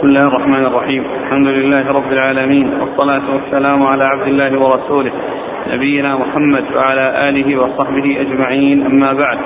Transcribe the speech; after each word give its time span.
بسم 0.00 0.08
الله 0.08 0.26
الرحمن 0.26 0.66
الرحيم. 0.66 1.04
الحمد 1.22 1.46
لله 1.46 1.88
رب 1.88 2.12
العالمين 2.12 2.80
والصلاة 2.80 3.34
والسلام 3.34 3.78
على 3.92 4.04
عبد 4.04 4.26
الله 4.28 4.52
ورسوله 4.52 5.12
نبينا 5.68 6.16
محمد 6.16 6.64
وعلى 6.76 7.28
آله 7.28 7.56
وصحبه 7.56 8.20
أجمعين. 8.20 8.86
أما 8.86 9.12
بعد 9.12 9.38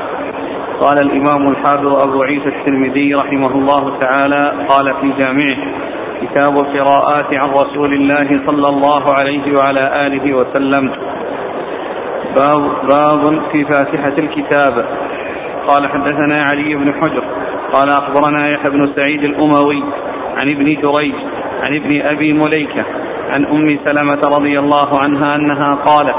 قال 0.80 0.98
الإمام 1.06 1.42
الحافظ 1.50 2.08
أبو 2.08 2.22
عيسى 2.22 2.48
الترمذي 2.48 3.14
رحمه 3.14 3.50
الله 3.50 3.98
تعالى 3.98 4.66
قال 4.70 4.94
في 5.00 5.12
جامعه 5.18 5.56
كتاب 6.22 6.54
القراءات 6.64 7.34
عن 7.34 7.48
رسول 7.50 7.92
الله 7.94 8.40
صلى 8.46 8.66
الله 8.66 9.14
عليه 9.14 9.58
وعلى 9.58 10.06
آله 10.06 10.34
وسلم. 10.36 10.90
باب, 12.36 12.62
باب 12.88 13.42
في 13.52 13.64
فاتحة 13.64 14.14
الكتاب. 14.18 14.84
قال 15.68 15.88
حدثنا 15.88 16.42
علي 16.42 16.74
بن 16.74 16.92
حجر 16.92 17.24
قال 17.72 17.88
أخبرنا 17.88 18.42
يحيى 18.50 18.70
بن 18.70 18.92
سعيد 18.96 19.24
الأموي 19.24 19.82
عن 20.36 20.50
ابن 20.50 20.64
جريج 20.64 21.14
عن 21.62 21.76
ابن 21.76 22.02
أبي 22.02 22.32
مليكة 22.32 22.84
عن 23.30 23.44
أم 23.44 23.78
سلمة 23.84 24.20
رضي 24.38 24.58
الله 24.58 24.88
عنها 25.02 25.36
أنها 25.36 25.74
قالت 25.74 26.16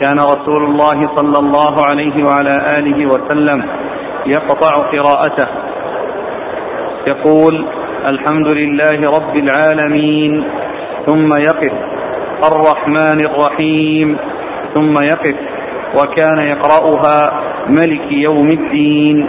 كان 0.00 0.16
رسول 0.16 0.64
الله 0.64 1.08
صلى 1.16 1.38
الله 1.38 1.74
عليه 1.88 2.24
وعلى 2.24 2.78
آله 2.78 3.06
وسلم 3.06 3.64
يقطع 4.26 4.72
قراءته. 4.92 5.48
يقول 7.06 7.66
الحمد 8.06 8.46
لله 8.46 9.10
رب 9.18 9.36
العالمين 9.36 10.44
ثم 11.06 11.28
يقف. 11.36 11.72
الرحمن 12.52 13.20
الرحيم 13.20 14.16
ثم 14.74 14.92
يقف. 14.92 15.36
وكان 15.96 16.38
يقرأها 16.38 17.42
ملك 17.68 18.12
يوم 18.12 18.46
الدين. 18.46 19.28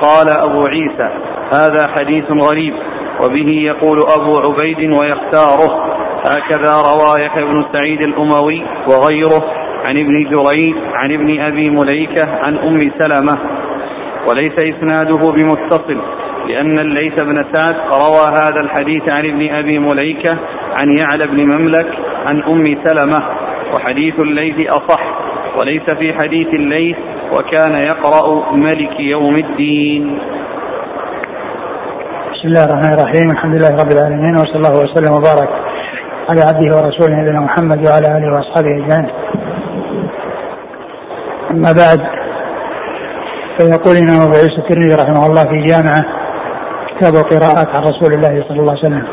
قال 0.00 0.26
أبو 0.48 0.66
عيسى 0.66 1.10
هذا 1.52 1.86
حديث 1.98 2.24
غريب. 2.30 2.74
وبه 3.24 3.48
يقول 3.48 3.98
أبو 4.18 4.32
عبيد 4.44 4.78
ويختاره 4.78 5.96
هكذا 6.30 6.72
روى 6.90 7.24
يحيى 7.24 7.44
بن 7.44 7.64
سعيد 7.72 8.00
الأموي 8.00 8.62
وغيره 8.88 9.44
عن 9.88 9.96
ابن 9.96 10.24
جريج 10.24 10.74
عن 10.94 11.12
ابن 11.12 11.40
أبي 11.40 11.70
مليكة 11.70 12.22
عن 12.46 12.58
أم 12.58 12.90
سلمة. 12.98 13.38
وليس 14.28 14.52
إسناده 14.52 15.32
بمتصل 15.32 16.00
لأن 16.48 16.78
الليث 16.78 17.22
بن 17.22 17.36
سعد 17.52 17.74
روى 17.74 18.36
هذا 18.42 18.60
الحديث 18.60 19.12
عن 19.12 19.26
ابن 19.26 19.54
أبي 19.54 19.78
مليكة 19.78 20.38
عن 20.78 20.98
يعلى 21.02 21.26
بن 21.26 21.46
مملك 21.58 21.98
عن 22.26 22.42
أم 22.42 22.78
سلمة. 22.84 23.22
وحديث 23.74 24.14
الليث 24.22 24.70
أصح 24.70 25.00
وليس 25.60 25.94
في 25.98 26.14
حديث 26.14 26.48
الليث 26.48 26.96
وكان 27.38 27.74
يقرأ 27.74 28.52
ملك 28.52 29.00
يوم 29.00 29.36
الدين. 29.36 30.18
بسم 32.46 32.54
الله 32.54 32.64
الرحمن 32.64 32.94
الرحيم. 32.98 33.30
الحمد 33.30 33.54
لله 33.54 33.82
رب 33.82 33.92
العالمين 33.92 34.34
وصلى 34.34 34.56
الله 34.56 34.78
وسلم 34.78 35.12
وبارك 35.16 35.48
على 36.28 36.40
عبده 36.40 36.76
ورسوله 36.76 37.14
نبينا 37.14 37.40
محمد 37.40 37.86
وعلى 37.86 38.06
آله 38.16 38.34
وأصحابه 38.34 38.70
أجمعين. 38.70 39.08
أما 41.52 41.72
بعد 41.80 42.00
فيقول 43.58 43.94
الامام 43.96 44.22
أبو 44.22 44.34
عيسى 44.34 44.58
الترمذي 44.58 44.94
رحمه 44.94 45.26
الله 45.26 45.42
في 45.42 45.64
جامعه 45.66 46.02
كتاب 46.88 47.14
القراءات 47.14 47.68
عن 47.68 47.82
رسول 47.82 48.14
الله 48.14 48.44
صلى 48.48 48.60
الله 48.60 48.72
عليه 48.72 48.86
وسلم. 48.86 49.06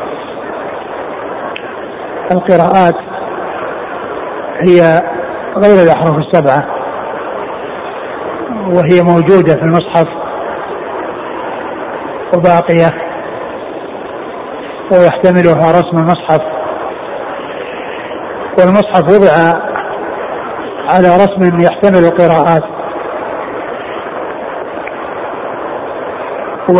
القراءات 2.32 2.96
هي 4.68 4.80
غير 5.64 5.78
الأحرف 5.84 6.16
السبعة 6.18 6.66
وهي 8.74 9.02
موجودة 9.02 9.54
في 9.54 9.62
المصحف 9.62 10.08
وباقية 12.36 13.13
ويحتملها 14.92 15.70
رسم 15.80 15.98
المصحف. 15.98 16.40
والمصحف 18.58 19.02
وضع 19.02 19.32
على 20.88 21.08
رسم 21.08 21.60
يحتمل 21.60 22.04
القراءات 22.04 22.62
و 26.68 26.78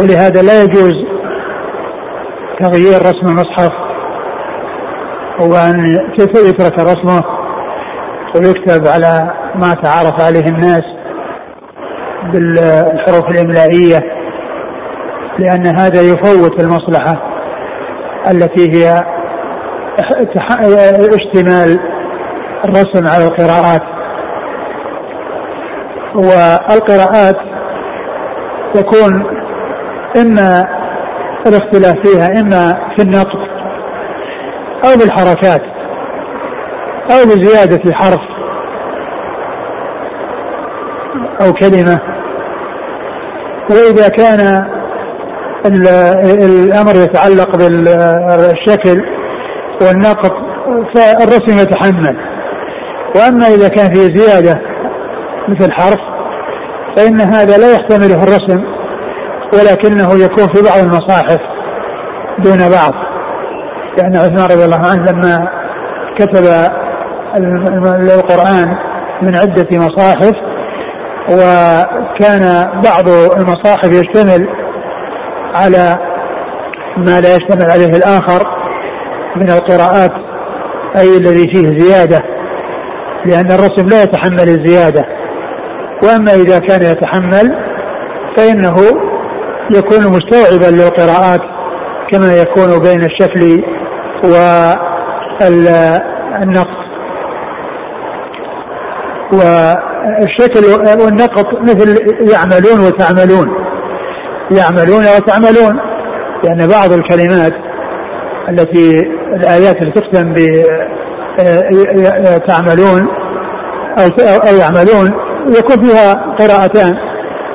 ولهذا 0.00 0.42
لا 0.42 0.62
يجوز 0.62 0.94
تغيير 2.60 3.00
رسم 3.00 3.26
المصحف. 3.26 3.72
وأن 5.40 5.86
يترك 6.20 6.78
رسمه؟ 6.78 7.24
ويكتب 8.36 8.86
على 8.86 9.30
ما 9.54 9.74
تعارف 9.74 10.20
عليه 10.20 10.46
الناس 10.48 10.82
بالحروف 12.32 13.30
الإملائية. 13.30 14.17
لأن 15.38 15.66
هذا 15.66 16.00
يفوت 16.00 16.60
المصلحة 16.60 17.14
التي 18.30 18.72
هي 18.72 19.04
اشتمال 21.14 21.78
الرسم 22.64 23.06
على 23.06 23.26
القراءات. 23.26 23.82
والقراءات 26.14 27.36
تكون 28.74 29.26
إما 30.16 30.64
الاختلاف 31.46 31.94
فيها 32.06 32.40
إما 32.40 32.74
في 32.96 33.02
النطق 33.02 33.38
أو 34.84 34.96
بالحركات 34.98 35.62
أو 37.10 37.24
بزيادة 37.26 37.92
حرف 37.94 38.20
أو 41.42 41.52
كلمة. 41.52 41.98
وإذا 43.70 44.08
كان 44.08 44.68
الأمر 45.74 46.94
يتعلق 46.96 47.56
بالشكل 47.56 49.02
والنقط 49.82 50.32
فالرسم 50.94 51.58
يتحمل. 51.58 52.16
وأما 53.16 53.46
إذا 53.46 53.68
كان 53.68 53.92
فيه 53.92 54.14
زيادة 54.14 54.60
مثل 55.48 55.72
حرف 55.72 55.98
فإن 56.96 57.20
هذا 57.20 57.56
لا 57.56 57.72
يحتمله 57.72 58.22
الرسم 58.22 58.64
ولكنه 59.52 60.24
يكون 60.24 60.46
في 60.54 60.62
بعض 60.62 60.78
المصاحف 60.84 61.40
دون 62.38 62.58
بعض. 62.58 62.92
لأن 63.98 64.16
عثمان 64.16 64.44
رضي 64.44 64.64
الله 64.64 64.86
عنه 64.86 65.12
لما 65.12 65.48
كتب 66.18 66.44
القرآن 68.18 68.68
من 69.22 69.38
عدة 69.38 69.68
مصاحف 69.72 70.32
وكان 71.28 72.66
بعض 72.84 73.08
المصاحف 73.08 73.88
يشتمل 73.92 74.48
على 75.54 75.96
ما 76.96 77.20
لا 77.20 77.36
يشتمل 77.36 77.70
عليه 77.70 77.96
الآخر 77.96 78.42
من 79.36 79.50
القراءات 79.50 80.12
أي 80.96 81.16
الذي 81.16 81.46
فيه 81.52 81.78
زيادة 81.78 82.22
لأن 83.26 83.50
الرسم 83.50 83.88
لا 83.88 84.02
يتحمل 84.02 84.48
الزيادة. 84.48 85.04
وأما 86.02 86.34
إذا 86.34 86.58
كان 86.58 86.82
يتحمل 86.82 87.56
فإنه 88.36 88.76
يكون 89.70 90.06
مستوعبا 90.06 90.76
للقراءات 90.76 91.40
كما 92.12 92.34
يكون 92.34 92.78
بين 92.78 93.02
الشكل 93.02 93.62
والنقط 95.42 96.78
والشكل 99.32 100.64
والنقط 101.02 101.46
مثل 101.60 101.98
يعملون 102.32 102.86
وتعملون. 102.86 103.68
يعملون 104.50 105.04
وتعملون. 105.16 105.80
لأن 106.44 106.68
بعض 106.68 106.92
الكلمات 106.92 107.52
التي 108.48 109.00
الآيات 109.34 109.76
التي 109.82 110.00
تختم 110.00 110.32
ب 110.32 110.38
آه، 111.40 112.38
تعملون 112.38 113.08
أو 113.98 114.06
أو 114.50 114.56
يعملون 114.56 115.12
يكون 115.58 115.82
فيها 115.82 116.14
قراءتان. 116.14 116.94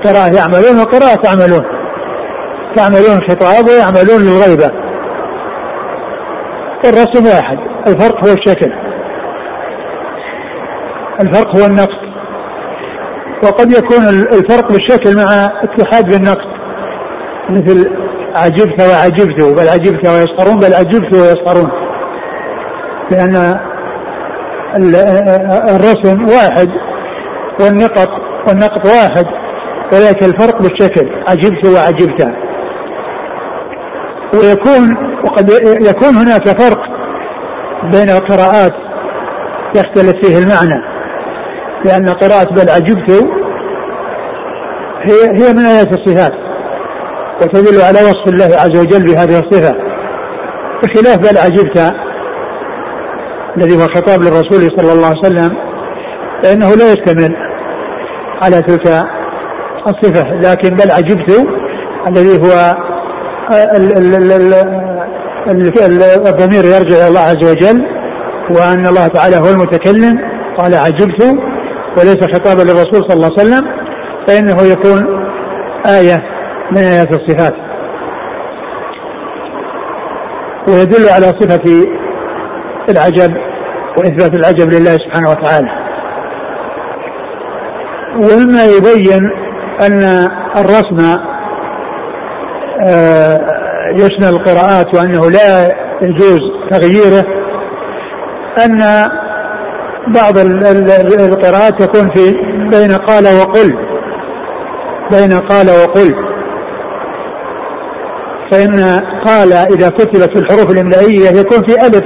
قراءة 0.05 0.35
يعملون 0.35 0.79
وقراءة 0.81 1.15
تعملون. 1.15 1.63
تعملون 2.75 3.21
خطاب 3.29 3.67
ويعملون 3.69 4.21
للغيبة. 4.21 4.71
الرسم 6.85 7.25
واحد 7.25 7.57
الفرق 7.87 8.25
هو 8.25 8.33
الشكل. 8.33 8.71
الفرق 11.21 11.57
هو 11.57 11.65
النقص. 11.65 12.03
وقد 13.43 13.71
يكون 13.71 14.03
الفرق 14.09 14.71
بالشكل 14.71 15.15
مع 15.15 15.49
اتحاد 15.63 16.05
بالنقص. 16.05 16.52
مثل 17.49 17.89
عجبت 18.35 18.81
وعجبت 18.81 19.41
بل 19.41 19.69
عجبت 19.69 20.07
ويسخرون 20.07 20.59
بل 20.59 20.73
عجبت 20.73 21.13
ويسخرون. 21.15 21.71
لأن 23.11 23.59
الرسم 25.75 26.25
واحد 26.25 26.69
والنقط 27.59 28.09
والنقط 28.47 28.85
واحد 28.85 29.25
ولكن 29.93 30.25
الفرق 30.25 30.61
بالشكل. 30.61 31.09
عجبت 31.27 31.67
وعجبت. 31.67 32.31
ويكون 34.35 34.97
وقد 35.25 35.49
يكون 35.81 36.15
هناك 36.15 36.61
فرق 36.61 36.79
بين 37.83 38.09
القراءات 38.09 38.73
يختلف 39.75 40.25
فيه 40.25 40.37
المعنى. 40.37 40.83
لأن 41.85 42.09
قراءة 42.09 42.53
بل 42.53 42.69
عجبت 42.69 43.09
هي 45.01 45.43
هي 45.43 45.53
من 45.53 45.65
آيات 45.65 45.93
الصفات. 45.93 46.42
وتدل 47.41 47.81
على 47.81 47.99
وصف 47.99 48.27
الله 48.27 48.45
عز 48.45 48.77
وجل 48.77 49.03
بهذه 49.03 49.39
الصفة. 49.39 49.75
بخلاف 50.83 51.17
بل 51.17 51.37
عجبت 51.37 51.93
الذي 53.57 53.75
هو 53.75 53.87
خطاب 53.87 54.21
للرسول 54.21 54.61
صلى 54.77 54.91
الله 54.93 55.07
عليه 55.07 55.19
وسلم 55.19 55.51
فإنه 56.43 56.75
لا 56.75 56.91
يشتمل 56.93 57.35
على 58.41 58.61
تلك 58.61 58.87
الصفة 59.87 60.23
لكن 60.33 60.69
بل 60.69 60.91
عجبت 60.91 61.47
الذي 62.07 62.41
هو 62.41 62.75
الضمير 66.29 66.65
يرجع 66.65 66.95
إلى 66.95 67.07
الله 67.07 67.21
عز 67.21 67.51
وجل 67.51 67.85
وأن 68.49 68.87
الله 68.87 69.07
تعالى 69.07 69.35
هو 69.35 69.49
المتكلم. 69.49 70.19
قال 70.57 70.73
عجبت 70.75 71.21
وليس 71.97 72.23
خطابا 72.33 72.61
للرسول 72.61 73.09
صلى 73.09 73.13
الله 73.13 73.31
عليه 73.37 73.41
وسلم 73.41 73.63
فإنه 74.27 74.61
يكون 74.61 75.05
آية 75.85 76.23
من 76.75 76.77
آيات 76.77 77.13
الصفات؟ 77.13 77.53
ويدل 80.67 81.09
على 81.09 81.25
صفة 81.25 81.87
العجب 82.89 83.33
وإثبات 83.97 84.35
العجب 84.35 84.73
لله 84.73 84.97
سبحانه 84.97 85.29
وتعالى. 85.29 85.69
ومما 88.15 88.63
يبين 88.65 89.21
أن 89.81 90.27
الرسم 90.55 91.19
آه، 92.87 93.39
يشمل 93.95 94.29
القراءات 94.29 94.95
وأنه 94.95 95.31
لا 95.31 95.67
يجوز 96.01 96.39
تغييره 96.69 97.25
أن 98.65 98.79
بعض 100.07 100.37
القراءات 101.19 101.83
تكون 101.83 102.11
في 102.11 102.31
بين 102.71 102.97
قال 102.97 103.23
وقل 103.25 103.77
بين 105.11 105.39
قال 105.39 105.67
وقل. 105.69 106.32
فإن 108.53 108.99
قال 109.25 109.53
إذا 109.53 109.89
كتبت 109.89 110.37
في 110.37 110.43
الحروف 110.43 110.71
الإملائية 110.71 111.29
يكون 111.29 111.63
في 111.67 111.85
ألف. 111.85 112.03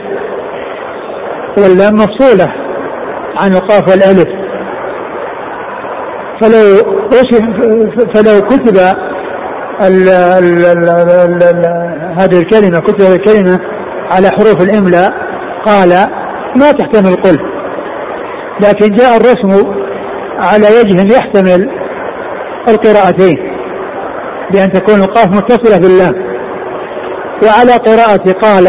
واللام 1.58 1.96
مفصولة 1.96 2.48
عن 3.40 3.52
القاف 3.52 3.90
والألف. 3.90 4.28
فلو 6.42 6.78
فلو 8.16 8.42
كتب 8.42 8.78
هذه 12.18 12.40
الكلمة 12.40 12.80
كتب 12.80 13.12
الكلمة 13.12 13.60
على 14.12 14.30
حروف 14.30 14.62
الإملاء 14.62 15.14
قال 15.66 15.90
ما 16.56 16.72
تحتمل 16.72 17.16
قل. 17.16 17.40
لكن 18.62 18.94
جاء 18.94 19.18
الرسم 19.18 19.74
على 20.40 20.68
وجه 20.80 21.16
يحتمل 21.16 21.70
القراءتين 22.68 23.38
بأن 24.52 24.72
تكون 24.72 25.02
القاف 25.02 25.28
متصلة 25.28 25.78
باللام. 25.78 26.27
وعلى 27.44 27.72
قراءة 27.72 28.31
قال 28.31 28.68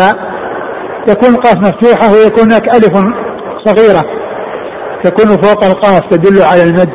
تكون 1.07 1.29
القاف 1.29 1.57
مفتوحة 1.57 2.13
ويكون 2.13 2.43
هناك 2.43 2.75
ألف 2.75 2.99
صغيرة. 3.65 4.05
تكون 5.05 5.27
فوق 5.27 5.65
القاف 5.65 6.01
تدل 6.11 6.43
على 6.43 6.63
المد. 6.63 6.91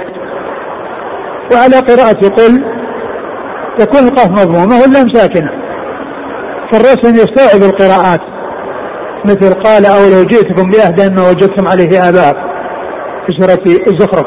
وعلى 1.53 1.75
قراءة 1.75 2.27
قل 2.27 2.63
تكون 3.77 4.07
القاف 4.07 4.29
مضمومة 4.29 4.81
واللام 4.81 5.13
ساكنة 5.13 5.49
فالرسم 6.71 7.15
يستوعب 7.15 7.63
القراءات. 7.63 8.21
مثل 9.25 9.53
قال 9.53 9.85
أو 9.85 10.09
لو 10.09 10.23
جئتكم 10.23 10.69
بأهدى 10.69 11.09
ما 11.09 11.29
وجدتم 11.29 11.67
عليه 11.67 12.09
آباءكم 12.09 12.47
في 13.27 13.33
سورة 13.39 13.77
الزخرف. 13.87 14.25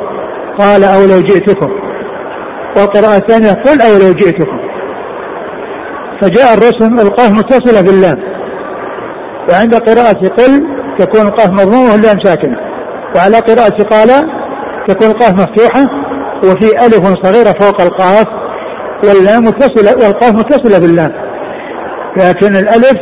قال 0.58 0.84
أو 0.84 1.00
لو 1.06 1.20
جئتكم. 1.20 1.70
والقراءة 2.76 3.16
الثانية 3.16 3.52
قل 3.52 3.82
أو 3.82 3.98
لو 3.98 4.12
جئتكم. 4.12 4.55
فجاء 6.20 6.54
الرسم 6.54 7.00
القاف 7.00 7.30
متصلة 7.30 7.80
باللام 7.80 8.16
وعند 9.50 9.74
قراءة 9.74 10.28
قل 10.28 10.66
تكون 10.98 11.26
القاف 11.26 11.50
مضمومة 11.50 11.92
واللام 11.92 12.16
ساكنة 12.24 12.56
وعلى 13.16 13.38
قراءة 13.38 13.82
قال 13.82 14.08
تكون 14.88 15.10
القاف 15.10 15.32
مفتوحة 15.32 15.84
وفي 16.44 16.86
ألف 16.86 17.06
صغيرة 17.22 17.52
فوق 17.60 17.80
القاف 17.80 18.26
واللام 19.04 19.42
متصلة 19.42 20.06
والقاف 20.06 20.32
متصلة 20.32 20.78
باللام 20.78 21.12
لكن 22.16 22.56
الألف 22.56 22.96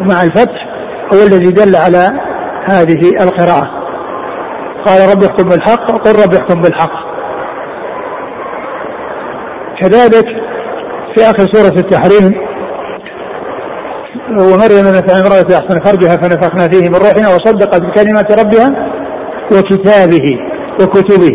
مع 0.00 0.22
الفتح 0.22 0.66
هو 1.14 1.26
الذي 1.26 1.50
دل 1.50 1.76
على 1.76 2.10
هذه 2.68 3.10
القراءة. 3.20 3.68
قال 4.84 5.10
رب 5.10 5.22
احكم 5.22 5.48
بالحق 5.48 5.90
قل 5.90 6.22
رب 6.22 6.34
احكم 6.34 6.60
بالحق. 6.60 6.92
كذلك 9.80 10.26
في 11.14 11.22
آخر 11.30 11.46
سورة 11.52 11.78
التحريم 11.80 12.30
ومريم 14.30 14.84
مثل 14.84 15.10
امرأة 15.10 15.58
أحسن 15.58 15.80
فرجها 15.84 16.16
فنفخنا 16.16 16.68
فيه 16.68 16.88
من 16.88 16.94
روحنا 16.94 17.28
وصدقت 17.28 17.82
بكلمات 17.82 18.40
ربها 18.40 18.72
وكتابه 19.52 20.36
وكتبه. 20.82 21.34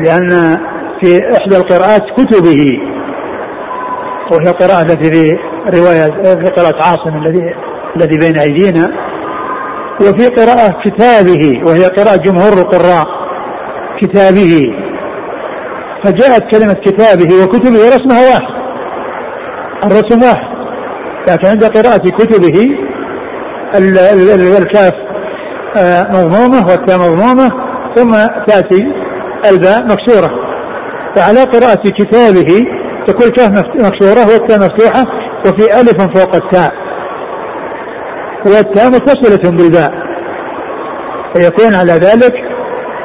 لأن 0.00 0.58
في 1.00 1.20
إحدى 1.36 1.56
القراءات 1.56 2.02
كتبه 2.16 2.72
وهي 4.32 4.50
القراءة 4.50 4.82
التي 4.82 5.10
في 5.12 5.36
رواية 5.78 6.34
في 6.34 6.50
قراءة 6.50 6.82
عاصم 6.82 7.16
الذي 7.26 7.54
الذي 7.96 8.18
بين 8.18 8.38
أيدينا 8.38 8.92
وفي 10.00 10.26
قراءة 10.28 10.74
كتابه 10.84 11.62
وهي 11.66 11.84
قراءة 11.84 12.16
جمهور 12.16 12.52
القراء 12.52 13.06
كتابه. 14.00 14.66
فجاءت 16.04 16.50
كلمة 16.50 16.72
كتابه 16.72 17.44
وكتبه 17.44 17.88
رسمها 17.88 18.28
واحد. 18.28 18.62
الرسم 19.84 20.22
واحد. 20.22 20.52
لكن 21.28 21.48
عند 21.48 21.64
قراءة 21.64 22.10
كتبه 22.10 22.68
الكاف 24.58 24.94
آه، 25.76 26.02
مضمومة 26.02 26.66
والتاء 26.70 26.98
مضمومة 26.98 27.50
ثم 27.96 28.12
تأتي 28.46 28.84
الباء 29.50 29.82
مكسورة. 29.82 30.30
فعلى 31.16 31.44
قراءة 31.44 31.90
كتابه 31.90 32.66
تكون 33.06 33.26
الكاف 33.26 33.50
مكسورة 33.74 34.26
والتاء 34.32 34.58
مفتوحة 34.58 35.04
وفي 35.46 35.80
ألف 35.80 36.02
فوق 36.02 36.34
التاء. 36.34 36.72
والتاء 38.46 38.88
متصلة 38.90 39.50
بالباء. 39.50 39.92
فيكون 41.34 41.74
على 41.74 41.92
ذلك 41.92 42.34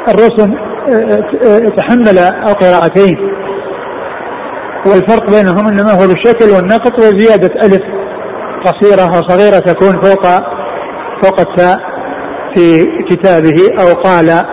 الرسم 0.07 0.66
تحمل 1.77 2.17
القراءتين. 2.47 3.17
والفرق 4.87 5.29
بينهم 5.29 5.67
إنما 5.67 5.91
هو 5.91 6.07
بالشكل 6.07 6.55
والنقط 6.55 6.99
وزيادة 6.99 7.65
ألف 7.65 7.81
قصيرة 8.65 9.17
أو 9.17 9.27
صغيرة 9.29 9.59
تكون 9.59 10.01
فوق 10.01 10.23
فوق 11.23 11.39
التاء 11.39 11.77
في 12.55 12.85
كتابه 13.09 13.55
أو 13.79 13.93
قال 13.93 14.45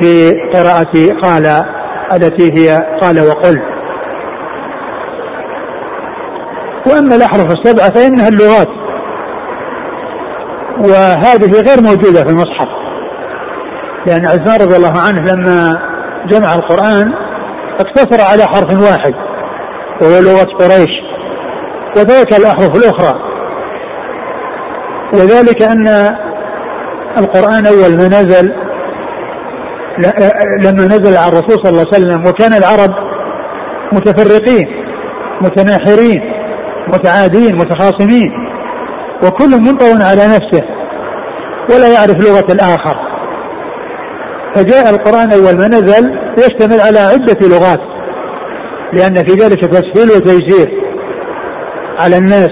في 0.00 0.30
قراءة 0.54 1.20
قال 1.22 1.64
التي 2.12 2.52
هي 2.52 2.80
قال 3.00 3.20
وقل. 3.20 3.58
وأما 6.86 7.14
الأحرف 7.14 7.46
السبعة 7.46 7.92
فإنها 7.92 8.28
اللغات. 8.28 8.68
وهذه 10.78 11.62
غير 11.68 11.80
موجودة 11.82 12.24
في 12.24 12.30
المصحف. 12.30 12.81
لأن 14.06 14.26
عثمان 14.26 14.60
رضي 14.60 14.76
الله 14.76 15.00
عنه 15.00 15.20
لما 15.32 15.74
جمع 16.26 16.54
القرآن 16.54 17.12
اقتصر 17.80 18.32
على 18.32 18.42
حرف 18.42 18.90
واحد 18.90 19.14
وهو 20.02 20.20
لغة 20.20 20.56
قريش. 20.58 20.90
وذلك 21.96 22.32
الأحرف 22.32 22.76
الأخرى. 22.76 23.20
وذلك 25.12 25.62
أن 25.62 25.86
القرآن 27.18 27.66
أول 27.66 27.96
ما 27.96 28.08
نزل 28.08 28.52
لما 30.62 30.84
نزل 30.84 31.16
على 31.16 31.28
الرسول 31.28 31.56
صلى 31.64 31.70
الله 31.70 31.86
عليه 31.92 32.04
وسلم 32.04 32.26
وكان 32.26 32.52
العرب 32.52 32.90
متفرقين 33.92 34.66
متناحرين 35.40 36.20
متعادين 36.88 37.56
متخاصمين 37.56 38.30
وكل 39.24 39.50
منطوي 39.60 40.02
على 40.02 40.22
نفسه 40.26 40.62
ولا 41.70 41.88
يعرف 41.92 42.16
لغة 42.28 42.52
الآخر. 42.52 43.11
فجاء 44.54 44.90
القرآن 44.90 45.32
أول 45.32 45.58
ما 45.58 45.68
نزل 45.68 46.18
يشتمل 46.38 46.80
على 46.80 46.98
عدة 46.98 47.48
لغات 47.48 47.80
لأن 48.92 49.14
في 49.14 49.32
ذلك 49.32 49.60
تسهيل 49.60 50.10
وتيسير 50.10 50.70
على 51.98 52.18
الناس. 52.18 52.50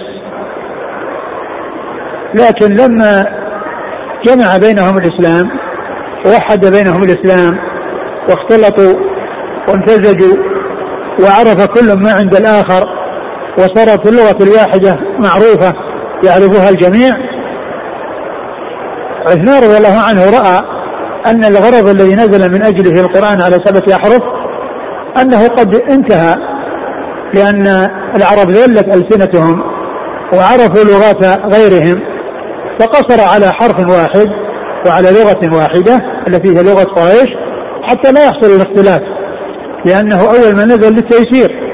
لكن 2.34 2.74
لما 2.74 3.24
جمع 4.24 4.56
بينهم 4.56 4.98
الإسلام 4.98 5.50
ووحد 6.26 6.66
بينهم 6.66 7.02
الإسلام 7.02 7.58
واختلطوا 8.28 9.00
وامتزجوا 9.68 10.36
وعرف 11.20 11.66
كل 11.66 11.92
ما 11.92 12.12
عند 12.12 12.34
الآخر 12.34 12.88
وصارت 13.58 14.06
اللغة 14.06 14.42
الواحدة 14.42 14.96
معروفة 15.18 15.74
يعرفها 16.24 16.68
الجميع 16.68 17.14
عثمان 19.26 19.62
رضي 19.62 19.76
الله 19.76 19.98
عنه 20.08 20.30
رأى 20.30 20.79
أن 21.26 21.44
الغرض 21.44 21.88
الذي 21.88 22.14
نزل 22.14 22.52
من 22.52 22.62
أجله 22.62 23.00
القرآن 23.00 23.40
على 23.40 23.60
سبعة 23.64 23.96
أحرف 23.96 24.22
أنه 25.22 25.48
قد 25.48 25.74
انتهى 25.74 26.34
لأن 27.34 27.66
العرب 28.16 28.50
ذلت 28.50 28.96
ألسنتهم 28.96 29.62
وعرفوا 30.32 30.84
لغات 30.84 31.24
غيرهم 31.54 32.02
فقصر 32.80 33.34
على 33.34 33.52
حرف 33.52 33.90
واحد 33.90 34.28
وعلى 34.86 35.10
لغة 35.10 35.56
واحدة 35.56 36.00
التي 36.28 36.58
هي 36.58 36.62
لغة 36.62 36.84
قريش 36.84 37.28
حتى 37.82 38.12
لا 38.12 38.24
يحصل 38.24 38.56
الاختلاف 38.56 39.00
لأنه 39.84 40.20
أول 40.20 40.56
ما 40.56 40.64
نزل 40.64 40.92
للتيسير. 40.92 41.70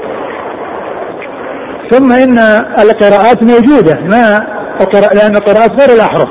ثم 1.91 2.11
إن 2.11 2.39
القراءات 2.79 3.43
موجودة 3.43 3.97
ما 4.01 4.41
القراء 4.81 5.15
لأن 5.15 5.35
القراءات 5.35 5.81
غير 5.81 5.95
الأحرف. 5.95 6.27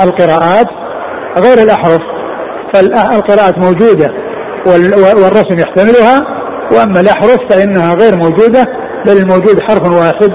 القراءات 0.00 0.66
غير 1.40 1.58
الأحرف 1.58 2.00
فالقراءات 2.74 3.58
موجودة 3.58 4.10
والرسم 4.66 5.58
يحتملها 5.58 6.20
وأما 6.72 7.00
الأحرف 7.00 7.38
فإنها 7.50 7.94
غير 7.94 8.16
موجودة 8.16 8.66
بل 9.06 9.16
الموجود 9.16 9.60
حرف 9.60 9.92
واحد 9.92 10.32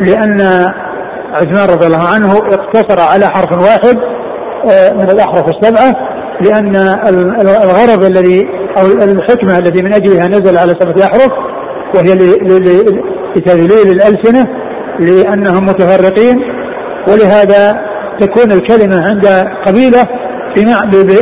لأن 0.00 0.40
عثمان 1.34 1.68
رضي 1.68 1.86
الله 1.86 2.08
عنه 2.14 2.32
اقتصر 2.36 3.00
على 3.00 3.26
حرف 3.26 3.52
واحد 3.52 3.98
آه، 4.70 4.92
من 4.92 5.10
الأحرف 5.10 5.44
السبعة 5.48 5.94
لأن 6.40 6.76
الغرض 7.40 8.04
الذي 8.04 8.48
أو 8.78 8.86
الحكمة 8.86 9.58
التي 9.58 9.82
من 9.82 9.92
أجلها 9.92 10.28
نزل 10.28 10.58
على 10.58 10.76
سبعة 10.80 11.06
أحرف 11.06 11.32
وهي 11.94 12.14
لتذليل 13.36 13.90
الألسنة 13.90 14.48
لأنهم 15.00 15.64
متفرقين 15.64 16.38
ولهذا 17.08 17.91
تكون 18.20 18.52
الكلمة 18.52 19.08
عند 19.08 19.26
قبيلة 19.66 20.06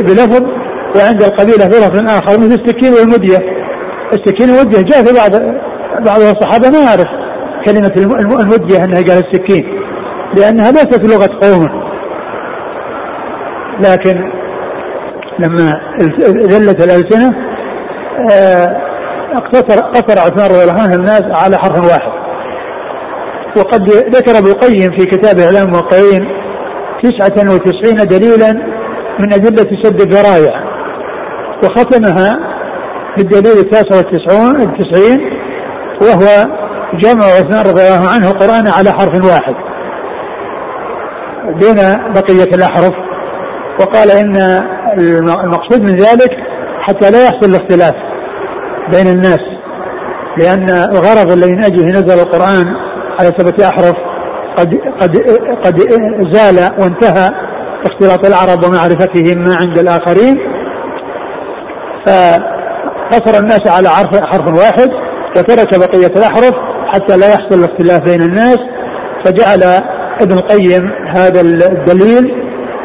بلفظ 0.01 0.43
وعند 0.95 1.23
القبيلة 1.23 1.65
بلفظ 1.65 2.09
آخر 2.09 2.39
مثل 2.39 2.61
السكين 2.61 2.93
والمدية. 2.93 3.39
السكين 4.13 4.49
والمدية 4.49 4.81
جاء 4.81 5.03
في 5.03 5.13
بعض 5.13 5.31
بعض 6.05 6.21
الصحابة 6.21 6.69
ما 6.69 6.79
يعرف 6.79 7.07
كلمة 7.65 7.91
المدية 8.41 8.83
أنها 8.83 9.01
قال 9.01 9.23
السكين 9.25 9.63
لأنها 10.37 10.71
ليست 10.71 11.05
لغة 11.05 11.39
قومه 11.41 11.69
لكن 13.79 14.31
لما 15.39 15.81
ذلت 16.47 16.83
الألسنة 16.83 17.33
آه، 18.31 18.77
اقتصر 19.33 19.81
قصر 19.81 20.19
عثمان 20.19 20.51
رضي 20.51 20.63
الله 20.63 20.81
عنه 20.81 20.95
الناس 20.95 21.23
على 21.31 21.57
حرف 21.57 21.83
واحد. 21.83 22.11
وقد 23.57 23.89
ذكر 23.89 24.37
ابن 24.37 24.47
القيم 24.47 24.91
في 24.97 25.05
كتاب 25.05 25.39
اعلام 25.39 25.67
الموقعين 25.67 26.40
تسعة 27.03 27.53
وتسعين 27.53 28.07
دليلا 28.07 28.53
من 29.19 29.33
أدلة 29.33 29.81
سد 29.83 30.01
الذرائع 30.01 30.63
وختمها 31.63 32.29
بالدليل 33.17 33.57
التاسع 33.57 33.95
والتسعون 33.97 34.61
التسعين 34.61 35.19
وهو 36.01 36.47
جمع 36.93 37.25
عثمان 37.25 37.65
رضي 37.65 37.81
الله 37.81 38.09
عنه 38.13 38.31
القرآن 38.31 38.67
على 38.67 38.91
حرف 38.91 39.25
واحد 39.25 39.55
دون 41.59 41.75
بقية 42.13 42.55
الأحرف. 42.55 42.93
وقال 43.79 44.11
إن 44.11 44.35
المقصود 45.43 45.81
من 45.81 45.95
ذلك 45.95 46.31
حتى 46.81 47.11
لا 47.11 47.23
يحصل 47.23 47.49
الاختلاف 47.49 47.93
بين 48.91 49.07
الناس 49.07 49.39
لأن 50.37 50.69
الغرض 50.69 51.31
الذي 51.31 51.51
من 51.55 51.63
أجله 51.63 51.85
نزل 51.85 52.19
القرآن 52.19 52.65
على 53.19 53.33
سبعة 53.37 53.69
أحرف 53.69 53.95
قد 54.57 54.69
قد 55.01 55.17
قد 55.65 55.79
زال 56.31 56.71
وانتهى 56.79 57.29
اختلاط 57.89 58.25
العرب 58.25 58.63
ومعرفتهم 58.63 59.43
ما 59.43 59.55
عند 59.55 59.79
الآخرين. 59.79 60.37
فقصر 62.05 63.39
الناس 63.39 63.67
على 63.67 63.89
حرف 63.89 64.29
حرف 64.29 64.47
واحد 64.47 64.89
وترك 65.37 65.79
بقية 65.79 66.13
الأحرف 66.17 66.53
حتى 66.93 67.17
لا 67.17 67.27
يحصل 67.27 67.59
الاختلاف 67.59 68.01
بين 68.01 68.21
الناس. 68.21 68.57
فجعل 69.25 69.63
ابن 70.21 70.33
القيم 70.33 70.91
هذا 71.15 71.41
الدليل 71.41 72.23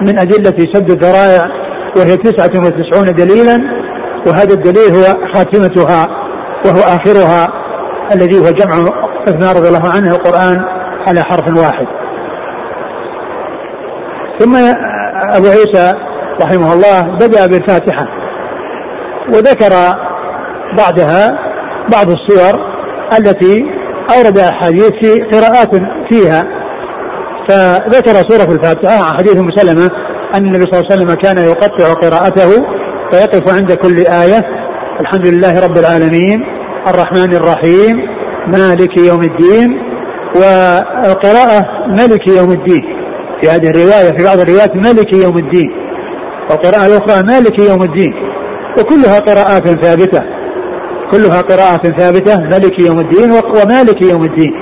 من 0.03 0.19
أدلة 0.19 0.67
سد 0.75 0.91
الذرائع 0.91 1.43
وهي 1.97 2.17
تسعة 2.17 2.67
وتسعون 2.67 3.15
دليلا. 3.15 3.61
وهذا 4.27 4.55
الدليل 4.55 4.93
هو 4.95 5.05
خاتمتها 5.35 6.09
وهو 6.65 6.81
آخرها 6.81 7.49
الذي 8.15 8.39
هو 8.39 8.51
جمع 8.51 8.75
عثمان 9.29 9.57
رضي 9.57 9.69
الله 9.69 9.89
عنه 9.89 10.11
القرآن 10.11 10.76
على 11.07 11.23
حرف 11.23 11.59
واحد. 11.59 11.87
ثم 14.39 14.57
أبو 15.37 15.47
عيسى 15.47 15.95
رحمه 16.43 16.73
الله 16.73 17.03
بدأ 17.03 17.47
بالفاتحة 17.47 18.07
وذكر 19.29 19.73
بعدها 20.79 21.39
بعض 21.93 22.07
الصور 22.11 22.61
التي 23.19 23.65
أورد 24.17 24.39
أحاديث 24.39 24.93
في 25.03 25.23
قراءات 25.23 25.75
فيها. 26.09 26.45
فذكر 27.49 28.13
سورة 28.13 28.55
الفاتحة 28.55 29.05
عن 29.05 29.19
حديث 29.19 29.37
مسلمة 29.37 29.91
أن 30.35 30.47
النبي 30.47 30.63
صلى 30.63 30.81
الله 30.81 30.93
عليه 30.93 30.97
وسلم 30.97 31.15
كان 31.15 31.39
يقطع 31.39 31.93
قراءته 31.93 32.51
فيقف 33.13 33.55
عند 33.55 33.73
كل 33.73 33.99
آية. 33.99 34.43
الحمد 35.01 35.27
لله 35.27 35.67
رب 35.67 35.79
العالمين. 35.79 36.45
الرحمن 36.87 37.35
الرحيم. 37.35 37.97
مالك 38.47 38.99
يوم 38.99 39.23
الدين. 39.23 39.86
والقراءة 40.37 41.65
ملك 41.89 42.29
يوم 42.29 42.51
الدين. 42.51 42.83
في 43.43 43.51
هذه 43.51 43.71
الرواية 43.71 44.19
في 44.19 44.25
بعض 44.25 44.39
الروايات 44.39 44.77
ملك 44.77 45.13
يوم 45.13 45.39
الدين. 45.39 45.71
والقراءة 46.51 46.87
الأخرى 46.87 47.23
مالك 47.23 47.59
يوم 47.59 47.83
الدين. 47.83 48.15
وكلها 48.79 49.21
قراءات 49.21 49.69
ثابتة. 49.85 50.23
كلها 51.11 51.41
قراءات 51.41 52.01
ثابتة 52.01 52.41
ملك 52.41 52.81
يوم 52.81 53.01
الدين 53.01 53.31
ومالك 53.31 54.03
يوم 54.03 54.25
الدين. 54.25 54.53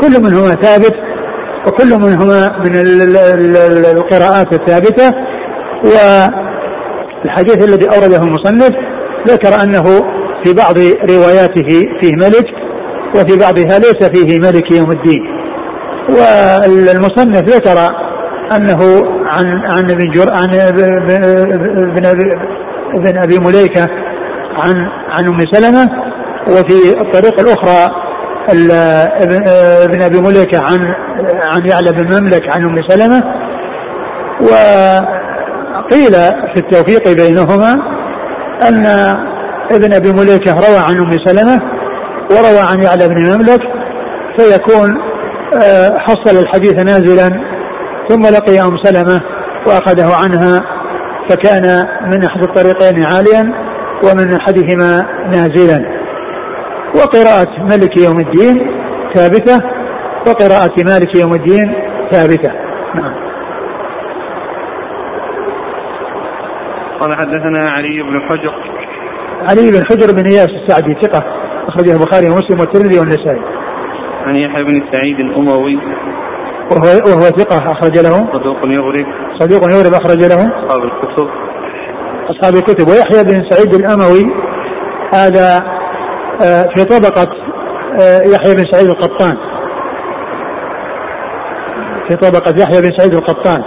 كل 0.00 0.22
منهما 0.22 0.54
ثابت 0.54 0.94
وكل 1.66 1.98
منهما 1.98 2.58
من 2.64 2.72
القراءات 3.96 4.52
الثابتة. 4.52 5.14
والحديث 7.24 7.68
الذي 7.68 7.86
أورده 7.86 8.22
المصنف 8.22 8.72
ذكر 9.28 9.62
أنه 9.62 9.84
في 10.44 10.52
بعض 10.54 10.78
رواياته 11.10 11.68
فيه 12.00 12.12
ملك 12.16 12.46
وفي 13.14 13.38
بعضها 13.38 13.78
ليس 13.78 14.08
فيه 14.14 14.38
ملك 14.38 14.76
يوم 14.76 14.90
الدين. 14.90 15.22
والمصنف 16.08 17.42
ذكر 17.42 17.78
أنه 18.56 18.80
عن 19.32 19.46
عن 19.70 19.90
ابن 19.90 20.10
جر 20.10 20.30
عن 20.32 20.54
ابن 20.54 22.06
أبي 22.06 22.32
ابن 22.94 23.18
أبي 23.18 23.38
مليكة 23.38 23.88
عن 24.60 24.76
عن 25.08 25.26
أم 25.26 25.40
سلمة 25.52 25.88
وفي 26.48 27.00
الطريق 27.00 27.40
الأخرى 27.40 27.90
ابن 29.84 30.02
أبي 30.02 30.20
مليكة 30.20 30.58
عن 30.58 30.78
عن 31.52 31.68
يعلى 31.70 31.92
بن 31.92 32.20
مملك 32.20 32.50
عن 32.50 32.62
أم 32.62 32.76
سلمة. 32.88 33.22
وقيل 34.40 36.12
في 36.54 36.56
التوفيق 36.56 37.08
بينهما 37.08 37.72
أن 38.68 38.86
ابن 39.72 39.92
أبي 39.92 40.12
مليكة 40.12 40.52
روى 40.52 40.78
عن 40.88 40.98
أم 40.98 41.10
سلمة 41.24 41.60
وروى 42.30 42.60
عن 42.70 42.82
يعلى 42.82 43.08
بن 43.08 43.14
مملك 43.14 43.60
فيكون 44.38 45.08
آه، 45.54 45.94
حصل 45.98 46.38
الحديث 46.38 46.74
نازلا 46.74 47.28
ثم 48.08 48.22
لقي 48.22 48.60
أم 48.60 48.76
سلمة 48.82 49.20
وأخذه 49.66 50.16
عنها 50.22 50.62
فكان 51.30 51.86
من 52.10 52.24
أحد 52.24 52.42
الطريقين 52.42 53.02
عاليا 53.02 53.52
ومن 54.04 54.34
أحدهما 54.34 55.06
نازلا. 55.30 55.98
وقراءة 56.94 57.62
ملك 57.62 57.96
يوم 57.96 58.20
الدين 58.20 58.54
ثابتة 59.14 59.60
وقراءة 60.26 60.84
مالك 60.84 61.16
يوم 61.16 61.34
الدين 61.34 61.74
ثابتة. 62.10 62.52
نعم. 62.94 63.14
قال 67.00 67.14
حدثنا 67.16 67.70
علي 67.70 68.02
بن 68.02 68.20
حجر. 68.20 68.54
علي 69.48 69.70
بن 69.70 69.84
حجر 69.90 70.12
بن 70.12 70.26
إياس 70.26 70.48
السعدي 70.48 70.94
ثقة. 71.02 71.37
أخرجه 71.68 71.92
البخاري 71.92 72.26
ومسلم 72.30 72.60
والترمذي 72.60 72.98
والنسائي. 72.98 73.42
عن 74.26 74.36
يحيى 74.36 74.64
بن 74.64 74.82
سعيد 74.92 75.20
الأموي. 75.20 75.76
وهو 76.72 76.88
وهو 77.06 77.22
ثقة 77.22 77.72
أخرج 77.72 77.98
له. 77.98 78.12
صدوق 78.12 78.58
يغرب. 78.66 79.06
صدوق 79.38 79.62
يغرب 79.72 79.92
أخرج 79.94 80.24
له. 80.24 80.40
أصحاب 80.66 80.82
الكتب. 80.84 81.28
أصحاب 82.30 82.54
الكتب. 82.54 82.88
ويحيى 82.88 83.24
بن 83.24 83.50
سعيد 83.50 83.74
الأموي. 83.74 84.24
هذا 85.14 85.78
آه، 86.42 86.64
في 86.74 86.84
طبقة 86.84 87.28
آه، 88.00 88.20
يحيى 88.22 88.54
بن 88.54 88.64
سعيد 88.72 88.88
القطان. 88.88 89.36
في 92.08 92.16
طبقة 92.16 92.54
يحيى 92.62 92.80
بن 92.80 92.90
سعيد 92.98 93.14
القطان. 93.14 93.62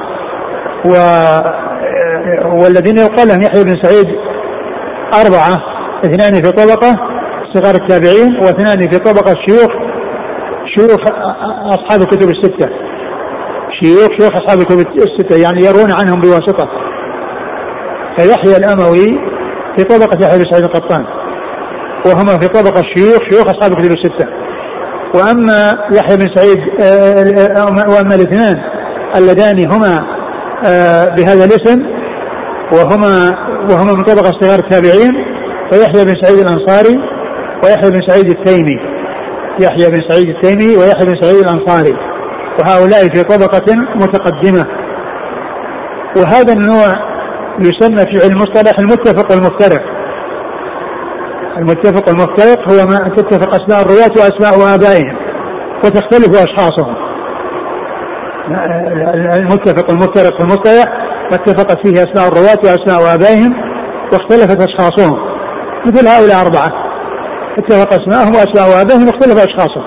و 0.86 0.96
آه، 0.96 2.54
والذين 2.54 2.98
يقال 2.98 3.28
لهم 3.28 3.42
يحيى 3.42 3.64
بن 3.64 3.76
سعيد 3.84 4.08
أربعة 5.26 5.58
اثنان 6.06 6.34
في 6.44 6.52
طبقة. 6.52 7.11
صغار 7.54 7.76
التابعين 7.76 8.36
واثنان 8.36 8.90
في 8.90 8.98
طبقة 8.98 9.36
شيوخ 9.48 9.72
شيوخ 10.76 11.00
أصحاب 11.66 12.02
الكتب 12.02 12.30
الستة. 12.30 12.70
شيوخ 13.82 14.10
شيوخ 14.20 14.34
أصحاب 14.34 14.60
الكتب 14.60 14.80
الستة 14.80 15.42
يعني 15.42 15.66
يرون 15.66 15.92
عنهم 15.92 16.20
بواسطة. 16.20 16.68
فيحيى 18.18 18.58
الأموي 18.58 19.08
في 19.78 19.84
طبقة 19.84 20.26
يحيى 20.26 20.38
بن 20.38 20.52
سعيد 20.52 20.64
القطان 20.64 21.06
وهما 22.06 22.40
في 22.40 22.48
طبقة 22.48 22.80
الشيوخ 22.80 23.20
شيوخ 23.30 23.50
أصحاب 23.50 23.72
الكتب 23.72 23.92
الستة. 23.92 24.28
وأما 25.16 25.78
يحيى 25.92 26.18
بن 26.18 26.28
سعيد 26.36 26.60
آه، 26.82 27.62
آه، 27.62 27.90
وأما 27.90 28.16
الاثنان 28.16 28.58
اللذان 29.16 29.72
هما 29.72 30.02
آه، 30.66 31.10
بهذا 31.10 31.46
الاسم 31.46 31.82
وهما 32.72 33.36
وهما 33.70 33.94
من 33.94 34.04
طبقة 34.04 34.32
صغار 34.42 34.60
التابعين 34.60 35.12
فيحيى 35.72 36.06
بن 36.06 36.14
سعيد 36.22 36.40
الأنصاري 36.40 37.21
ويحيى 37.64 37.92
بن 37.92 38.00
سعيد 38.08 38.30
التيمي. 38.30 38.78
يحيى 39.60 39.92
بن 39.92 40.02
سعيد 40.10 40.30
التيمي 40.30 40.78
ويحيى 40.78 41.06
بن 41.06 41.22
سعيد 41.22 41.38
الأنصاري. 41.38 41.94
وهؤلاء 42.60 43.02
في 43.08 43.24
طبقة 43.24 43.76
متقدمة. 43.96 44.66
وهذا 46.18 46.54
النوع 46.54 47.12
يسمى 47.60 48.06
في 48.06 48.24
علم 48.24 48.32
المصطلح 48.32 48.80
المتفق 48.80 49.32
والمفترق 49.32 49.82
المتفق 51.58 52.10
والمفترق 52.10 52.70
هو 52.70 52.88
ما 52.88 53.16
تتفق 53.16 53.56
أسماء 53.56 53.82
الرواة 53.82 54.12
وأسماء 54.18 54.76
آبائهم 54.76 55.18
وتختلف 55.84 56.44
أشخاصهم. 56.44 56.96
المتفق 59.34 59.90
والمفترق 59.90 60.38
في 60.38 60.44
المصطلح 60.44 60.86
اتفقت 61.32 61.88
فيه 61.88 62.04
أسماء 62.04 62.28
الرواة 62.28 62.60
وأسماء 62.64 63.16
آبائهم 63.16 63.54
واختلفت 64.14 64.70
أشخاصهم. 64.70 65.20
مثل 65.86 66.08
هؤلاء 66.08 66.42
أربعة. 66.46 66.91
اتفق 67.58 67.94
اسماءهم 67.94 68.34
وأسماء 68.36 68.82
ابائهم 68.82 69.08
واختلف 69.08 69.38
أشخاصهم. 69.48 69.86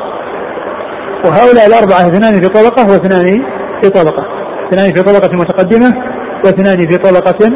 وهؤلاء 1.25 1.67
الأربعة 1.67 2.09
اثنان 2.09 2.41
في 2.41 2.49
طبقة 2.49 2.93
واثنان 2.93 3.43
في 3.83 3.91
طبقة. 3.91 4.25
اثنان 4.69 4.95
في 4.95 5.03
طبقة 5.03 5.33
متقدمة 5.33 5.91
واثنان 6.45 6.89
في 6.89 6.99
طبقة 6.99 7.51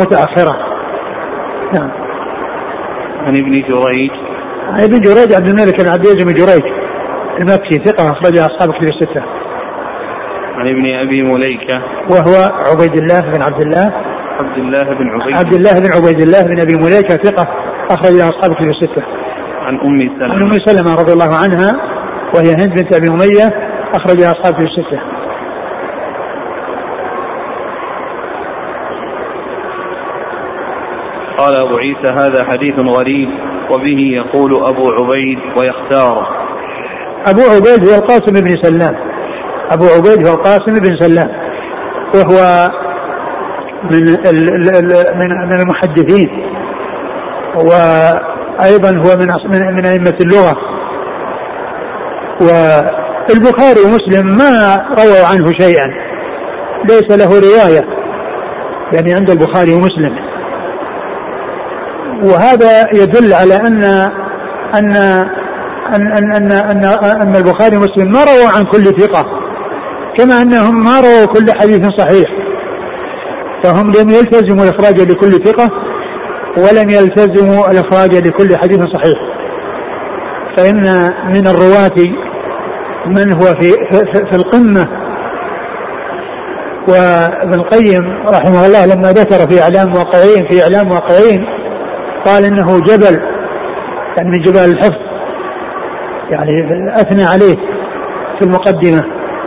متأخرة. 0.00 0.56
نعم. 1.74 1.90
عن 3.24 3.36
ابن 3.36 3.52
جريج. 3.52 4.10
عن 4.68 4.82
ابن 4.82 5.00
جريج 5.00 5.34
عبد 5.34 5.48
الملك 5.48 5.80
بن 5.80 5.92
عبد 5.92 6.06
العزيز 6.06 6.24
بن 6.24 6.34
جريج 6.34 6.62
المكي 7.38 7.76
ثقة 7.84 8.12
أخرج 8.12 8.38
أصحاب 8.38 8.72
كتب 8.72 8.82
الستة. 8.82 9.22
عن 10.54 10.68
ابن 10.68 10.94
أبي 11.06 11.22
مليكة. 11.22 11.82
وهو 12.10 12.34
عبيد 12.70 12.96
الله 12.96 13.20
بن 13.20 13.42
عبد 13.42 13.60
الله. 13.60 13.92
عبد 14.38 14.58
الله 14.58 14.84
بن 14.84 15.08
عبيد. 15.08 15.36
عبد 15.38 15.54
الله 15.54 15.80
بن 15.80 15.92
عبيد 15.96 16.20
الله 16.20 16.42
بن 16.42 16.60
أبي 16.60 16.74
مليكة 16.74 17.16
ثقة 17.16 17.48
أخرج 17.90 18.14
أصحاب 18.20 18.54
كتب 18.54 18.68
الستة. 18.68 19.02
عن 19.68 19.74
أم 19.74 19.98
سلمة. 19.98 20.32
عن 20.32 20.42
أم 20.42 20.52
سلمة 20.66 20.94
رضي 20.94 21.12
الله 21.12 21.36
عنها 21.36 21.72
وهي 22.34 22.52
هند 22.52 22.70
بنت 22.74 22.96
أبي 22.96 23.08
أمية 23.08 23.46
أخرج 23.94 24.22
أصحاب 24.22 24.54
كتب 24.54 24.66
الستة. 24.66 25.00
قال 31.38 31.56
أبو 31.56 31.78
عيسى 31.78 32.12
هذا 32.12 32.44
حديث 32.44 32.74
غريب 32.94 33.28
وبه 33.72 34.00
يقول 34.14 34.52
أبو 34.52 34.90
عبيد 34.90 35.38
ويختاره 35.58 36.26
أبو 37.26 37.40
عبيد 37.40 37.88
هو 37.88 37.94
القاسم 37.94 38.44
بن 38.44 38.62
سلام. 38.62 38.94
أبو 39.70 39.84
عبيد 39.84 40.26
هو 40.26 40.34
القاسم 40.34 40.74
بن 40.80 40.96
سلام 40.98 41.30
وهو 42.14 42.70
من 43.90 44.04
من 45.18 45.28
من 45.48 45.60
المحدثين. 45.60 46.28
وأيضا 48.58 48.88
هو 48.88 49.16
من 49.16 49.28
من, 49.50 49.76
من 49.76 49.86
أئمة 49.86 50.14
اللغة. 50.20 50.56
والبخاري 52.40 53.80
ومسلم 53.80 54.26
ما 54.36 54.76
رووا 54.98 55.26
عنه 55.26 55.52
شيئا. 55.58 55.86
ليس 56.88 57.10
له 57.10 57.40
رواية. 57.40 57.84
يعني 58.92 59.14
عند 59.14 59.30
البخاري 59.30 59.74
ومسلم. 59.74 60.18
وهذا 62.22 62.86
يدل 62.92 63.34
على 63.34 63.56
ان 63.56 63.82
ان 64.74 64.96
ان 65.94 66.12
ان 66.16 66.32
ان, 66.32 66.52
أن, 66.52 66.84
أن 67.22 67.36
البخاري 67.36 67.76
ومسلم 67.76 68.12
ما 68.12 68.24
رووا 68.24 68.48
عن 68.56 68.64
كل 68.64 68.84
ثقة. 68.84 69.24
كما 70.18 70.42
أنهم 70.42 70.84
ما 70.84 71.00
رووا 71.00 71.26
كل 71.26 71.46
حديث 71.60 71.88
صحيح. 71.98 72.28
فهم 73.64 73.90
لم 73.90 74.10
يلتزموا 74.10 74.64
الإخراج 74.64 75.00
لكل 75.00 75.30
ثقة. 75.30 75.70
ولم 76.58 76.90
يلتزموا 76.90 77.70
الإخراج 77.70 78.14
لكل 78.14 78.56
حديث 78.56 78.80
صحيح. 78.80 79.18
فإن 80.56 80.82
من 81.34 81.46
الرواة 81.46 82.06
من 83.06 83.32
هو 83.32 83.46
في 83.60 83.72
في, 83.90 84.26
في 84.30 84.36
القمة. 84.36 84.86
وابن 86.88 87.54
القيم 87.54 88.26
رحمه 88.26 88.66
الله 88.66 88.86
لما 88.86 89.12
ذكر 89.12 89.50
في 89.50 89.62
إعلام 89.62 89.94
واقعين 89.94 90.48
في 90.48 90.62
إعلام 90.62 90.90
واقعين 90.92 91.44
قال 92.24 92.44
إنه 92.44 92.80
جبل 92.80 93.18
يعني 94.16 94.30
من 94.30 94.40
جبال 94.42 94.70
الحفظ. 94.70 95.00
يعني 96.30 96.52
أثنى 97.00 97.22
عليه 97.24 97.56
في 98.38 98.46
المقدمه 98.46 99.02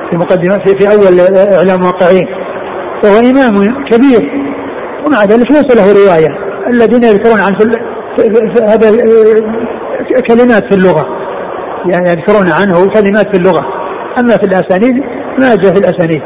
في 0.10 0.18
مقدمه 0.18 0.58
في, 0.58 0.76
في 0.78 0.92
أول 0.94 1.20
إعلام 1.54 1.86
واقعين. 1.86 2.28
فهو 3.04 3.20
إمام 3.20 3.84
كبير. 3.86 4.32
ومع 5.06 5.24
ذلك 5.24 5.52
ليس 5.52 5.76
له 5.76 6.06
رواية. 6.06 6.51
الذين 6.70 7.04
يذكرون 7.04 7.40
عن 7.40 7.54
هذا 8.64 8.92
كلمات 10.28 10.74
في 10.74 10.76
اللغة. 10.76 11.06
يعني 11.86 12.10
يذكرون 12.10 12.52
عنه 12.52 12.88
كلمات 12.88 13.36
في 13.36 13.38
اللغة. 13.42 13.66
أما 14.20 14.38
في 14.38 14.44
الأسانيد 14.44 14.96
ما 15.40 15.56
جاء 15.56 15.74
في 15.74 15.80
الأسانيد. 15.80 16.22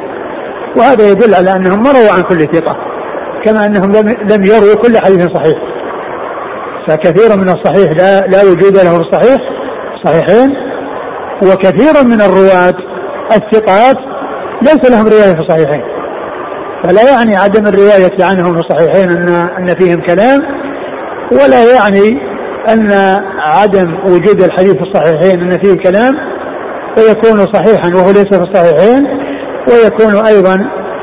وهذا 0.78 1.10
يدل 1.12 1.36
على 1.36 1.56
أنهم 1.56 1.84
ما 1.84 1.91
رووا 1.91 2.12
عن 2.12 2.21
كل 2.21 2.39
ثقة. 2.39 2.78
كما 3.45 3.65
أنهم 3.65 3.91
لم 4.32 4.43
يروا 4.43 4.76
كل 4.76 4.98
حديث 4.98 5.28
صحيح. 5.34 5.58
فكثير 6.88 7.38
من 7.39 7.50
الصحيح 7.50 7.91
لا 7.91 8.21
لا 8.28 8.43
وجود 8.43 8.78
له 8.78 8.98
في 8.98 9.02
الصحيح 9.02 9.38
صحيحين. 10.06 10.50
وكثير 11.43 12.06
من 12.06 12.21
الرواة 12.21 12.76
الثقات 13.32 13.98
ليس 14.62 14.91
لهم 14.91 15.08
رواية 15.08 15.34
في 15.34 15.39
الصحيحين. 15.39 15.94
فلا 16.86 17.12
يعني 17.12 17.36
عدم 17.36 17.67
الرواية 17.67 18.17
عنهم 18.21 18.58
في 18.58 18.62
الصحيحين 18.62 19.12
أن 19.12 19.28
أن 19.30 19.76
فيهم 19.80 20.02
كلام 20.02 20.41
ولا 21.32 21.74
يعني 21.74 22.19
أن 22.69 22.91
عدم 23.45 23.93
وجود 24.06 24.41
الحديث 24.41 24.74
في 24.74 24.82
الصحيحين 24.82 25.39
أن 25.41 25.50
فيه 25.50 25.74
كلام 25.76 26.13
فيكون 26.95 27.39
صحيحا 27.54 27.95
وهو 27.95 28.12
ليس 28.12 28.38
في 28.38 28.43
الصحيحين 28.43 29.04
ويكون 29.69 30.26
أيضا 30.26 30.60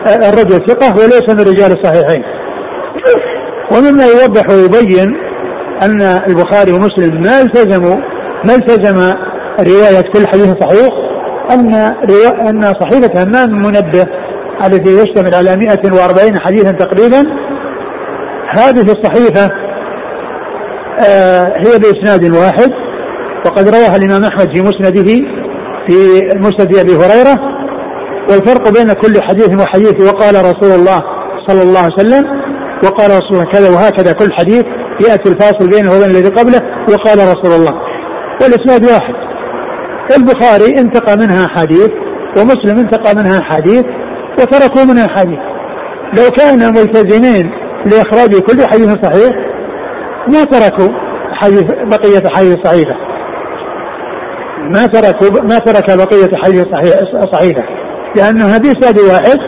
الرجل 0.09 0.67
ثقة 0.69 0.95
وليس 0.97 1.29
من 1.29 1.41
رجال 1.41 1.79
الصحيحين. 1.81 2.23
ومما 3.73 4.05
يوضح 4.05 4.51
ويبين 4.51 5.17
أن 5.83 6.01
البخاري 6.29 6.73
ومسلم 6.73 7.23
ما 7.23 7.41
التزموا 7.43 7.97
ما 8.45 8.55
التزم 8.55 9.15
رواية 9.61 10.01
كل 10.01 10.27
حديث 10.27 10.55
صحيح 10.61 10.93
أن 11.51 11.93
روا... 12.11 12.51
أن 12.51 12.63
صحيفة 12.63 13.23
همام 13.23 13.51
منبه 13.51 14.07
التي 14.67 14.95
يشتمل 14.95 15.35
على 15.35 15.57
140 15.57 16.41
حديثا 16.41 16.71
تقريبا 16.71 17.25
هذه 18.51 18.83
الصحيفة 18.93 19.51
آه 21.09 21.45
هي 21.57 21.79
بإسناد 21.79 22.35
واحد 22.35 22.71
وقد 23.47 23.69
رواها 23.69 23.97
الإمام 23.97 24.25
أحمد 24.25 24.57
في 24.57 24.63
مسنده 24.63 25.27
في 25.87 25.95
مسند 26.37 26.77
أبي 26.77 26.93
هريرة 26.93 27.39
والفرق 28.31 28.73
بين 28.73 28.93
كل 28.93 29.23
حديث 29.23 29.61
وحديث 29.61 30.01
وقال 30.01 30.35
رسول 30.35 30.81
الله 30.81 31.03
صلى 31.49 31.63
الله 31.63 31.81
عليه 31.81 31.95
وسلم 31.95 32.25
وقال 32.85 33.11
رسول 33.11 33.33
الله 33.33 33.45
كذا 33.45 33.71
وهكذا 33.71 34.13
كل 34.13 34.33
حديث 34.33 34.65
يأتي 35.09 35.31
الفاصل 35.31 35.71
بينه 35.71 35.91
وبين 35.97 36.11
الذي 36.11 36.29
قبله 36.29 36.63
وقال 36.89 37.19
رسول 37.19 37.53
الله. 37.61 37.73
والإسناد 38.43 38.85
واحد 38.85 39.15
البخاري 40.17 40.81
انتقى 40.81 41.17
منها 41.17 41.49
حديث 41.57 41.91
ومسلم 42.39 42.79
انتقى 42.79 43.15
منها 43.15 43.41
حديث 43.41 43.85
وتركوا 44.43 44.85
منها 44.85 45.09
حديث 45.09 45.39
لو 46.19 46.31
كانوا 46.31 46.71
ملتزمين 46.71 47.51
لإخراج 47.87 48.37
كل 48.37 48.67
حديث 48.67 48.89
صحيح 49.03 49.33
ما 50.29 50.45
تركوا 50.45 50.89
حديث 51.33 51.65
بقية 51.85 52.29
حديث 52.29 52.57
صحيحة. 52.65 52.97
ما 54.71 54.87
تركوا 54.87 55.43
ما 55.43 55.59
ترك 55.59 55.99
بقية 55.99 56.31
حديث 56.37 56.67
صحيحة. 57.33 57.63
لأنه 58.17 58.45
هذه 58.45 58.73
اسناد 58.73 58.99
واحد 58.99 59.39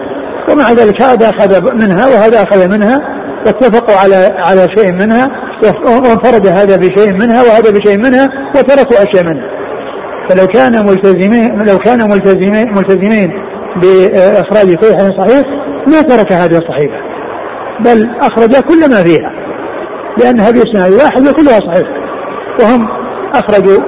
ومع 0.49 0.73
ذلك 0.73 1.03
هذا 1.03 1.31
أخذ 1.31 1.75
منها 1.75 2.07
وهذا 2.07 2.43
أخذ 2.43 2.69
منها 2.69 2.99
واتفقوا 3.47 3.97
على 3.97 4.31
على 4.45 4.69
شيء 4.77 4.93
منها 4.93 5.29
وانفرد 5.87 6.47
هذا 6.47 6.77
بشيء 6.77 7.13
منها 7.13 7.43
وهذا 7.43 7.71
بشيء 7.71 7.99
منها 7.99 8.29
وتركوا 8.57 8.97
أشياء 8.97 9.25
منها. 9.25 9.49
فلو 10.31 10.47
كان 10.47 10.87
ملتزمين 10.87 11.65
لو 11.65 11.79
كانوا 11.79 12.07
ملتزمين 12.09 12.75
ملتزمين 12.75 13.33
بإخراج 13.77 14.75
كل 14.75 14.87
حديث 14.87 15.13
صحيح 15.19 15.47
ما 15.87 16.03
ترك 16.03 16.33
هذه 16.33 16.59
الصحيفة 16.59 17.15
بل 17.81 18.11
أخرج 18.21 18.51
كل 18.51 18.91
ما 18.91 19.05
فيها 19.05 19.33
لانها 20.19 20.51
باسناد 20.51 20.93
واحد 20.93 21.29
وكلها 21.29 21.61
صحيح 21.61 21.89
وهم 22.61 22.89
أخرجوا 23.35 23.79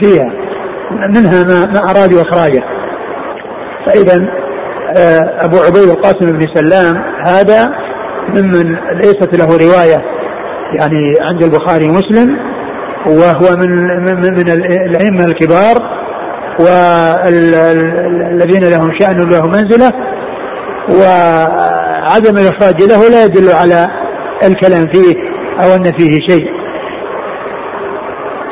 فيها 0.00 0.32
منها 0.90 1.44
ما, 1.44 1.66
ما 1.66 1.90
ارادوا 1.90 2.22
إخراجه. 2.22 2.62
فإذا 3.86 4.28
آه، 4.96 5.44
أبو 5.44 5.56
عبيد 5.56 5.88
القاسم 5.90 6.26
بن 6.26 6.46
سلام 6.54 6.96
هذا 7.26 7.68
ممن 8.28 8.76
ليست 8.94 9.34
له 9.34 9.46
رواية 9.46 10.04
يعني 10.78 11.14
عند 11.20 11.42
البخاري 11.42 11.84
ومسلم 11.84 12.36
وهو 13.06 13.56
من 13.56 13.70
من, 14.04 14.34
من 14.34 14.50
الأئمة 14.90 15.24
الكبار 15.24 15.97
والذين 16.60 18.64
لهم 18.70 18.98
شأن 19.00 19.20
ولهم 19.20 19.48
منزلة 19.48 19.92
وعدم 20.88 22.36
الإخراج 22.36 22.82
له 22.82 23.08
لا 23.08 23.24
يدل 23.24 23.52
على 23.52 23.88
الكلام 24.42 24.86
فيه 24.86 25.14
أو 25.64 25.74
أن 25.76 25.84
فيه 25.84 26.18
شيء. 26.28 26.46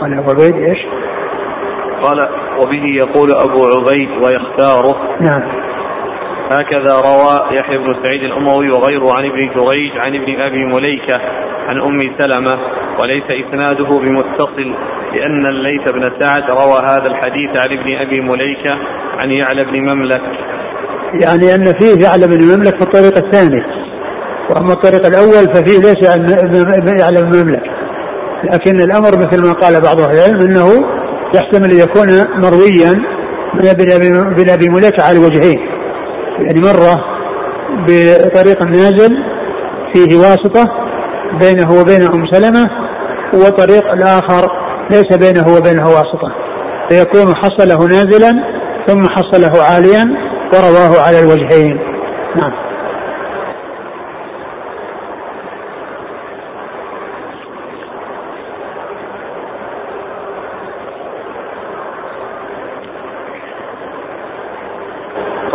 قال 0.00 0.18
أبو 0.18 0.30
عبيد 0.30 0.54
إيش؟ 0.54 0.78
قال 2.02 2.16
وبه 2.58 2.84
يقول 2.98 3.34
أبو 3.34 3.66
عبيد 3.66 4.08
ويختاره. 4.24 4.94
نعم. 5.20 5.65
هكذا 6.50 7.00
روى 7.08 7.58
يحيى 7.58 7.78
بن 7.78 7.94
سعيد 8.02 8.22
الأموي 8.22 8.68
وغيره 8.70 9.12
عن 9.18 9.24
ابن 9.24 9.50
جريج 9.54 9.92
عن 9.96 10.14
ابن 10.14 10.40
أبي 10.40 10.64
مليكة 10.64 11.20
عن 11.68 11.80
أم 11.80 12.16
سلمة 12.18 12.54
وليس 13.00 13.24
إسناده 13.30 13.88
بمتصل 13.88 14.74
لأن 15.14 15.46
الليث 15.46 15.92
بن 15.92 16.02
سعد 16.20 16.42
روى 16.50 16.78
هذا 16.84 17.06
الحديث 17.06 17.50
عن 17.50 17.78
ابن 17.78 17.96
أبي 17.96 18.20
مليكة 18.20 18.70
عن 19.22 19.30
يعلى 19.30 19.64
بن 19.64 19.80
مملك. 19.80 20.22
يعني 21.22 21.54
أن 21.54 21.64
فيه 21.64 22.04
يعلى 22.04 22.26
بن 22.26 22.56
مملك 22.56 22.76
في 22.76 22.82
الطريق 22.82 23.16
الثاني. 23.24 23.62
وأما 24.50 24.72
الطريق 24.72 25.06
الأول 25.06 25.54
ففيه 25.54 25.78
ليس 25.78 26.08
يعلى 27.00 27.22
بن 27.22 27.42
مملك. 27.42 27.62
لكن 28.52 28.80
الأمر 28.80 29.10
مثل 29.18 29.46
ما 29.46 29.52
قال 29.52 29.82
بعض 29.82 30.00
أهل 30.00 30.18
العلم 30.18 30.40
أنه 30.40 30.68
يحتمل 31.34 31.70
أن 31.70 31.78
يكون 31.78 32.08
مرويا 32.42 32.92
من 33.54 33.68
ابن 33.68 34.50
أبي 34.50 34.68
مليكة 34.68 35.02
على 35.02 35.18
الوجهين 35.18 35.75
يعني 36.38 36.60
مرة 36.60 37.04
بطريق 37.88 38.62
نازل 38.62 39.16
فيه 39.94 40.16
واسطة 40.16 40.68
بينه 41.40 41.80
وبين 41.80 42.02
أم 42.02 42.26
سلمة 42.30 42.70
وطريق 43.34 43.92
الآخر 43.92 44.48
ليس 44.90 45.16
بينه 45.16 45.56
وبينها 45.56 45.86
واسطة. 45.86 46.32
فيكون 46.88 47.36
حصله 47.36 47.86
نازلا 47.86 48.32
ثم 48.86 49.02
حصله 49.02 49.62
عاليا 49.62 50.04
ورواه 50.52 51.06
على 51.06 51.18
الوجهين. 51.20 51.78
نعم. 52.36 52.65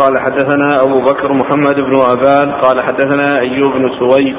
قال 0.02 0.18
حدثنا 0.18 0.82
أبو 0.82 1.00
بكر 1.00 1.32
محمد 1.32 1.74
بن 1.74 2.00
أبان 2.00 2.52
قال 2.52 2.84
حدثنا 2.84 3.40
أيوب 3.40 3.72
بن 3.72 3.90
سويد 3.98 4.36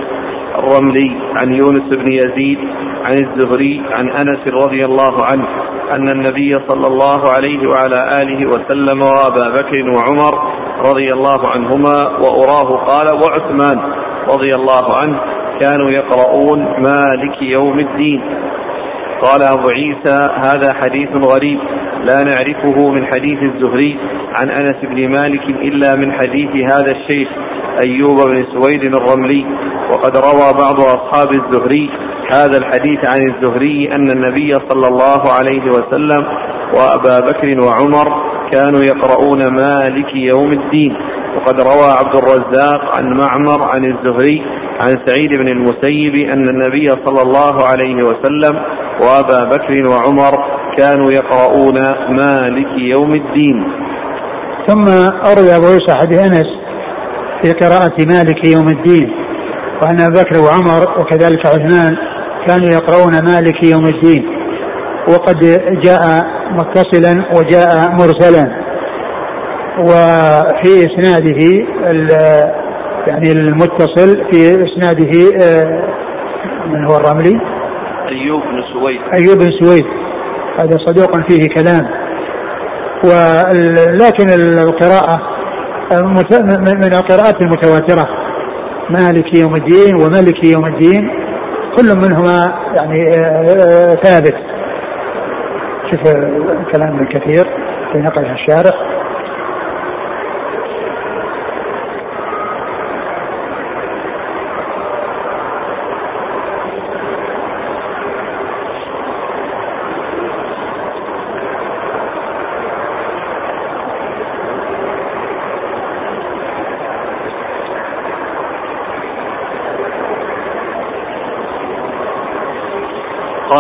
الرملي 0.59 1.11
عن 1.41 1.53
يونس 1.53 1.87
بن 1.89 2.13
يزيد 2.13 2.59
عن 3.03 3.13
الزهري 3.13 3.83
عن 3.91 4.09
أنس 4.09 4.63
رضي 4.65 4.85
الله 4.85 5.25
عنه 5.25 5.47
أن 5.91 6.09
النبي 6.09 6.59
صلى 6.67 6.87
الله 6.87 7.21
عليه 7.37 7.67
وعلى 7.67 8.09
آله 8.21 8.45
وسلم 8.45 9.01
وأبا 9.01 9.49
بكر 9.49 9.89
وعمر 9.95 10.33
رضي 10.89 11.13
الله 11.13 11.39
عنهما 11.53 12.03
وأراه 12.23 12.85
قال 12.85 13.07
وعثمان 13.23 13.77
رضي 14.29 14.55
الله 14.55 14.85
عنه 15.03 15.19
كانوا 15.61 15.91
يقرؤون 15.91 16.59
مالك 16.59 17.41
يوم 17.41 17.79
الدين. 17.79 18.21
قال 19.21 19.41
أبو 19.41 19.69
عيسى 19.69 20.27
هذا 20.43 20.73
حديث 20.73 21.09
غريب. 21.09 21.59
لا 22.07 22.23
نعرفه 22.23 22.89
من 22.89 23.05
حديث 23.05 23.39
الزهري 23.43 23.99
عن 24.35 24.49
أنس 24.49 24.75
بن 24.83 25.09
مالك 25.09 25.43
إلا 25.49 25.95
من 25.95 26.11
حديث 26.11 26.49
هذا 26.73 26.91
الشيخ 26.91 27.27
أيوب 27.85 28.17
بن 28.17 28.45
سويد 28.53 28.83
الرملي. 28.83 29.45
وقد 29.91 30.17
روى 30.17 30.53
بعض 30.63 30.79
أصحاب 30.79 31.27
الزهري 31.31 31.89
هذا 32.31 32.57
الحديث 32.57 32.99
عن 33.05 33.21
الزهري 33.31 33.89
أن 33.95 34.09
النبي 34.09 34.53
صلى 34.53 34.87
الله 34.87 35.31
عليه 35.31 35.65
وسلم 35.65 36.25
وأبا 36.75 37.19
بكر 37.19 37.65
وعمر 37.65 38.07
كانوا 38.51 38.83
يقرؤون 38.83 39.39
مالك 39.39 40.15
يوم 40.15 40.51
الدين. 40.51 40.97
وقد 41.35 41.61
روى 41.61 41.89
عبد 41.99 42.15
الرزاق 42.15 42.81
عن 42.95 43.05
معمر 43.05 43.67
عن 43.73 43.85
الزهري 43.85 44.41
عن 44.81 45.05
سعيد 45.05 45.29
بن 45.29 45.47
المسيب 45.51 46.15
أن 46.15 46.49
النبي 46.49 46.85
صلى 46.85 47.21
الله 47.21 47.67
عليه 47.67 48.03
وسلم 48.03 48.55
وأبا 49.01 49.43
بكر 49.43 49.89
وعمر 49.89 50.62
كانوا 50.77 51.11
يقرؤون 51.11 51.73
مالك 52.17 52.67
يوم 52.77 53.13
الدين. 53.13 53.63
ثم 54.67 54.87
أروي 55.31 55.55
أبو 55.55 55.65
عيسى 55.65 55.93
حديث 56.01 56.19
أنس 56.19 56.47
في 57.41 57.51
قراءة 57.51 58.05
مالك 58.07 58.45
يوم 58.45 58.67
الدين 58.67 59.09
وأن 59.81 59.99
أبا 59.99 60.21
بكر 60.21 60.37
وعمر 60.37 60.99
وكذلك 60.99 61.45
عثمان 61.45 61.97
كانوا 62.47 62.69
يقرؤون 62.69 63.25
مالك 63.25 63.63
يوم 63.63 63.85
الدين 63.85 64.25
وقد 65.09 65.39
جاء 65.83 66.25
متصلا 66.51 67.25
وجاء 67.37 67.91
مرسلا. 67.91 68.63
وفي 69.79 70.85
إسناده 70.85 71.41
يعني 73.07 73.31
المتصل 73.31 74.31
في 74.31 74.63
إسناده 74.63 75.37
آه، 75.45 75.83
من 76.67 76.85
هو 76.85 76.97
الرملي؟ 76.97 77.39
أيوب 78.09 78.41
بن 78.41 78.63
سويد. 78.73 79.01
أيوب 79.17 79.37
بن 79.37 79.49
سويد. 79.59 80.02
هذا 80.59 80.77
صدوق 80.85 81.29
فيه 81.29 81.47
كلام. 81.47 81.83
ولكن 83.03 84.29
القراءة 84.29 85.19
من 86.59 86.93
القراءات 86.93 87.41
المتواترة. 87.41 88.07
مالك 88.89 89.33
يوم 89.35 89.55
الدين 89.55 89.95
وملك 89.95 90.43
يوم 90.43 90.65
الدين 90.65 91.09
كل 91.75 91.97
منهما 91.97 92.53
يعني 92.75 93.09
آه، 93.15 93.95
ثابت. 93.95 94.35
شوف 95.91 96.13
كلام 96.73 96.95
ابن 96.95 97.05
كثير 97.05 97.45
في 97.91 97.97
نقلها 97.99 98.33
الشارح. 98.33 98.73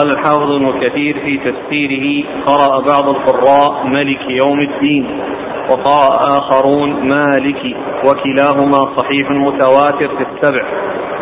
قال 0.03 0.11
الحافظ 0.11 0.51
ابن 0.51 0.79
كثير 0.79 1.19
في 1.19 1.37
تفسيره 1.37 2.27
قرأ 2.45 2.81
بعض 2.81 3.09
القراء 3.09 3.85
ملك 3.85 4.19
يوم 4.29 4.59
الدين 4.59 5.21
وقرأ 5.69 6.37
آخرون 6.37 7.07
مالك 7.07 7.75
وكلاهما 8.07 8.97
صحيح 8.97 9.29
متواتر 9.29 10.07
في 10.17 10.25
السبع 10.31 10.65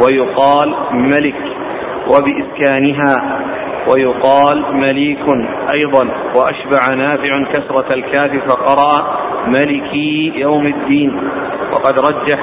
ويقال 0.05 0.75
ملك 0.91 1.35
وبإسكانها 2.07 3.39
ويقال 3.91 4.75
مليك 4.75 5.25
أيضا 5.71 6.09
وأشبع 6.35 6.93
نافع 6.95 7.43
كسرة 7.53 7.93
الكاف 7.93 8.31
فقرأ 8.47 9.17
ملكي 9.47 10.33
يوم 10.35 10.67
الدين 10.67 11.19
وقد 11.73 11.99
رجح 11.99 12.41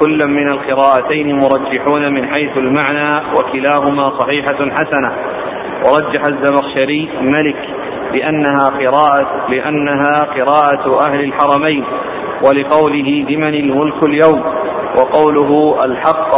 كل 0.00 0.26
من 0.26 0.48
القراءتين 0.48 1.38
مرجحون 1.38 2.12
من 2.12 2.26
حيث 2.26 2.56
المعنى 2.56 3.22
وكلاهما 3.36 4.18
صحيحة 4.20 4.70
حسنة. 4.70 5.12
ورجح 5.86 6.22
الزمخشري 6.28 7.08
ملك 7.20 7.68
لأنها 8.12 8.68
قراءة 8.68 9.50
لأنها 9.50 10.20
قراءة 10.36 11.06
أهل 11.06 11.20
الحرمين 11.20 11.84
ولقوله 12.46 13.26
لمن 13.28 13.54
الملك 13.54 14.02
اليوم؟ 14.08 14.44
وقوله 14.98 15.84
الحق 15.84 16.30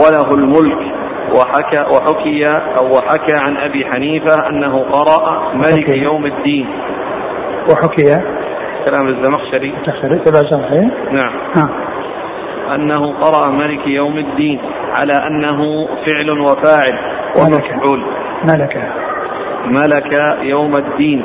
وله 0.00 0.34
الملك. 0.34 0.94
وحكى 1.34 1.78
وحكي 1.78 2.46
أو 2.48 2.86
وحكى 2.96 3.36
عن 3.46 3.56
أبي 3.56 3.86
حنيفة 3.86 4.48
أنه 4.48 4.72
قرأ 4.72 5.52
ملك 5.54 5.88
يوم 5.88 6.26
الدين. 6.26 6.66
وحكي. 7.70 8.22
كلام 8.84 9.08
الزمخشري. 9.08 9.74
الزمخشري 9.78 10.18
تبع 10.18 10.48
نعم. 11.12 11.32
ها. 11.56 11.70
أنه 12.74 13.12
قرأ 13.12 13.50
ملك 13.50 13.86
يوم 13.86 14.18
الدين 14.18 14.60
على 14.98 15.12
أنه 15.12 15.88
فعل 16.06 16.30
وفاعل 16.30 16.98
ومفعول. 17.38 18.04
ملك 18.44 18.92
ملك 19.66 20.12
يوم 20.42 20.72
الدين 20.78 21.24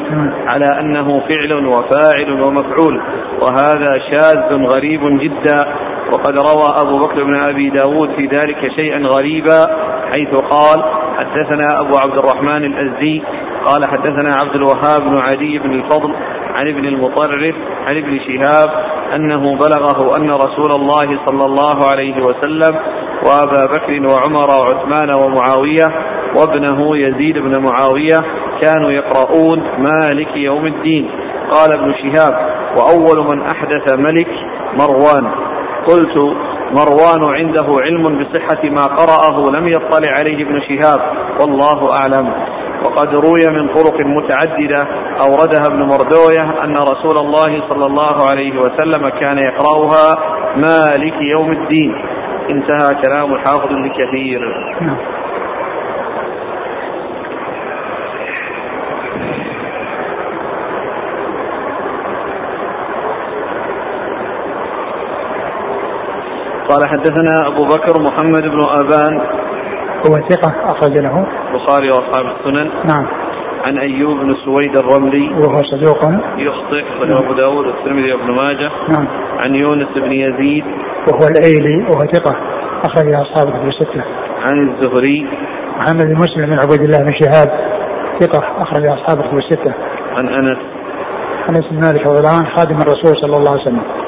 على 0.53 0.79
أنه 0.79 1.19
فعل 1.19 1.65
وفاعل 1.65 2.31
ومفعول 2.31 3.01
وهذا 3.41 3.99
شاذ 4.11 4.53
غريب 4.53 5.19
جدا. 5.19 5.57
وقد 6.13 6.33
روى 6.37 6.67
أبو 6.81 6.99
بكر 6.99 7.23
بن 7.23 7.41
أبي 7.41 7.69
داود 7.69 8.09
في 8.15 8.25
ذلك 8.25 8.71
شيئا 8.75 8.99
غريبا 8.99 9.67
حيث 10.13 10.29
قال 10.29 10.83
حدثنا 11.17 11.79
أبو 11.81 11.97
عبد 11.97 12.17
الرحمن 12.17 12.63
الأزدي 12.63 13.23
قال 13.65 13.85
حدثنا 13.85 14.35
عبد 14.43 14.55
الوهاب 14.55 15.01
بن 15.01 15.21
عدي 15.31 15.59
بن 15.59 15.73
الفضل 15.73 16.15
عن 16.53 16.67
ابن 16.67 16.85
المطرف 16.85 17.55
عن 17.87 17.97
ابن 17.97 18.19
شهاب 18.19 18.69
أنه 19.15 19.41
بلغه 19.41 20.17
أن 20.17 20.31
رسول 20.31 20.71
الله 20.71 21.19
صلى 21.25 21.45
الله 21.45 21.75
عليه 21.91 22.23
وسلم 22.25 22.79
وأبا 23.25 23.65
بكر 23.65 23.91
وعمر 23.91 24.49
وعثمان 24.49 25.11
ومعاوية 25.15 25.85
وابنه 26.37 26.97
يزيد 26.97 27.37
بن 27.37 27.57
معاوية 27.57 28.25
كانوا 28.61 28.91
يقرؤون 28.91 29.59
مالك 29.77 30.35
يوم 30.35 30.65
الدين. 30.65 31.09
قال 31.51 31.79
ابن 31.79 31.93
شهاب 31.93 32.33
وأول 32.77 33.25
من 33.31 33.41
أحدث 33.41 33.93
ملك 33.93 34.27
مروان. 34.79 35.31
قلت 35.87 36.17
مروان 36.77 37.33
عنده 37.33 37.67
علم 37.79 38.03
بصحة 38.03 38.63
ما 38.63 38.85
قرأه 38.85 39.51
لم 39.51 39.67
يطلع 39.67 40.13
عليه 40.19 40.45
ابن 40.45 40.61
شهاب 40.61 40.99
والله 41.41 41.93
أعلم. 42.01 42.33
وقد 42.85 43.07
روي 43.07 43.57
من 43.57 43.73
طرق 43.73 43.99
متعددة 43.99 44.87
أوردها 45.21 45.67
ابن 45.67 45.81
مردوية 45.83 46.63
أن 46.63 46.75
رسول 46.75 47.17
الله 47.17 47.69
صلى 47.69 47.85
الله 47.85 48.29
عليه 48.29 48.59
وسلم 48.59 49.09
كان 49.09 49.37
يقرأها 49.37 50.15
مالك 50.55 51.13
يوم 51.21 51.51
الدين. 51.51 51.95
انتهى 52.49 53.01
كلام 53.05 53.33
الحافظ 53.33 53.65
ابن 53.65 53.89
كثير. 53.89 54.39
نعم. 54.81 54.97
قال 66.69 66.87
حدثنا 66.89 67.47
أبو 67.47 67.65
بكر 67.65 68.01
محمد 68.01 68.41
بن 68.41 68.59
أبان. 68.81 69.21
هو 70.07 70.27
ثقة 70.29 70.71
أخرج 70.71 70.97
له. 70.97 71.42
البخاري 71.53 71.89
وأصحاب 71.89 72.25
السنن. 72.25 72.67
نعم. 72.67 73.07
عن 73.63 73.77
أيوب 73.77 74.17
بن 74.19 74.35
سويد 74.45 74.77
الرملي. 74.77 75.29
وهو 75.29 75.61
صدوق 75.63 76.03
يخطئ 76.37 76.83
وله 77.01 77.19
أبو 77.19 77.33
داود 77.33 77.65
والترمذي 77.65 78.13
وابن 78.13 78.31
ماجه. 78.31 78.71
نعم. 78.89 79.07
عن 79.37 79.55
يونس 79.55 79.87
بن 79.95 80.11
يزيد. 80.11 80.65
وهو 81.07 81.27
الأيلي 81.27 81.77
وهو 81.83 81.99
ثقة. 81.99 82.35
أخرج 82.85 83.13
أصحاب 83.13 83.47
الكتب 83.47 83.67
الستة. 83.67 84.03
عن 84.41 84.69
الزهري. 84.69 85.27
محمد 85.77 86.05
بن 86.05 86.15
مسلم 86.15 86.45
بن 86.45 86.59
عبد 86.61 86.81
الله 86.81 87.03
بن 87.03 87.13
شهاب. 87.21 87.49
ثقة. 88.19 88.61
أخرج 88.61 88.85
أصحاب 88.85 89.19
الكتب 89.19 89.37
الستة. 89.37 89.73
عن 90.11 90.27
أنس. 90.27 90.57
أنس 91.49 91.65
بن 91.71 91.75
مالك 91.75 92.07
رضي 92.07 92.19
الله 92.19 92.37
عنه 92.39 92.55
خادم 92.55 92.75
الرسول 92.75 93.21
صلى 93.21 93.37
الله 93.37 93.51
عليه 93.51 93.61
وسلم. 93.61 94.02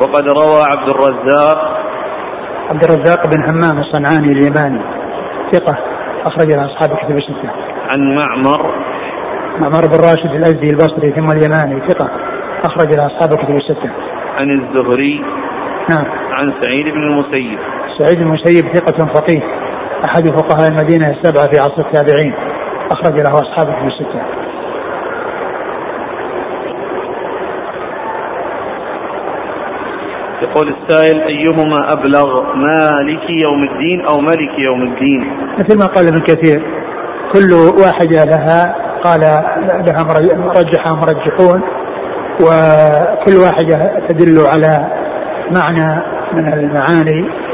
وقد 0.00 0.22
روى 0.22 0.60
عبد 0.72 0.88
الرزاق. 0.90 1.58
عبد 2.72 2.84
الرزاق 2.84 3.26
بن 3.26 3.44
همام 3.44 3.78
الصنعاني 3.78 4.28
اليماني. 4.32 4.80
ثقة. 5.52 5.78
أخرج 6.26 6.48
له 6.56 6.66
أصحاب 6.66 6.90
الكتب 6.92 7.16
الستة. 7.16 7.50
عن 7.94 8.14
معمر. 8.14 8.74
معمر 9.58 9.86
بن 9.86 9.98
راشد 10.08 10.34
الأزدي 10.34 10.70
البصري 10.70 11.12
ثم 11.12 11.30
اليماني. 11.36 11.88
ثقة. 11.88 12.10
أخرج 12.64 12.94
له 12.96 13.06
أصحاب 13.06 13.32
الكتب 13.32 13.56
الستة. 13.56 13.90
عن 14.36 14.50
الزهري. 14.50 15.24
نعم. 15.90 16.06
عن 16.30 16.52
سعيد 16.60 16.86
بن 16.94 17.02
المسيب. 17.02 17.58
سعيد 17.98 18.18
بن 18.18 18.22
المسيب 18.22 18.74
ثقة 18.74 19.06
فقيه. 19.14 19.40
أحد 20.08 20.28
فقهاء 20.28 20.72
المدينة 20.72 21.10
السبعة 21.10 21.50
في 21.50 21.58
عصر 21.58 21.86
التابعين. 21.86 22.34
أخرج 22.92 23.20
له 23.20 23.32
أصحاب 23.32 23.68
الكتب 23.68 23.86
الستة. 23.86 24.45
يقول 30.42 30.74
السائل 30.74 31.20
أيهما 31.22 31.92
أبلغ 31.92 32.54
مالك 32.54 33.30
يوم 33.30 33.60
الدين 33.72 34.06
أو 34.06 34.18
ملك 34.20 34.58
يوم 34.58 34.82
الدين؟ 34.82 35.24
مثل 35.58 35.78
ما 35.78 35.86
قال 35.86 36.08
ابن 36.08 36.20
كثير 36.20 36.62
كل 37.32 37.52
واحدة 37.82 38.24
لها 38.24 38.74
قال 39.02 39.20
لها 39.86 40.04
مرجحة 40.36 40.94
مرجحون 40.96 41.62
وكل 42.40 43.36
واحدة 43.36 44.06
تدل 44.08 44.38
على 44.46 44.90
معنى 45.56 46.02
من 46.32 46.52
المعاني. 46.52 47.46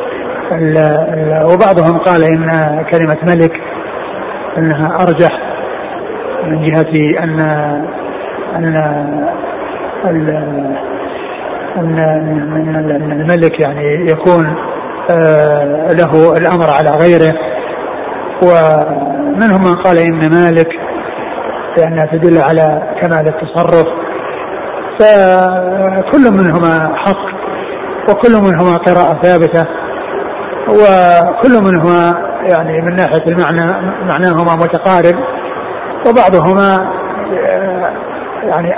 وبعضهم 1.42 1.98
قال 1.98 2.22
إن 2.22 2.50
كلمة 2.90 3.18
ملك 3.22 3.52
أنها 4.58 4.96
أرجح 5.00 5.38
من 6.46 6.62
جهة 6.62 7.22
أن 7.24 7.40
أن 8.56 8.74
أن 11.76 11.98
الملك 13.12 13.60
يعني 13.60 14.10
يكون 14.10 14.56
آه، 15.10 15.86
له 15.92 16.32
الأمر 16.32 16.70
على 16.70 16.90
غيره. 16.90 17.32
ومنهم 18.42 19.60
من 19.60 19.74
قال 19.74 19.98
إن 19.98 20.30
مالك 20.30 20.68
لأنها 21.78 22.06
تدل 22.06 22.38
على 22.38 22.82
كمال 23.02 23.28
التصرف. 23.28 23.86
فكل 25.00 26.30
منهما 26.32 26.96
حق 26.96 27.32
وكل 28.10 28.32
منهما 28.32 28.76
قراءة 28.76 29.22
ثابتة 29.22 29.64
وكل 30.68 31.62
منهما 31.64 32.14
يعني 32.50 32.82
من 32.82 32.94
ناحية 32.94 33.24
المعنى 33.26 33.72
معناهما 34.08 34.56
متقارب. 34.56 35.14
وبعضهما 36.08 36.92
آه، 37.50 37.92
يعني 38.42 38.74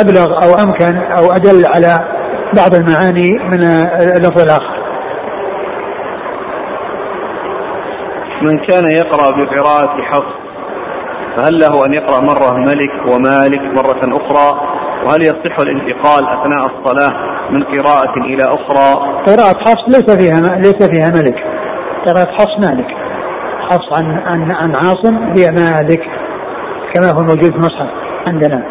أبلغ 0.00 0.44
أو 0.44 0.54
أمكن 0.54 0.96
أو 0.96 1.32
أدل 1.32 1.66
على 1.66 2.15
بعض 2.54 2.74
المعاني 2.74 3.32
من 3.32 3.64
اللفظ 4.16 4.40
الآخر. 4.40 4.76
من 8.42 8.58
كان 8.58 8.84
يقرأ 8.96 9.30
بقراءة 9.30 10.02
حفص 10.02 10.36
فهل 11.36 11.58
له 11.58 11.86
أن 11.86 11.94
يقرأ 11.94 12.20
مرة 12.20 12.56
ملك 12.58 13.12
ومالك 13.12 13.60
مرة 13.60 14.16
أخرى؟ 14.16 14.60
وهل 15.06 15.22
يصح 15.22 15.58
الانتقال 15.60 16.24
أثناء 16.24 16.62
الصلاة 16.66 17.12
من 17.50 17.62
قراءة 17.62 18.16
إلى 18.16 18.42
أخرى؟ 18.42 18.94
قراءة 19.26 19.58
حفص 19.58 19.84
ليس 19.88 20.16
فيها 20.16 20.56
ليس 20.56 20.88
فيها 20.90 21.08
ملك. 21.08 21.36
قراءة 22.06 22.32
حفص 22.32 22.58
مالك. 22.58 22.86
حفص 23.70 24.00
عن 24.00 24.10
عن 24.10 24.50
عن 24.52 24.74
عاصم 24.74 25.16
هي 25.16 25.50
مالك 25.50 26.02
كما 26.94 27.10
هو 27.10 27.20
موجود 27.20 27.50
في 27.50 27.56
المصحف 27.56 27.90
عندنا. 28.26 28.62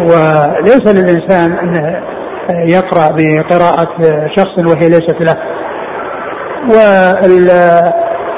وليس 0.00 0.82
للإنسان 0.86 1.58
أنه 1.58 2.13
يقرأ 2.50 3.08
بقراءة 3.16 3.88
شخص 4.36 4.58
وهي 4.66 4.88
ليست 4.88 5.20
له. 5.20 5.36
وال 6.70 7.50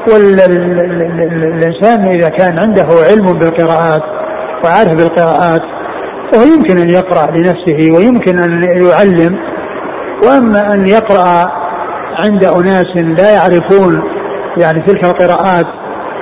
والإنسان 0.08 2.04
إذا 2.04 2.28
كان 2.28 2.58
عنده 2.58 2.86
علم 3.10 3.38
بالقراءات 3.38 4.02
وعارف 4.64 4.94
بالقراءات 4.94 5.62
فهو 6.32 6.42
يمكن 6.42 6.78
أن 6.78 6.90
يقرأ 6.90 7.30
لنفسه 7.30 7.96
ويمكن 7.96 8.38
أن 8.38 8.62
يعلم. 8.62 9.38
وأما 10.24 10.74
أن 10.74 10.86
يقرأ 10.86 11.50
عند 12.24 12.44
أناس 12.44 12.96
لا 12.96 13.34
يعرفون 13.34 14.02
يعني 14.58 14.82
تلك 14.82 15.04
القراءات 15.04 15.66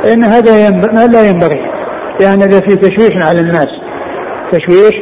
فإن 0.02 0.24
هذا 0.24 0.70
لا 1.06 1.28
ينبغي 1.28 1.60
لأن 2.20 2.42
هذا 2.42 2.60
فيه 2.60 2.74
تشويش 2.74 3.12
على 3.26 3.40
الناس. 3.40 3.68
تشويش 4.52 4.94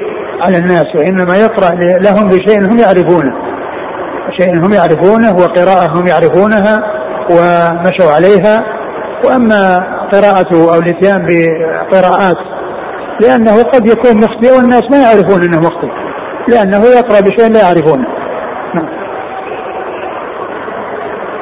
على 0.43 0.59
الناس 0.59 0.87
وإنما 0.97 1.37
يقرأ 1.37 1.71
لهم 2.01 2.29
بشيء 2.29 2.61
هم 2.61 2.79
يعرفونه. 2.79 3.33
شيء 4.41 4.67
هم 4.67 4.73
يعرفونه 4.73 5.33
وقراءة 5.33 5.99
هم 5.99 6.07
يعرفونها 6.07 6.81
ومشوا 7.31 8.13
عليها. 8.15 8.83
وأما 9.25 9.79
قراءته 10.13 10.75
أو 10.75 10.79
الإتيان 10.81 11.27
بقراءات 11.27 12.37
لأنه 13.21 13.63
قد 13.63 13.87
يكون 13.87 14.17
مخطئ 14.17 14.57
والناس 14.57 14.83
ما 14.91 15.03
يعرفون 15.03 15.43
أنه 15.43 15.59
مخطئ 15.59 15.93
لأنه 16.49 16.85
يقرأ 16.99 17.21
بشيء 17.21 17.53
لا 17.53 17.61
يعرفونه. 17.61 18.07
نعم. 18.75 18.89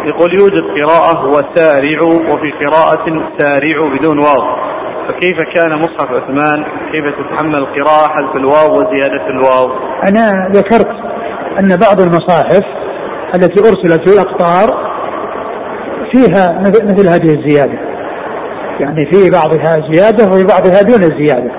يقول 0.05 0.41
يوجد 0.41 0.63
قراءة 0.63 1.27
وسارع 1.27 2.03
وفي 2.03 2.51
قراءة 2.61 3.05
سارع 3.39 3.97
بدون 3.99 4.19
واو. 4.19 4.43
فكيف 5.11 5.55
كان 5.55 5.79
مصحف 5.79 6.11
عثمان؟ 6.11 6.65
كيف 6.93 7.05
تتحمل 7.19 7.55
القراءة 7.55 8.09
حذف 8.09 8.37
الواو 8.37 8.73
وزيادة 8.73 9.27
الواو؟ 9.27 9.71
أنا 10.09 10.49
ذكرت 10.53 10.89
أن 11.61 11.77
بعض 11.77 12.01
المصاحف 12.01 12.63
التي 13.35 13.61
أرسلت 13.61 14.09
في 14.09 14.15
الأقطار 14.15 14.91
فيها 16.13 16.61
مثل 16.63 17.09
هذه 17.09 17.39
الزيادة. 17.39 17.79
يعني 18.81 19.11
في 19.13 19.31
بعضها 19.31 19.93
زيادة 19.93 20.29
وفي 20.29 20.47
بعضها 20.47 20.83
دون 20.83 21.03
الزيادة. 21.03 21.51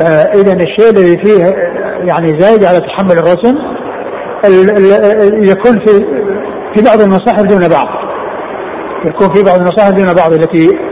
فإذا 0.00 0.52
الشيء 0.52 0.90
الذي 0.90 1.24
فيه 1.24 1.44
يعني 2.08 2.40
زايد 2.40 2.64
على 2.64 2.80
تحمل 2.80 3.18
الرسم 3.18 3.54
يكون 5.50 5.78
في 5.86 6.06
في 6.74 6.84
بعض 6.84 7.00
المصاحف 7.00 7.42
دون 7.42 7.68
بعض. 7.68 7.88
يكون 9.04 9.34
في 9.34 9.42
بعض 9.44 9.58
المصاحف 9.58 9.92
دون 9.92 10.14
بعض 10.14 10.32
التي 10.32 10.91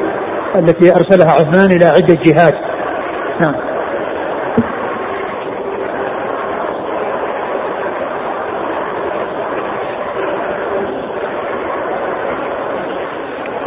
التي 0.57 0.91
أرسلها 0.91 1.31
عثمان 1.31 1.77
إلى 1.77 1.87
عدة 1.87 2.19
جهات. 2.25 2.55
نعم. 3.41 3.71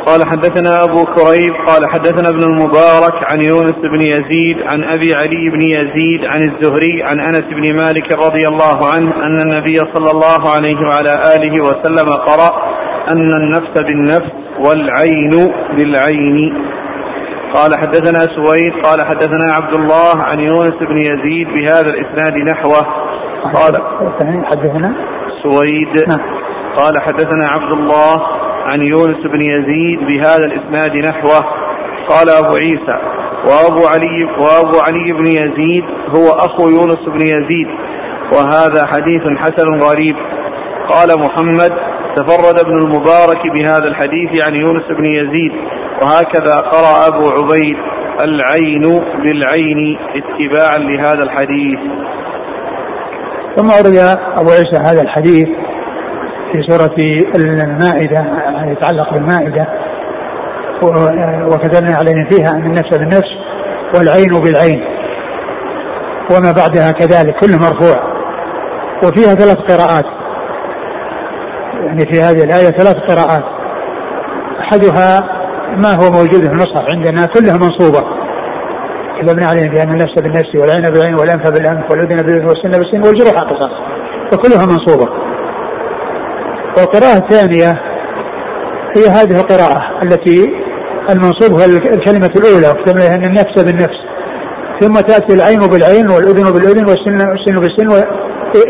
قال 0.06 0.24
حدثنا 0.28 0.84
أبو 0.84 1.06
كريب 1.06 1.54
قال 1.68 1.90
حدثنا 1.90 2.30
ابن 2.30 2.44
المبارك 2.44 3.14
عن 3.24 3.42
يونس 3.42 3.74
بن 3.74 4.02
يزيد 4.02 4.58
عن 4.62 4.84
أبي 4.84 5.10
علي 5.16 5.50
بن 5.50 5.62
يزيد 5.62 6.22
عن 6.34 6.42
الزهري 6.50 7.04
عن 7.04 7.20
أنس 7.20 7.44
بن 7.44 7.76
مالك 7.76 8.14
رضي 8.14 8.48
الله 8.48 8.78
عنه 8.96 9.26
أن 9.26 9.38
النبي 9.40 9.76
صلى 9.76 10.12
الله 10.12 10.50
عليه 10.56 10.78
وعلى 10.78 11.14
آله 11.36 11.54
وسلم 11.62 12.10
قرأ 12.10 12.52
أن 13.12 13.34
النفس 13.42 13.82
بالنفس 13.82 14.32
والعين 14.66 15.52
بالعين. 15.78 16.54
قال 17.54 17.72
حدثنا 17.82 18.20
سويد 18.36 18.74
قال 18.84 19.06
حدثنا 19.08 19.46
عبد 19.56 19.76
الله 19.76 20.24
عن 20.28 20.40
يونس 20.40 20.74
بن 20.74 20.98
يزيد 20.98 21.48
بهذا 21.48 21.90
الإسناد 21.90 22.38
نحوه. 22.38 22.84
قال 23.54 23.74
حدثنا 24.46 24.96
سويد 25.44 26.08
نعم. 26.10 26.44
قال 26.78 27.02
حدثنا 27.02 27.48
عبد 27.48 27.72
الله 27.74 28.18
عن 28.72 28.82
يونس 28.82 29.26
بن 29.26 29.42
يزيد 29.42 30.00
بهذا 30.00 30.46
الإسناد 30.46 30.96
نحوه. 30.96 31.42
قال 32.10 32.30
أبو 32.30 32.56
عيسى 32.60 32.98
وأبو 33.48 33.88
علي 33.88 34.24
وأبو 34.24 34.78
علي 34.88 35.14
بن 35.14 35.28
يزيد 35.28 35.84
هو 36.16 36.30
أخو 36.30 36.70
يونس 36.70 37.00
بن 37.08 37.22
يزيد 37.22 37.68
وهذا 38.34 38.86
حديث 38.92 39.22
حسن 39.38 39.68
غريب. 39.84 40.16
قال 40.90 41.10
محمد 41.20 41.72
تفرد 42.16 42.60
ابن 42.66 42.78
المبارك 42.78 43.42
بهذا 43.54 43.88
الحديث 43.88 44.46
عن 44.48 44.56
يونس 44.56 44.86
بن 44.98 45.06
يزيد. 45.06 45.52
وهكذا 46.04 46.56
قرأ 46.56 47.08
أبو 47.08 47.26
عبيد 47.30 47.78
العين 48.22 49.00
بالعين 49.24 49.98
اتباعا 50.16 50.78
لهذا 50.78 51.24
الحديث. 51.24 51.80
ثم 53.56 53.70
أورد 53.72 54.18
أبو 54.38 54.50
عيسى 54.50 54.78
هذا 54.86 55.02
الحديث 55.02 55.48
في 56.54 56.62
سورة 56.68 56.96
المائدة 57.36 58.18
يعني 58.18 58.72
يتعلق 58.72 59.14
بالمائدة. 59.14 59.68
وكتبنا 61.54 61.96
عليهم 61.96 62.26
فيها 62.30 62.50
أن 62.50 62.66
النفس 62.66 62.98
بالنفس 62.98 63.32
والعين 63.96 64.42
بالعين. 64.44 64.84
وما 66.32 66.52
بعدها 66.52 66.92
كذلك 66.92 67.36
كله 67.42 67.58
مرفوع. 67.58 68.14
وفيها 69.04 69.36
ثلاث 69.36 69.58
قراءات. 69.58 70.06
يعني 71.86 72.06
في 72.12 72.22
هذه 72.22 72.44
الآية 72.44 72.70
ثلاث 72.70 72.96
قراءات. 72.96 73.44
أحدها 74.60 75.43
ما 75.70 75.94
هو 75.94 76.12
موجود 76.12 76.46
في 76.46 76.52
المصحف 76.52 76.84
عندنا 76.88 77.26
كلها 77.26 77.58
منصوبة. 77.58 78.04
كتبنا 79.22 79.48
عليهم 79.48 79.72
بأن 79.74 79.90
النفس 79.90 80.14
بالنفس 80.22 80.56
والعين 80.56 80.92
بالعين 80.92 81.16
والأنف 81.16 81.52
بالأنف 81.52 81.92
والأذن 81.92 82.16
بالأذن 82.16 82.46
والسن 82.46 82.72
بالسن 82.72 83.08
والجروح 83.08 83.44
قصاص. 83.44 83.72
وكلها 84.34 84.66
منصوبة. 84.66 85.12
والقراءة 86.78 87.18
الثانية 87.18 87.82
هي 88.98 89.08
هذه 89.10 89.42
القراءة 89.42 90.04
التي 90.04 90.54
المنصوب 91.10 91.52
هو 91.52 91.66
الكلمة 91.94 92.32
الأولى 92.38 92.70
وكتبنا 92.70 93.16
أن 93.16 93.26
النفس 93.26 93.64
بالنفس. 93.64 94.00
ثم 94.82 94.94
تأتي 94.94 95.34
العين 95.34 95.60
بالعين 95.60 96.10
والأذن 96.10 96.54
بالأذن 96.54 96.86
والسن 96.86 97.30
والسن 97.30 97.60
بالسن 97.60 97.88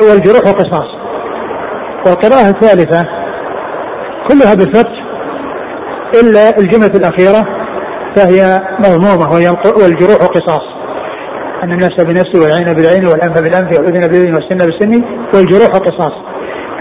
والجروح 0.09 0.41
قصاص. 0.41 0.89
والقراءة 2.07 2.49
الثالثة 2.49 3.05
كلها 4.29 4.53
بالفتح 4.55 5.02
إلا 6.21 6.59
الجملة 6.59 6.91
الأخيرة 6.95 7.45
فهي 8.15 8.61
مضمومة 8.79 9.33
والجروح 9.81 10.17
قصاص. 10.17 10.61
أن 11.63 11.71
النفس 11.71 12.03
بالنفس 12.03 12.35
والعين 12.35 12.73
بالعين 12.73 13.07
والأنف 13.07 13.41
بالأنف 13.41 13.79
والأذن 13.79 14.07
بالأذن 14.07 14.33
والسن 14.33 14.57
بالسن 14.57 15.03
والجروح 15.35 15.67
قصاص. 15.67 16.11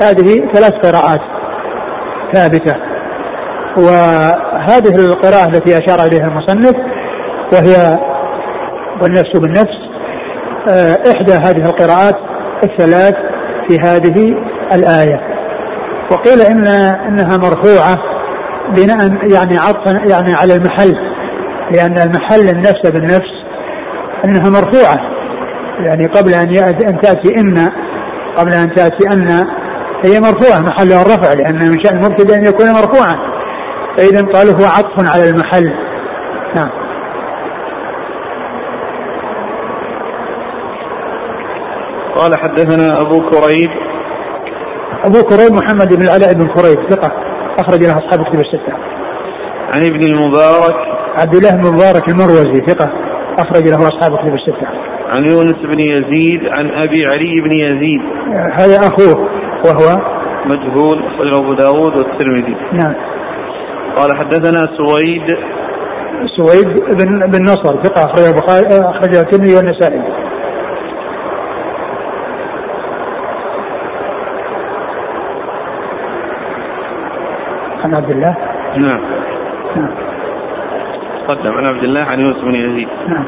هذه 0.03 0.53
ثلاث 0.53 0.73
قراءات 0.73 1.21
ثابتة. 2.33 2.77
وهذه 3.79 5.07
القراءة 5.07 5.49
التي 5.49 5.79
أشار 5.79 6.07
إليها 6.07 6.27
المصنف 6.27 6.77
وهي 7.53 7.99
والنفس 9.03 9.39
بالنفس 9.39 9.83
آه، 10.69 10.99
إحدى 11.13 11.33
هذه 11.33 11.67
القراءات 11.67 12.17
الثلاث 12.65 13.15
في 13.69 13.77
هذه 13.85 14.35
الآية. 14.73 15.21
وقيل 16.13 16.41
إن 16.41 16.67
إنها 17.09 17.37
مرفوعة 17.37 18.12
بناء 18.69 19.33
يعني 19.33 19.59
عطفا 19.59 19.91
يعني 19.91 20.35
على 20.35 20.55
المحل 20.55 20.93
لأن 21.71 21.99
المحل 21.99 22.49
النفس 22.49 22.91
بالنفس 22.91 23.43
أنها 24.25 24.51
مرفوعة. 24.51 24.99
يعني 25.79 26.07
قبل 26.07 26.35
أن 26.35 26.57
أن 26.89 27.01
تأتي 27.01 27.41
إن 27.41 27.69
قبل 28.37 28.53
أن 28.53 28.75
تأتي 28.75 29.09
أن 29.13 29.29
هي 30.05 30.21
مرفوعة 30.21 30.61
محلها 30.61 31.03
الرفع 31.03 31.33
لأن 31.33 31.71
من 31.71 31.85
شأن 31.85 31.99
المبتدأ 31.99 32.35
أن 32.35 32.45
يكون 32.45 32.67
مرفوعا. 32.67 33.13
فإذا 33.97 34.23
قالوا 34.23 34.53
هو 34.53 34.65
عطف 34.65 35.15
على 35.15 35.29
المحل. 35.29 35.65
نعم. 36.57 36.71
قال 42.15 42.39
حدثنا 42.39 43.01
أبو 43.01 43.31
كريب. 43.31 43.71
أبو 45.05 45.23
كريب 45.23 45.53
محمد 45.53 45.95
بن 45.97 46.03
العلاء 46.03 46.35
بن 46.35 46.49
كريب 46.49 46.91
ثقة. 46.91 47.32
أخرج 47.59 47.85
له 47.85 47.99
أصحاب 47.99 48.27
كتب 48.27 48.41
الستة. 48.41 48.73
عن 49.75 49.83
ابن 49.83 50.01
المبارك. 50.13 50.75
عبد 51.19 51.35
الله 51.35 51.51
بن 51.51 51.75
مبارك 51.75 52.09
المروزي 52.09 52.61
ثقة. 52.67 52.93
أخرج 53.39 53.69
له 53.69 53.79
أصحاب 53.79 54.17
كتب 54.17 54.35
الستة. 54.35 54.67
عن 55.15 55.27
يونس 55.27 55.57
بن 55.57 55.81
يزيد 55.81 56.41
عن 56.47 56.83
أبي 56.83 57.05
علي 57.07 57.41
بن 57.41 57.53
يزيد. 57.59 58.01
هذا 58.59 58.79
أخوه 58.79 59.29
وهو 59.65 59.97
مجهول 60.47 61.07
أخرجه 61.07 61.39
أبو 61.39 61.55
داود 61.55 61.97
والترمذي. 61.97 62.57
نعم. 62.73 62.95
قال 63.97 64.17
حدثنا 64.17 64.67
سويد. 64.77 65.23
سويد 66.37 66.81
بن 66.99 67.31
بن 67.31 67.43
نصر 67.43 67.83
ثقة 67.83 68.05
أخرجه 68.05 68.29
البخاري 68.31 68.67
أخرجه 68.91 69.21
الترمذي 69.21 69.57
والنسائي. 69.57 70.22
عن 77.85 77.95
عبد 77.95 78.11
الله؟ 78.11 78.37
نعم. 78.77 79.01
نعم. 79.77 79.95
قدم 81.29 81.53
عن 81.53 81.65
عبد 81.67 81.83
الله 81.83 82.01
عن 82.13 82.21
يوسف 82.21 82.45
بن 82.45 82.55
يزيد. 82.55 82.89
نعم. 83.09 83.25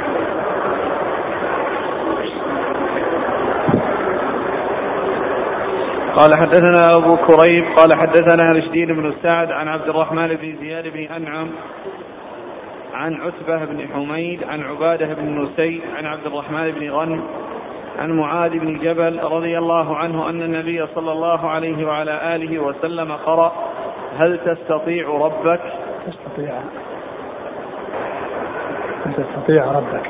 قال 6.17 6.35
حدثنا 6.35 6.97
أبو 6.97 7.17
كريب 7.17 7.64
قال 7.77 7.95
حدثنا 7.95 8.47
رشدين 8.53 8.87
بن 8.87 9.14
سعد 9.23 9.51
عن 9.51 9.69
عبد 9.69 9.88
الرحمن 9.88 10.29
بن 10.29 10.57
زياد 10.61 10.88
بن 10.88 11.03
أنعم 11.03 11.51
عن 12.95 13.14
عتبة 13.14 13.64
بن 13.64 13.88
حميد 13.95 14.45
عن 14.45 14.62
عبادة 14.62 15.14
بن 15.14 15.43
نسي 15.43 15.81
عن 15.97 16.07
عبد 16.07 16.27
الرحمن 16.27 16.71
بن 16.71 16.90
غنم 16.90 17.23
عن 17.99 18.11
معاذ 18.11 18.51
بن 18.51 18.79
جبل 18.79 19.19
رضي 19.23 19.59
الله 19.59 19.97
عنه 19.97 20.29
أن 20.31 20.43
النبي 20.43 20.87
صلى 20.95 21.12
الله 21.12 21.51
عليه 21.51 21.87
وعلى 21.87 22.37
آله 22.37 22.59
وسلم 22.59 23.12
قرأ 23.12 23.53
هل 24.18 24.38
تستطيع 24.38 25.09
ربك؟ 25.09 25.61
تستطيع. 26.07 26.55
هل 29.07 29.12
تستطيع 29.14 29.72
ربك؟ 29.72 30.07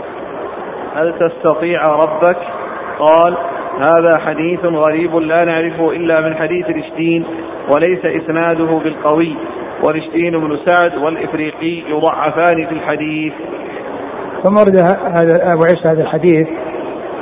هل 0.97 1.15
تستطيع 1.19 1.87
ربك؟ 1.87 2.37
قال 2.99 3.37
هذا 3.79 4.19
حديث 4.19 4.65
غريب 4.65 5.17
لا 5.17 5.45
نعرفه 5.45 5.91
إلا 5.91 6.21
من 6.21 6.37
حديث 6.37 6.67
رشدين 6.71 7.27
وليس 7.75 8.05
إسناده 8.05 8.79
بالقوي. 8.85 9.37
ورشدين 9.87 10.41
بن 10.41 10.59
سعد 10.67 10.97
والإفريقي 10.97 11.91
يضعفان 11.91 12.67
في 12.67 12.73
الحديث. 12.73 13.33
ثم 14.43 14.57
ورد 14.57 14.77
هذا 15.05 15.53
أبو 15.53 15.63
عيسى 15.63 15.89
هذا 15.89 16.03
الحديث 16.03 16.49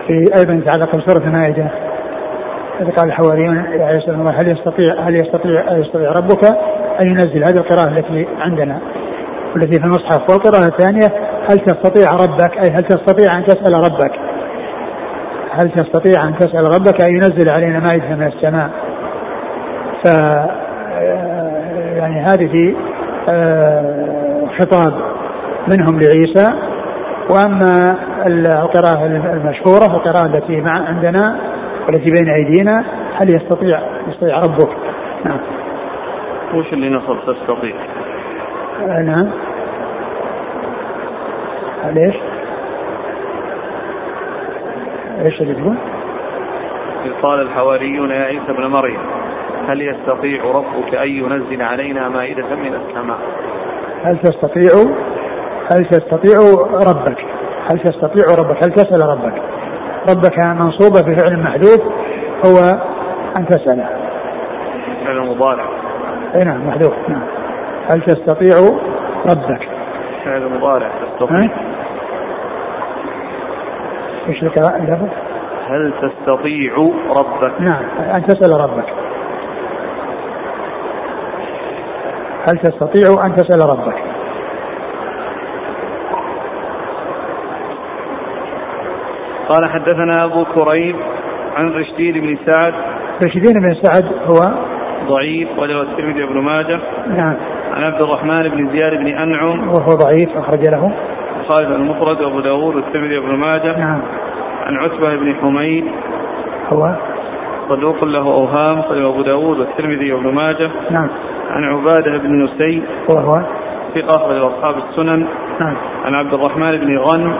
في 0.06 0.24
أيضا 0.38 0.52
يتعلق 0.52 0.96
بسورة 0.96 1.24
المائدة. 1.24 1.81
إذ 2.82 2.90
قال 2.90 3.08
الحواريون 3.08 3.58
عيسى 3.58 4.10
هل 4.10 4.48
يستطيع 4.48 5.08
هل 5.08 5.16
يستطيع 5.16 5.72
هل 5.72 5.80
يستطيع 5.80 6.12
ربك 6.12 6.44
أن 7.02 7.08
ينزل 7.08 7.44
هذه 7.44 7.56
القراءة 7.56 7.88
التي 7.88 8.26
عندنا؟ 8.38 8.80
والتي 9.54 9.80
في 9.80 9.84
المصحف. 9.84 10.30
والقراءة 10.30 10.68
الثانية 10.68 11.06
هل 11.50 11.58
تستطيع 11.58 12.10
ربك 12.10 12.64
أي 12.64 12.70
هل 12.70 12.82
تستطيع 12.82 13.38
أن 13.38 13.44
تسأل 13.44 13.74
ربك؟ 13.74 14.12
هل 15.50 15.70
تستطيع 15.70 16.28
أن 16.28 16.38
تسأل 16.38 16.64
ربك 16.74 17.02
أن 17.02 17.14
ينزل 17.14 17.50
علينا 17.50 17.80
مائدة 17.80 18.16
من 18.16 18.26
السماء؟ 18.26 18.70
ف 20.04 20.08
يعني 21.96 22.20
هذه 22.20 22.74
آه، 23.28 24.48
خطاب 24.58 24.92
منهم 25.68 26.00
لعيسى. 26.00 26.48
وأما 27.30 27.96
القراءة 28.26 29.06
المشهورة 29.06 29.96
القراءة 29.96 30.26
التي 30.26 30.60
مع 30.60 30.88
عندنا 30.88 31.36
والتي 31.86 32.12
بين 32.12 32.30
أيدينا 32.30 32.84
هل 33.14 33.30
يستطيع 33.30 33.80
يستطيع 34.08 34.38
ربك؟ 34.38 34.76
نعم. 35.24 35.40
وش 36.54 36.72
اللي 36.72 36.90
نصب 36.90 37.16
تستطيع؟ 37.26 37.74
آه، 38.82 39.02
نعم. 39.02 39.30
ليش؟ 41.94 42.14
إيش 45.24 45.40
اللي 45.40 45.54
تقول؟ 45.54 45.76
قال 47.22 47.40
الحواريون 47.40 48.10
يا 48.10 48.24
عيسى 48.24 48.50
ابن 48.50 48.66
مريم 48.66 49.00
هل 49.68 49.82
يستطيع 49.82 50.44
ربك 50.44 50.94
أن 50.94 51.08
ينزل 51.08 51.62
علينا 51.62 52.08
مائدة 52.08 52.54
من 52.54 52.74
السماء؟ 52.74 53.18
هل 54.04 54.18
تستطيع 54.18 54.70
هل 55.72 55.84
تستطيع 55.84 56.38
ربك 56.88 57.18
هل 57.72 57.78
تستطيع 57.78 58.34
ربك 58.38 58.64
هل 58.64 58.72
تسأل 58.72 59.00
ربك 59.00 59.51
ربك 60.10 60.38
منصوبة 60.38 61.00
بفعل 61.00 61.42
محذوف 61.42 61.80
هو 62.46 62.58
أن 63.38 63.46
تسأله 63.46 63.88
فعل 65.04 65.20
مضارع. 65.20 65.64
أي 66.36 66.44
نعم 66.44 66.68
محذوف. 66.68 67.08
نعم. 67.08 67.22
هل 67.90 68.02
تستطيع 68.02 68.56
ربك؟ 69.30 69.68
فعل 70.24 70.58
مضارع 70.58 70.88
تستطيع. 70.88 71.50
إيش 74.28 74.42
اللفظ؟ 74.42 75.08
هل 75.68 75.92
تستطيع 76.02 76.74
ربك؟ 77.16 77.60
نعم 77.60 77.84
أن 78.14 78.26
تسأل 78.26 78.60
ربك. 78.60 78.88
هل 82.48 82.58
تستطيع 82.58 83.26
أن 83.26 83.36
تسأل 83.36 83.62
ربك؟ 83.62 84.11
قال 89.52 89.70
حدثنا 89.70 90.24
أبو 90.24 90.44
كريب 90.44 90.96
عن 91.56 91.70
رشدين 91.70 92.20
بن 92.20 92.36
سعد. 92.46 92.74
رشدين 93.24 93.52
بن 93.52 93.74
سعد 93.74 94.04
هو 94.04 94.54
ضعيف 95.08 95.48
وله 95.58 95.82
الترمذي 95.82 96.26
بن 96.26 96.38
ماجه. 96.38 96.80
نعم. 97.06 97.36
عن 97.72 97.82
عبد 97.84 98.02
الرحمن 98.02 98.48
بن 98.48 98.70
زياد 98.72 98.92
بن 98.92 99.06
أنعم. 99.06 99.68
وهو 99.68 99.96
ضعيف 100.04 100.36
أخرج 100.36 100.68
له. 100.68 100.92
خالد 101.48 101.70
المفرد 101.70 102.20
وأبو 102.20 102.40
داود 102.40 102.76
والترمذي 102.76 103.18
بن 103.18 103.34
ماجه. 103.34 103.78
نعم. 103.78 104.02
عن 104.66 104.76
عتبة 104.76 105.16
بن 105.16 105.34
حميد. 105.34 105.84
هو 106.72 106.96
صدوق 107.68 108.04
له 108.04 108.26
أوهام 108.26 108.82
خرج 108.82 109.04
أبو 109.04 109.22
داود 109.22 109.58
والترمذي 109.58 110.12
وابن 110.12 110.34
ماجه. 110.34 110.70
نعم. 110.90 111.08
عن 111.50 111.64
عبادة 111.64 112.18
بن 112.18 112.44
نسي. 112.44 112.82
وهو 113.10 113.42
ثقة 113.94 114.16
أخرج 114.16 114.52
أصحاب 114.52 114.74
السنن. 114.78 115.26
نعم. 115.60 115.76
عن 116.04 116.14
عبد 116.14 116.34
الرحمن 116.34 116.76
بن 116.76 116.98
غن 116.98 117.34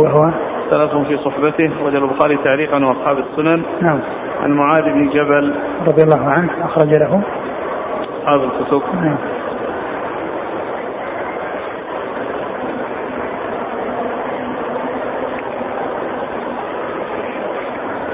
وهو 0.00 0.30
ثلاث 0.70 0.90
في 0.90 1.16
صحبته 1.16 1.70
رجل 1.84 2.04
البخاري 2.04 2.36
تعليقا 2.44 2.84
وأصحاب 2.84 3.18
السنن. 3.18 3.62
نعم. 3.80 4.00
عن 4.42 4.50
معاذ 4.50 4.82
بن 4.82 5.08
جبل. 5.08 5.54
رضي 5.88 6.02
الله 6.02 6.30
عنه 6.30 6.50
أخرج 6.64 6.98
له. 6.98 7.22
أصحاب 8.22 8.40
الكتب. 8.42 8.82
نعم. 8.94 9.16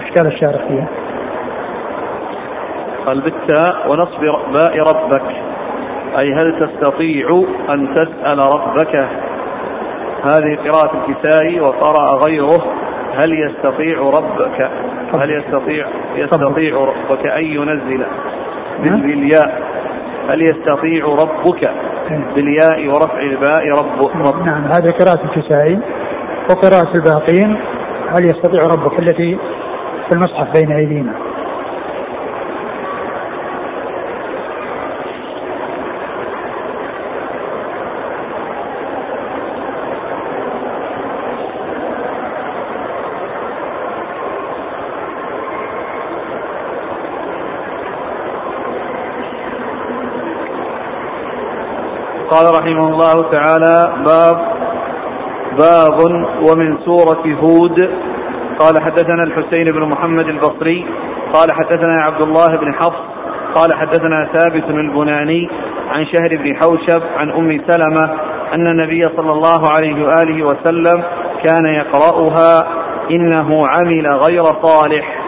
اشكال 0.05 0.27
الشارح 0.27 0.69
فيها؟ 0.69 0.87
قال 3.07 3.21
بالتاء 3.21 3.91
ونصب 3.91 4.21
باء 4.53 4.79
ربك. 4.79 5.37
أي 6.19 6.35
هل 6.35 6.59
تستطيع 6.59 7.45
أن 7.69 7.95
تسأل 7.95 8.39
ربك؟ 8.39 9.09
هذه 10.25 10.57
قراءة 10.57 11.05
الكسائي 11.05 11.61
وقرأ 11.61 12.25
غيره. 12.27 12.75
هل 13.15 13.33
يستطيع 13.33 13.99
ربك؟ 14.01 14.71
هل 15.15 15.31
يستطيع 15.31 15.87
يستطيع 16.17 16.77
ربك 16.77 17.27
أن 17.27 17.45
ينزل 17.45 18.07
بالياء؟ 18.81 19.63
هل 20.29 20.43
يستطيع 20.43 21.07
ربك 21.07 21.71
بالياء 22.35 22.87
ورفع 22.89 23.21
الباء 23.21 23.69
رب, 23.69 24.27
رب؟ 24.27 24.47
نعم 24.47 24.65
هذه 24.65 24.91
قراءة 25.01 25.25
الكسائي 25.25 25.79
وقراءة 26.51 26.95
الباقين. 26.95 27.57
هل 28.09 28.25
يستطيع 28.25 28.61
ربك 28.61 29.03
التي 29.03 29.39
في 30.09 30.17
المصحف 30.17 30.53
بين 30.53 30.73
أيدينا؟ 30.73 31.32
قال 52.33 52.47
رحمه 52.61 52.89
الله 52.89 53.31
تعالى 53.31 53.93
باب 54.07 54.37
باب 55.59 55.99
ومن 56.49 56.79
سورة 56.85 57.25
هود. 57.43 57.91
قال 58.59 58.83
حدثنا 58.83 59.23
الحسين 59.23 59.73
بن 59.73 59.83
محمد 59.83 60.29
البصري 60.29 60.87
قال 61.33 61.49
حدثنا 61.53 62.03
عبد 62.03 62.23
الله 62.23 62.57
بن 62.57 62.75
حفص 62.75 63.03
قال 63.55 63.75
حدثنا 63.75 64.29
ثابت 64.33 64.65
البناني 64.71 65.51
عن 65.89 66.07
شهر 66.07 66.37
بن 66.37 66.57
حوشب 66.57 67.03
عن 67.17 67.31
أم 67.31 67.61
سلمة 67.67 68.05
أن 68.55 68.67
النبي 68.67 69.03
صلى 69.03 69.33
الله 69.33 69.69
عليه 69.69 70.05
وآله 70.05 70.47
وسلم 70.47 71.03
كان 71.45 71.75
يقرأها 71.75 72.65
إنه 73.11 73.67
عمل 73.67 74.07
غير 74.07 74.43
صالح. 74.43 75.23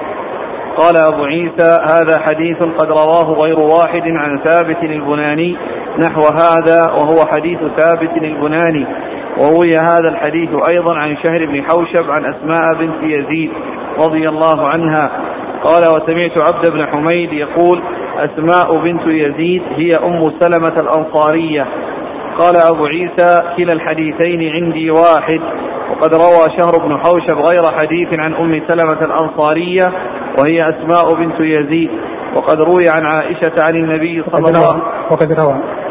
قال 0.76 0.96
أبو 0.96 1.24
عيسى 1.24 1.78
هذا 1.90 2.18
حديث 2.18 2.58
قد 2.58 2.86
رواه 2.86 3.36
غير 3.44 3.56
واحد 3.62 4.02
عن 4.06 4.38
ثابت 4.38 4.82
البناني 4.82 5.56
نحو 5.98 6.20
هذا 6.20 6.78
وهو 6.96 7.26
حديث 7.34 7.58
ثابت 7.58 8.16
البناني 8.16 8.86
وروي 9.40 9.70
هذا 9.70 10.08
الحديث 10.08 10.50
أيضا 10.74 10.94
عن 10.94 11.16
شهر 11.16 11.46
بن 11.46 11.62
حوشب 11.62 12.10
عن 12.10 12.24
أسماء 12.24 12.74
بنت 12.78 13.02
يزيد 13.02 13.50
رضي 14.06 14.28
الله 14.28 14.68
عنها. 14.68 15.10
قال 15.64 15.82
وسمعت 15.82 16.54
عبد 16.54 16.72
بن 16.72 16.86
حميد 16.86 17.32
يقول 17.32 17.82
أسماء 18.16 18.82
بنت 18.82 19.02
يزيد 19.06 19.62
هي 19.76 19.90
أم 20.04 20.32
سلمة 20.40 20.80
الأنصارية. 20.80 21.66
قال 22.38 22.56
أبو 22.74 22.86
عيسى 22.86 23.38
كلا 23.56 23.72
الحديثين 23.72 24.52
عندي 24.52 24.90
واحد. 24.90 25.40
وقد 25.90 26.14
روى 26.14 26.58
شهر 26.58 26.86
بن 26.86 26.98
حوشب 26.98 27.36
غير 27.36 27.78
حديث 27.78 28.08
عن 28.12 28.34
أم 28.34 28.62
سلمة 28.68 29.04
الأنصارية 29.04 29.84
وهي 30.38 30.56
أسماء 30.56 31.14
بنت 31.14 31.40
يزيد. 31.40 31.90
وقد 32.36 32.58
روي 32.60 32.88
عن 32.88 33.06
عائشة 33.06 33.52
عن 33.62 33.76
النبي 33.76 34.22
صلى 34.22 34.34
الله 34.38 34.48
عليه 34.48 34.68
وسلم. 34.68 34.82
وقد 35.10 35.32
روى. 35.40 35.83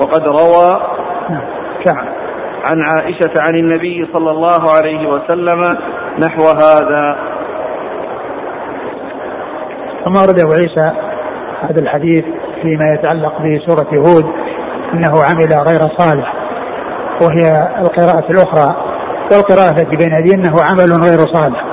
وقد 0.00 0.22
روى 0.22 0.80
نعم 1.30 1.46
عن 2.70 2.82
عائشة 2.82 3.32
عن 3.40 3.54
النبي 3.54 4.08
صلى 4.12 4.30
الله 4.30 4.70
عليه 4.70 5.08
وسلم 5.08 5.58
نحو 6.18 6.42
هذا. 6.42 7.16
ثم 10.04 10.16
أورد 10.16 10.38
أبو 10.38 10.52
عيسى 10.52 10.90
هذا 11.60 11.82
الحديث 11.82 12.24
فيما 12.62 12.94
يتعلق 12.94 13.32
بسورة 13.38 13.88
هود 13.98 14.24
أنه 14.94 15.12
عمل 15.12 15.68
غير 15.68 15.80
صالح 15.98 16.34
وهي 17.22 17.50
القراءة 17.78 18.30
الأخرى. 18.30 18.76
والقراءة 19.32 19.70
التي 19.70 19.96
بين 20.04 20.14
أيدينا 20.14 20.42
أنه 20.42 20.62
عمل 20.70 21.02
غير 21.04 21.18
صالح 21.18 21.64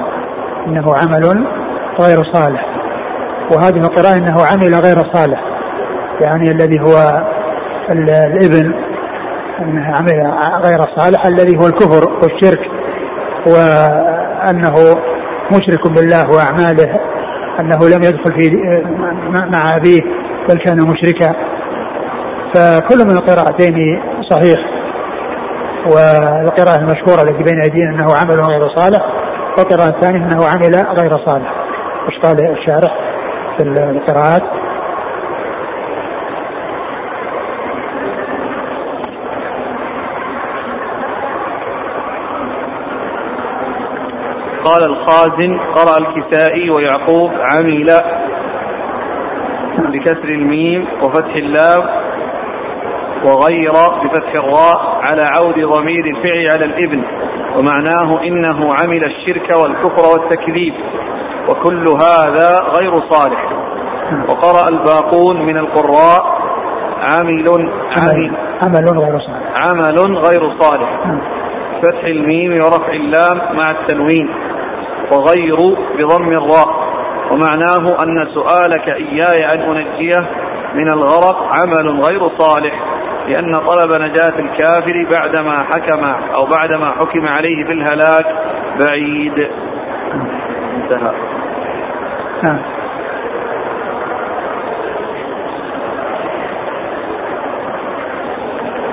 إنه 0.67 0.85
عمل 0.95 1.45
غير 2.01 2.23
صالح. 2.33 2.65
وهذه 3.51 3.77
القراءة 3.77 4.17
إنه 4.17 4.35
عمل 4.45 4.75
غير 4.85 5.13
صالح 5.13 5.43
يعني 6.21 6.47
الذي 6.51 6.79
هو 6.79 7.23
الابن 7.91 8.73
انه 9.59 9.95
عمل 9.95 10.33
غير 10.63 10.79
صالح 10.97 11.25
الذي 11.25 11.57
هو 11.57 11.67
الكفر 11.67 12.11
والشرك 12.13 12.59
وأنه 13.47 14.73
مشرك 15.51 15.91
بالله 15.91 16.23
وأعماله 16.35 16.93
أنه 17.59 17.79
لم 17.79 18.03
يدخل 18.03 18.39
في 18.39 18.49
مع 19.29 19.77
أبيه 19.77 20.01
بل 20.49 20.57
كان 20.57 20.77
مشركا. 20.77 21.35
فكل 22.55 23.05
من 23.05 23.17
القراءتين 23.17 24.01
صحيح 24.29 24.59
والقراءة 25.85 26.79
المشهورة 26.79 27.21
التي 27.21 27.43
بين 27.43 27.61
أيدينا 27.61 27.89
أنه 27.89 28.15
عمل 28.15 28.41
غير 28.41 28.67
صالح 28.75 29.01
والقراءة 29.57 29.89
الثانية 29.89 30.25
أنه 30.25 30.45
عمل 30.45 30.75
غير 30.99 31.11
صالح. 31.25 31.53
وش 32.07 32.19
قال 32.23 32.37
الشارح 32.51 32.93
في 33.57 33.67
القراءات؟ 33.67 34.43
قال 44.65 44.83
الخازن 44.83 45.59
قرأ 45.59 45.97
الكسائي 45.97 46.69
ويعقوب 46.69 47.31
عمل 47.31 47.89
بكسر 49.93 50.29
الميم 50.29 50.87
وفتح 51.03 51.35
اللام 51.35 51.81
وغير 53.25 53.71
بفتح 54.03 54.33
الراء 54.35 54.99
على 55.09 55.21
عود 55.21 55.59
ضمير 55.59 56.05
الفعل 56.05 56.47
على 56.51 56.65
الإبن 56.65 57.03
ومعناه 57.59 58.23
إنه 58.23 58.73
عمل 58.83 59.03
الشرك 59.03 59.49
والكفر 59.61 60.19
والتكذيب 60.19 60.73
وكل 61.49 61.87
هذا 61.87 62.49
غير 62.79 62.95
صالح. 62.95 63.49
وقرأ 64.29 64.69
الباقون 64.71 65.45
من 65.45 65.57
القراء 65.57 66.37
عامل 66.99 67.45
عمل 67.97 68.31
عمل 68.65 68.99
غير 68.99 69.19
صالح. 69.19 69.53
عمل 69.63 70.17
غير 70.17 70.59
صالح. 70.59 70.99
فتح 71.81 72.03
الميم 72.03 72.53
ورفع 72.53 72.93
اللام 72.93 73.55
مع 73.57 73.71
التنوين. 73.71 74.29
وغير 75.11 75.57
بضم 75.97 76.31
الراء. 76.31 76.83
ومعناه 77.31 77.97
أن 78.03 78.27
سؤالك 78.33 78.87
إياي 78.87 79.53
أن 79.53 79.61
أنجيه 79.61 80.29
من 80.75 80.87
الغرق 80.93 81.43
عمل 81.43 82.01
غير 82.01 82.29
صالح 82.37 82.83
لأن 83.27 83.57
طلب 83.57 83.91
نجاة 83.91 84.39
الكافر 84.39 85.07
بعدما 85.11 85.63
حكم 85.63 86.03
أو 86.37 86.45
بعدما 86.45 86.91
حكم 86.91 87.27
عليه 87.27 87.65
بالهلاك 87.65 88.25
بعيد. 88.85 89.49
انتهى. 90.73 91.13
نعم. 92.43 92.59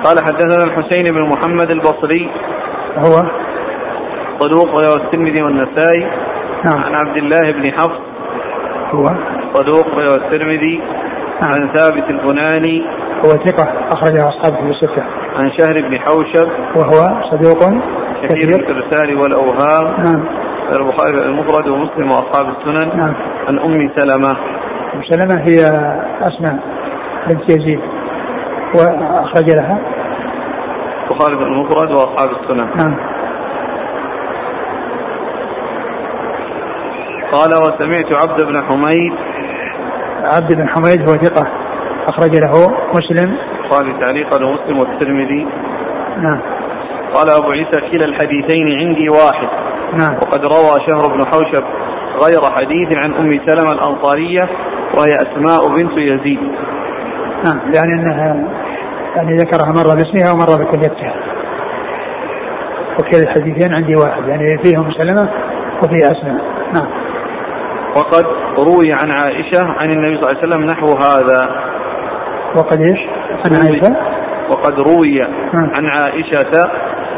قال 0.03 0.25
حدثنا 0.25 0.63
الحسين 0.63 1.13
بن 1.13 1.21
محمد 1.21 1.69
البصري. 1.69 2.31
هو؟ 2.97 3.23
صدوق 4.41 4.69
رواه 4.69 5.05
الترمذي 5.05 5.41
والنسائي. 5.41 6.07
نعم. 6.65 6.83
عن 6.83 6.95
عبد 6.95 7.17
الله 7.17 7.51
بن 7.51 7.71
حفص. 7.71 7.99
هو. 8.93 9.05
صدوق 9.53 9.87
رواه 9.95 10.15
الترمذي. 10.15 10.81
نعم. 11.41 11.51
عن 11.53 11.71
ثابت 11.77 12.09
البناني. 12.09 12.83
هو 13.25 13.29
ثقة 13.29 13.73
أخرجه 13.93 14.29
أصحابه 14.29 14.57
في 14.57 14.69
الستة. 14.69 15.03
عن 15.35 15.51
شهر 15.59 15.81
بن 15.81 15.99
حوشب. 15.99 16.47
وهو 16.77 17.21
صدوق 17.31 17.59
كثير. 18.23 18.47
الارسال 18.47 19.17
والأوهام. 19.17 19.85
نعم. 20.03 20.25
البخاري 20.71 21.25
المفرد 21.25 21.67
ومسلم 21.67 22.11
وأصحاب 22.11 22.55
السنن. 22.57 22.97
نعم. 22.97 23.15
عن 23.47 23.59
أم 23.59 23.91
سلمة. 23.95 24.31
أم 24.93 25.03
سلمة 25.09 25.41
هي 25.41 25.59
أسماء 26.21 26.59
بنت 27.29 27.49
يزيد. 27.49 27.79
وأخرج 28.75 29.49
لها. 29.49 29.79
البخاري 31.11 31.35
المفرد 31.35 31.91
وأصحاب 31.91 32.29
السنن. 32.41 32.67
نعم. 32.77 33.20
قال 37.31 37.51
وسمعت 37.51 38.15
عبد 38.21 38.45
بن 38.45 38.57
حميد. 38.69 39.13
عبد 40.23 40.55
بن 40.55 40.69
حميد 40.69 41.09
هو 41.09 41.15
ثقة 41.23 41.47
أخرج 42.09 42.35
له 42.35 42.51
مسلم. 42.95 43.37
البخاري 43.63 43.99
تعليقا 43.99 44.45
ومسلم 44.45 44.79
والترمذي. 44.79 45.47
نعم. 46.17 46.41
قال 47.13 47.29
أبو 47.29 47.51
عيسى 47.51 47.81
كلا 47.91 48.05
الحديثين 48.05 48.67
عندي 48.79 49.09
واحد. 49.09 49.47
نعم. 49.99 50.15
وقد 50.15 50.39
روى 50.39 50.87
شهر 50.87 51.13
بن 51.13 51.25
حوشب 51.25 51.63
غير 52.23 52.51
حديث 52.55 53.03
عن 53.03 53.13
أم 53.13 53.39
سلمة 53.45 53.71
الأنصارية 53.71 54.41
وهي 54.97 55.11
أسماء 55.11 55.75
بنت 55.75 55.97
يزيد. 55.97 56.39
نعم. 57.45 57.71
يعني 57.75 57.93
أنها 57.93 58.35
يعني 59.15 59.35
ذكرها 59.35 59.69
مرة 59.69 59.95
باسمها 59.95 60.33
ومرة 60.33 60.63
بكنيتها 60.63 61.15
وكلا 62.99 63.23
الحديثين 63.23 63.73
عندي 63.73 63.95
واحد 63.95 64.27
يعني 64.27 64.57
فيهم 64.63 64.91
سلمة 64.91 65.29
وفيه 65.83 66.05
أسماء. 66.05 66.41
نعم. 66.73 67.00
وقد 67.97 68.25
روي 68.59 68.93
عن 68.93 69.07
عائشة 69.19 69.63
عن 69.79 69.91
النبي 69.91 70.21
صلى 70.21 70.31
الله 70.31 70.41
عليه 70.41 70.47
وسلم 70.47 70.71
نحو 70.71 70.85
هذا. 70.85 71.71
وقد 72.57 72.81
إيش؟ 72.81 72.99
عن 73.45 73.55
عائشة؟ 73.55 73.95
وقد 74.49 74.73
روي 74.73 75.19
نعم. 75.53 75.69
عن 75.73 75.85
عائشة 75.85 76.69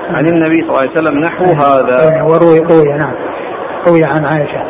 عن 0.09 0.27
النبي 0.27 0.61
صلى 0.61 0.69
الله 0.69 0.79
عليه 0.79 0.91
وسلم 0.91 1.19
نحو 1.19 1.43
هذا. 1.43 2.15
أيوة، 2.15 2.25
وروي 2.25 2.59
روي 2.59 2.97
نعم. 2.97 3.13
روي 3.87 4.03
عن 4.03 4.25
عائشة. 4.25 4.63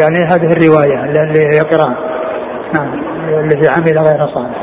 يعني 0.00 0.18
هذه 0.24 0.52
الرواية 0.52 1.04
اللي 1.04 1.56
يقرأ 1.56 1.94
نعم 2.74 2.94
الذي 3.44 3.68
عمل 3.68 3.98
غير 3.98 4.26
صالح. 4.34 4.58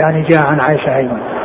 يعني 0.00 0.22
جاء 0.22 0.46
عن 0.46 0.60
عائشة 0.60 0.96
أيضا. 0.96 1.39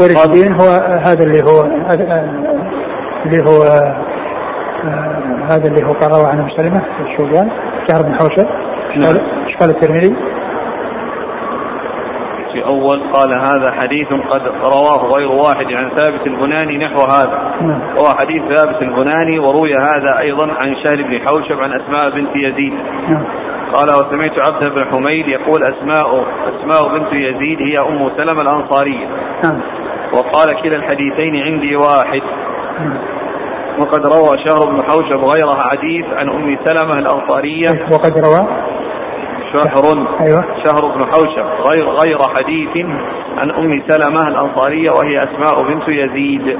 والعشرين 0.00 0.52
هو 0.52 0.68
هذا 1.06 1.24
اللي 1.24 1.40
هو 1.42 1.60
اللي 3.26 3.42
هو 3.50 3.62
هذا 5.50 5.68
اللي 5.68 5.86
هو 5.86 5.92
قرأه 5.92 6.26
عن 6.28 6.38
ام 6.38 6.48
سلمة 6.56 6.82
شو 7.16 7.22
قال؟ 7.26 7.50
شهر 7.90 8.02
بن 8.02 8.14
حوشب 8.14 8.46
إيش 8.96 9.04
قال- 9.06 9.16
نعم. 9.16 9.56
قال 9.60 9.70
الترمذي؟ 9.70 10.16
في 12.52 12.64
أول 12.64 13.00
قال 13.12 13.32
هذا 13.32 13.70
حديث 13.72 14.08
قد 14.08 14.42
رواه 14.46 15.16
غير 15.16 15.28
واحد 15.30 15.66
عن 15.72 15.90
ثابت 15.96 16.26
البناني 16.26 16.78
نحو 16.78 17.00
هذا 17.02 17.52
نعم 17.60 17.80
هو 17.98 18.06
حديث 18.20 18.42
ثابت 18.56 18.82
البناني 18.82 19.38
وروي 19.38 19.74
هذا 19.76 20.18
أيضا 20.18 20.44
عن 20.46 20.76
شهر 20.84 20.96
بن 21.02 21.26
حوشب 21.26 21.60
عن 21.60 21.72
أسماء 21.80 22.10
بنت 22.10 22.36
يزيد 22.36 22.72
نعم 23.08 23.24
قال 23.72 23.88
وسمعت 23.88 24.32
عبد 24.38 24.72
بن 24.74 24.84
حميد 24.84 25.28
يقول 25.28 25.64
أسماء 25.64 26.24
أسماء 26.48 26.98
بنت 26.98 27.12
يزيد 27.12 27.58
هي 27.62 27.78
أم 27.78 28.10
سلمة 28.16 28.42
الأنصارية 28.42 29.06
نعم 29.44 29.60
وقال 30.14 30.62
كلا 30.62 30.76
الحديثين 30.76 31.36
عندي 31.36 31.76
واحد. 31.76 32.22
وقد 33.80 34.00
روى 34.00 34.38
شهر 34.48 34.70
بن 34.70 34.82
حوشب 34.82 35.24
غير 35.24 35.48
حديث 35.70 36.06
عن 36.12 36.28
أم 36.28 36.58
سلمة 36.64 36.98
الأنصارية. 36.98 37.68
وقد 37.92 38.12
روى 38.18 38.48
شهر 39.52 40.06
أيوه. 40.20 40.44
شهر 40.66 40.94
بن 40.94 41.04
حوشب 41.12 41.46
غير 41.68 41.88
غير 41.88 42.18
حديث 42.18 42.86
عن 43.38 43.50
أم 43.50 43.82
سلمة 43.88 44.28
الأنصارية 44.28 44.90
وهي 44.90 45.24
أسماء 45.24 45.62
بنت 45.62 45.88
يزيد. 45.88 46.58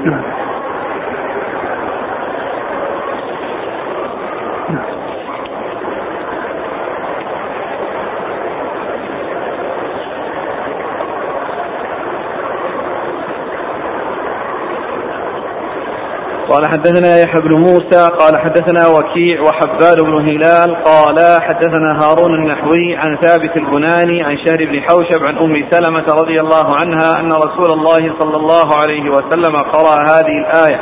قال 16.55 16.67
حدثنا 16.67 17.17
يحيى 17.23 17.41
بن 17.41 17.57
موسى 17.57 18.09
قال 18.19 18.37
حدثنا 18.37 18.87
وكيع 18.87 19.41
وحبان 19.41 19.97
بن 20.01 20.29
هلال 20.29 20.83
قال 20.83 21.41
حدثنا 21.41 21.89
هارون 22.01 22.33
النحوي 22.33 22.95
عن 22.95 23.17
ثابت 23.21 23.57
البناني 23.57 24.23
عن 24.23 24.37
شهر 24.37 24.65
بن 24.71 24.81
حوشب 24.81 25.23
عن 25.23 25.37
أم 25.37 25.69
سلمة 25.71 26.05
رضي 26.21 26.39
الله 26.39 26.75
عنها 26.75 27.19
أن 27.19 27.31
رسول 27.31 27.71
الله 27.73 28.13
صلى 28.19 28.35
الله 28.35 28.67
عليه 28.83 29.09
وسلم 29.09 29.55
قرأ 29.55 30.01
هذه 30.01 30.37
الآية 30.45 30.79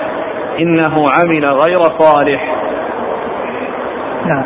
إنه 0.59 0.93
عمل 0.93 1.45
غير 1.45 1.80
صالح. 1.80 2.55
نعم. 4.26 4.45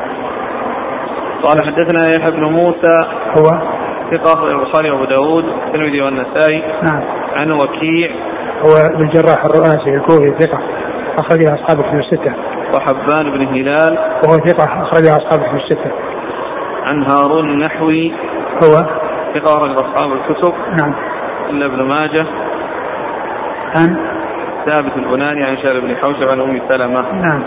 قال 1.44 1.66
حدثنا 1.66 2.16
يحيى 2.16 2.32
بن 2.32 2.44
موسى 2.44 3.02
هو؟ 3.38 3.78
ثقة 4.12 4.44
البخاري 4.44 4.92
وأبو 4.92 5.06
داود 5.06 5.44
الترمذي 5.44 6.02
والنسائي. 6.02 6.64
نعم. 6.84 7.04
عن 7.34 7.52
وكيع. 7.52 8.12
هو 8.66 8.78
ابن 8.94 9.06
الجراح 9.06 9.46
الرؤاسي 9.46 9.90
الكوفي 9.90 10.46
ثقة. 10.46 10.87
أخرجها 11.18 11.54
أصحابه 11.54 11.82
في 11.82 11.98
الستة. 11.98 12.34
وحبان 12.76 13.32
بن 13.32 13.48
هلال. 13.48 13.98
وهو 13.98 14.36
ثقة 14.38 14.64
أخرجها 14.64 15.18
أصحابه 15.18 15.44
في 15.44 15.56
الستة. 15.64 15.92
عن 16.84 17.04
هارون 17.10 17.50
النحوي. 17.50 18.12
هو؟ 18.64 18.76
ثقة 19.34 19.58
أخرج 19.58 19.72
أصحاب 19.72 20.12
الكتب. 20.14 20.54
نعم. 20.54 20.96
إلا 21.50 21.66
ابن 21.66 21.82
ماجه. 21.82 22.28
عن؟ 23.76 23.98
ثابت 24.66 24.98
البناني 24.98 25.44
عن 25.44 25.58
شهر 25.58 25.80
بن 25.80 25.96
حوشب 25.96 26.28
عن 26.30 26.42
أم 26.42 26.62
سلمة. 26.70 27.12
نعم 27.12 27.44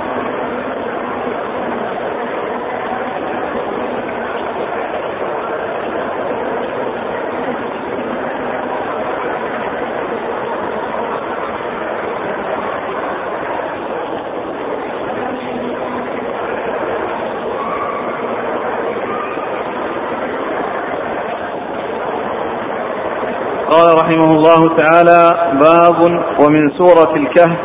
قال 23.70 23.94
رحمه 23.94 24.30
الله 24.41 24.76
تعالى 24.76 25.20
باب 25.61 26.01
ومن 26.41 26.70
سورة 26.78 27.16
الكهف. 27.16 27.59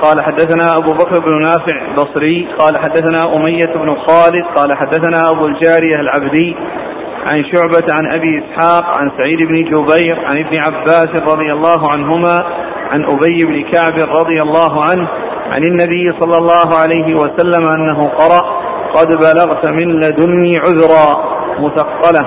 قال 0.00 0.24
حدثنا 0.24 0.76
أبو 0.76 0.92
بكر 0.92 1.20
بن 1.20 1.42
نافع 1.42 1.92
بصري 1.94 2.48
قال 2.58 2.78
حدثنا 2.78 3.22
أمية 3.36 3.72
بن 3.74 3.96
خالد 4.06 4.44
قال 4.56 4.76
حدثنا 4.76 5.30
أبو 5.30 5.46
الجارية 5.46 5.96
العبدي 6.00 6.56
عن 7.26 7.44
شعبة 7.52 7.86
عن 7.98 8.12
أبي 8.14 8.42
إسحاق 8.44 8.84
عن 8.84 9.10
سعيد 9.18 9.38
بن 9.38 9.64
جبير 9.64 10.24
عن 10.24 10.38
ابن 10.38 10.56
عباس 10.56 11.08
رضي 11.32 11.52
الله 11.52 11.92
عنهما 11.92 12.44
عن 12.90 13.04
أبي 13.04 13.44
بن 13.44 13.70
كعب 13.72 13.94
رضي 13.94 14.42
الله 14.42 14.84
عنه 14.84 15.08
عن 15.50 15.62
النبي 15.62 16.12
صلى 16.20 16.38
الله 16.38 16.68
عليه 16.82 17.14
وسلم 17.14 17.66
أنه 17.68 18.08
قرأ 18.08 18.42
قد 18.94 19.08
بلغت 19.08 19.68
من 19.68 19.96
لدني 19.96 20.54
عذرا 20.58 21.06
مثقلة. 21.58 22.26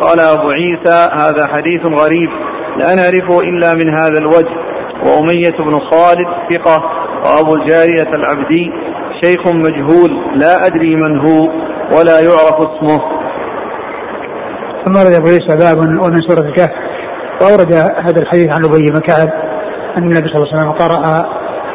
قال 0.00 0.20
أبو 0.20 0.48
عيسى 0.50 1.08
هذا 1.18 1.46
حديث 1.46 2.00
غريب. 2.00 2.30
لا 2.78 2.94
نعرفه 2.94 3.40
إلا 3.40 3.74
من 3.74 3.98
هذا 3.98 4.18
الوجه. 4.18 4.68
وأمية 4.98 5.58
بن 5.58 5.80
خالد 5.90 6.28
ثقة 6.50 6.82
وأبو 7.24 7.54
الجارية 7.54 8.14
العبدي 8.14 8.72
شيخ 9.22 9.54
مجهول 9.54 10.10
لا 10.34 10.66
أدري 10.66 10.96
من 10.96 11.18
هو 11.18 11.42
ولا 11.98 12.20
يعرف 12.20 12.58
اسمه. 12.60 12.98
ثم 14.84 14.96
ورد 14.96 15.12
أبو 15.12 15.28
عيسى 15.28 15.56
باب 15.56 15.78
ومن 15.78 16.16
سورة 16.28 16.48
الكهف. 16.48 16.70
وأورد 17.40 17.72
هذا 18.06 18.20
الحديث 18.22 18.50
عن 18.50 18.64
أبي 18.64 18.90
بن 18.90 19.00
كعب 19.00 19.28
أن 19.96 20.02
النبي 20.02 20.28
صلى 20.28 20.36
الله 20.36 20.48
عليه 20.52 20.56
وسلم 20.56 20.72
قرأ 20.72 21.24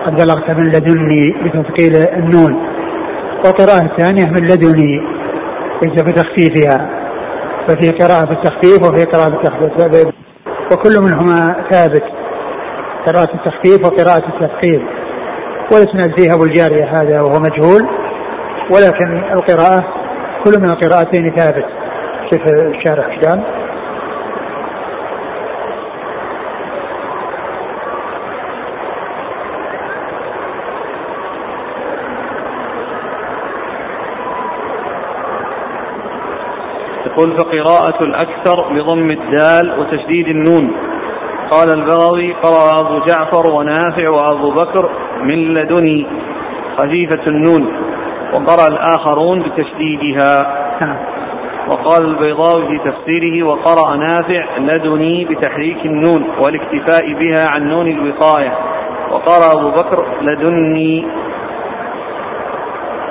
قد 0.05 0.15
بلغت 0.15 0.49
من 0.49 0.67
لدني 0.67 1.35
بتثقيل 1.43 1.95
النون. 1.95 2.53
والقراءة 3.45 3.85
الثانية 3.85 4.25
من 4.25 4.43
لدني 4.47 5.01
ليس 5.83 6.01
بتخفيفها. 6.01 6.89
ففي 7.67 7.91
قراءة 7.91 8.25
بالتخفيف 8.25 8.89
وفي 8.89 9.05
قراءة 9.05 9.29
بالتخفيف 9.29 10.22
وكل 10.71 11.01
منهما 11.01 11.65
ثابت. 11.69 12.03
قراءة 13.07 13.29
التخفيف 13.35 13.85
وقراءة 13.85 14.23
التثقيل 14.27 14.87
والاسناد 15.71 16.19
فيها 16.19 16.33
أبو 16.35 16.43
الجارية 16.43 16.85
هذا 16.85 17.21
وهو 17.21 17.39
مجهول 17.39 17.81
ولكن 18.71 19.23
القراءة 19.33 19.85
كل 20.45 20.51
من 20.59 20.69
القراءتين 20.69 21.35
ثابت. 21.35 21.65
شوف 22.31 22.41
الشارح 22.47 23.07
يقول 37.13 37.37
فقراءة 37.37 38.03
الأكثر 38.03 38.73
بضم 38.73 39.11
الدال 39.11 39.79
وتشديد 39.79 40.27
النون. 40.27 40.71
قال 41.51 41.69
البغوي 41.69 42.33
قرأ 42.33 42.79
أبو 42.79 43.05
جعفر 43.05 43.53
ونافع 43.53 44.09
وأبو 44.09 44.51
بكر 44.51 44.89
من 45.21 45.53
لدني 45.53 46.07
خفيفة 46.77 47.27
النون 47.27 47.67
وقرأ 48.33 48.67
الآخرون 48.67 49.43
بتشديدها. 49.43 50.43
نعم. 50.81 50.97
وقال 51.69 52.05
البيضاوي 52.05 52.67
في 52.67 52.91
تفسيره 52.91 53.47
وقرأ 53.47 53.95
نافع 53.95 54.57
لدني 54.57 55.25
بتحريك 55.25 55.85
النون 55.85 56.25
والاكتفاء 56.41 57.13
بها 57.13 57.49
عن 57.55 57.69
نون 57.69 57.87
الوقاية 57.87 58.57
وقرأ 59.11 59.59
أبو 59.59 59.69
بكر 59.69 60.05
لدني 60.21 61.05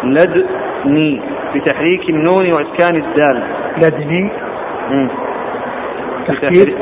لدني. 0.04 1.20
بتحريك 1.54 2.10
النون 2.10 2.52
وإسكان 2.52 2.96
الدال. 2.96 3.42
لدني. 3.76 4.30
مم. 4.90 5.08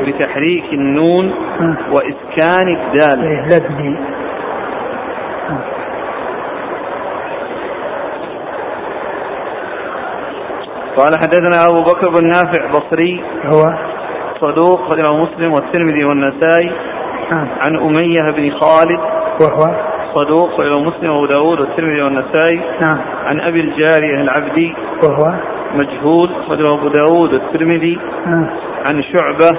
بتحريك 0.07 0.73
النون 0.73 1.33
آه. 1.61 1.77
وإسكان 1.93 2.69
الدال. 2.77 3.25
إيه، 3.25 3.47
لدني. 3.47 3.97
قال 10.97 11.19
حدثنا 11.21 11.67
أبو 11.69 11.83
بكر 11.83 12.11
بن 12.11 12.27
نافع 12.29 12.67
بصري. 12.71 13.25
هو. 13.45 13.75
صدوق 14.41 14.93
رجل 14.93 15.05
مسلم 15.05 15.53
والترمذي 15.53 16.05
والنسائي. 16.05 16.73
نعم 17.31 17.49
عن 17.65 17.77
أمية 17.77 18.31
بن 18.31 18.51
خالد. 18.61 19.01
وهو. 19.41 19.90
صدوق 20.15 20.61
رجل 20.61 20.85
مسلم 20.85 21.11
وأبو 21.11 21.27
داود 21.27 21.61
والترمذي 21.61 22.03
والنسائي. 22.03 22.61
نعم. 22.81 22.99
عن 23.25 23.41
أبي 23.41 23.61
الجارية 23.61 24.21
العبدي. 24.21 24.75
وهو؟ 25.03 25.35
مجهول. 25.75 26.31
رجل 26.51 26.79
أبو 26.79 26.89
داود 26.89 27.33
والترمذي. 27.33 27.99
آه. 28.27 28.51
عن 28.89 29.03
شعبة. 29.03 29.59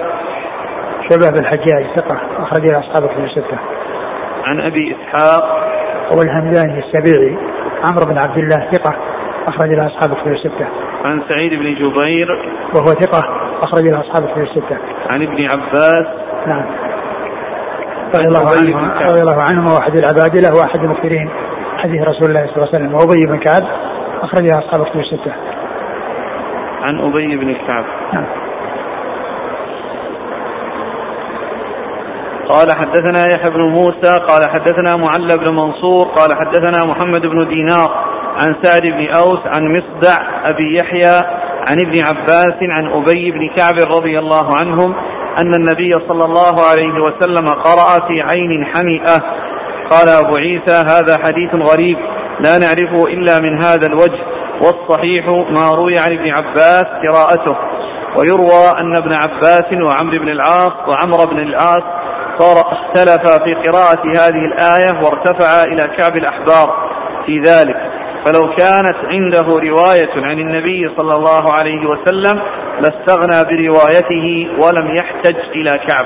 شبه 1.09 1.31
بالحجاج 1.31 1.85
ثقة 1.95 2.17
أخرج 2.37 2.71
له 2.71 2.79
أصحاب 2.79 3.09
كتب 3.09 3.23
الستة. 3.23 3.59
عن 4.45 4.59
أبي 4.61 4.95
إسحاق. 4.95 5.43
هو 6.13 6.21
الهمداني 6.21 6.79
السبيعي 6.79 7.37
عمرو 7.85 8.05
بن 8.05 8.17
عبد 8.17 8.37
الله 8.37 8.71
ثقة 8.71 8.95
أخرج 9.47 9.69
له 9.69 9.87
أصحاب 9.87 10.15
كتب 10.15 10.31
الستة. 10.31 10.67
عن 11.11 11.21
سعيد 11.29 11.53
بن 11.53 11.75
جبير. 11.75 12.27
وهو 12.75 12.85
ثقة 12.85 13.21
أخرج 13.63 13.87
له 13.87 13.99
أصحاب 13.99 14.29
كتب 14.29 14.41
الستة. 14.41 14.77
عن 15.11 15.21
ابن 15.21 15.45
عباس. 15.51 16.07
نعم. 16.47 16.90
رضي 18.15 18.27
الله 18.27 18.49
عنه. 18.57 19.09
رضي 19.09 19.21
الله 19.21 19.43
عنه 19.43 19.73
واحد 19.73 19.97
العبادلة 19.97 20.59
واحد 20.59 20.79
المكثرين 20.79 21.29
حديث 21.77 22.01
رسول 22.01 22.29
الله 22.29 22.45
صلى 22.47 22.55
الله 22.55 22.67
عليه 22.73 22.77
وسلم. 22.77 22.93
وأبي 22.93 23.27
بن 23.27 23.39
كعب 23.39 23.63
أخرج 24.21 24.43
له 24.43 24.59
أصحاب 24.59 24.85
كتب 24.85 24.99
الستة. 24.99 25.33
عن 26.81 26.99
أبي 26.99 27.37
بن 27.37 27.53
كعب. 27.53 27.85
نعم. 28.13 28.25
قال 32.49 32.71
حدثنا 32.71 33.19
يحيى 33.33 33.49
بن 33.49 33.69
موسى 33.69 34.19
قال 34.29 34.49
حدثنا 34.49 34.95
معل 34.97 35.37
بن 35.37 35.51
منصور 35.51 36.07
قال 36.07 36.33
حدثنا 36.33 36.91
محمد 36.91 37.21
بن 37.21 37.47
دينار 37.47 37.89
عن 38.39 38.55
سعد 38.63 38.81
بن 38.81 39.07
أوس 39.07 39.39
عن 39.45 39.77
مصدع 39.77 40.17
أبي 40.51 40.79
يحيى 40.79 41.15
عن 41.69 41.77
ابن 41.85 42.03
عباس 42.09 42.57
عن 42.61 42.91
أبي 42.91 43.31
بن 43.31 43.49
كعب 43.55 43.75
رضي 43.95 44.19
الله 44.19 44.55
عنهم 44.59 44.95
أن 45.37 45.55
النبي 45.55 45.93
صلى 46.09 46.25
الله 46.25 46.55
عليه 46.71 47.01
وسلم 47.01 47.49
قرأ 47.49 48.07
في 48.07 48.21
عين 48.29 48.65
حمئة. 48.65 49.21
قال 49.91 50.09
أبو 50.09 50.37
عيسى 50.37 50.75
هذا 50.75 51.17
حديث 51.17 51.55
غريب 51.55 51.97
لا 52.39 52.57
نعرفه 52.57 53.07
إلا 53.07 53.39
من 53.39 53.63
هذا 53.63 53.87
الوجه 53.87 54.19
والصحيح 54.61 55.25
ما 55.29 55.71
روي 55.75 55.99
عن 55.99 56.11
ابن 56.11 56.33
عباس 56.33 56.85
قراءته. 56.85 57.57
ويروى 58.19 58.69
أن 58.81 58.97
ابن 58.97 59.13
عباس 59.13 59.87
وعمرو 59.87 60.19
بن 60.19 60.29
العاص 60.29 60.73
وعمر 60.87 61.25
بن 61.25 61.39
العاص 61.39 61.83
صار 62.37 62.57
اختلفا 62.71 63.43
في 63.43 63.53
قراءة 63.53 64.01
هذه 64.15 64.45
الآية 64.45 65.03
وارتفعا 65.03 65.63
إلى 65.63 65.97
كعب 65.97 66.17
الأحبار 66.17 66.91
في 67.25 67.39
ذلك. 67.39 67.75
فلو 68.25 68.41
كانت 68.57 68.97
عنده 69.05 69.47
رواية 69.47 70.11
عن 70.15 70.39
النبي 70.39 70.95
صلى 70.97 71.13
الله 71.15 71.53
عليه 71.53 71.87
وسلم 71.87 72.41
لاستغنى 72.81 73.43
بروايته 73.49 74.47
ولم 74.59 74.95
يحتج 74.95 75.35
إلى 75.55 75.71
كعب. 75.87 76.05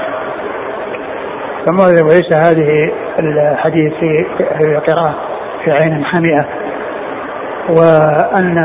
ثم 1.66 1.82
عيسى 1.82 2.36
هذه 2.36 2.92
الحديث 3.20 3.94
في 3.94 4.26
في 4.38 4.72
القراءة 4.72 5.16
في 5.64 5.72
عين 5.72 6.06
حمئة 6.06 6.46
وأن 7.70 8.58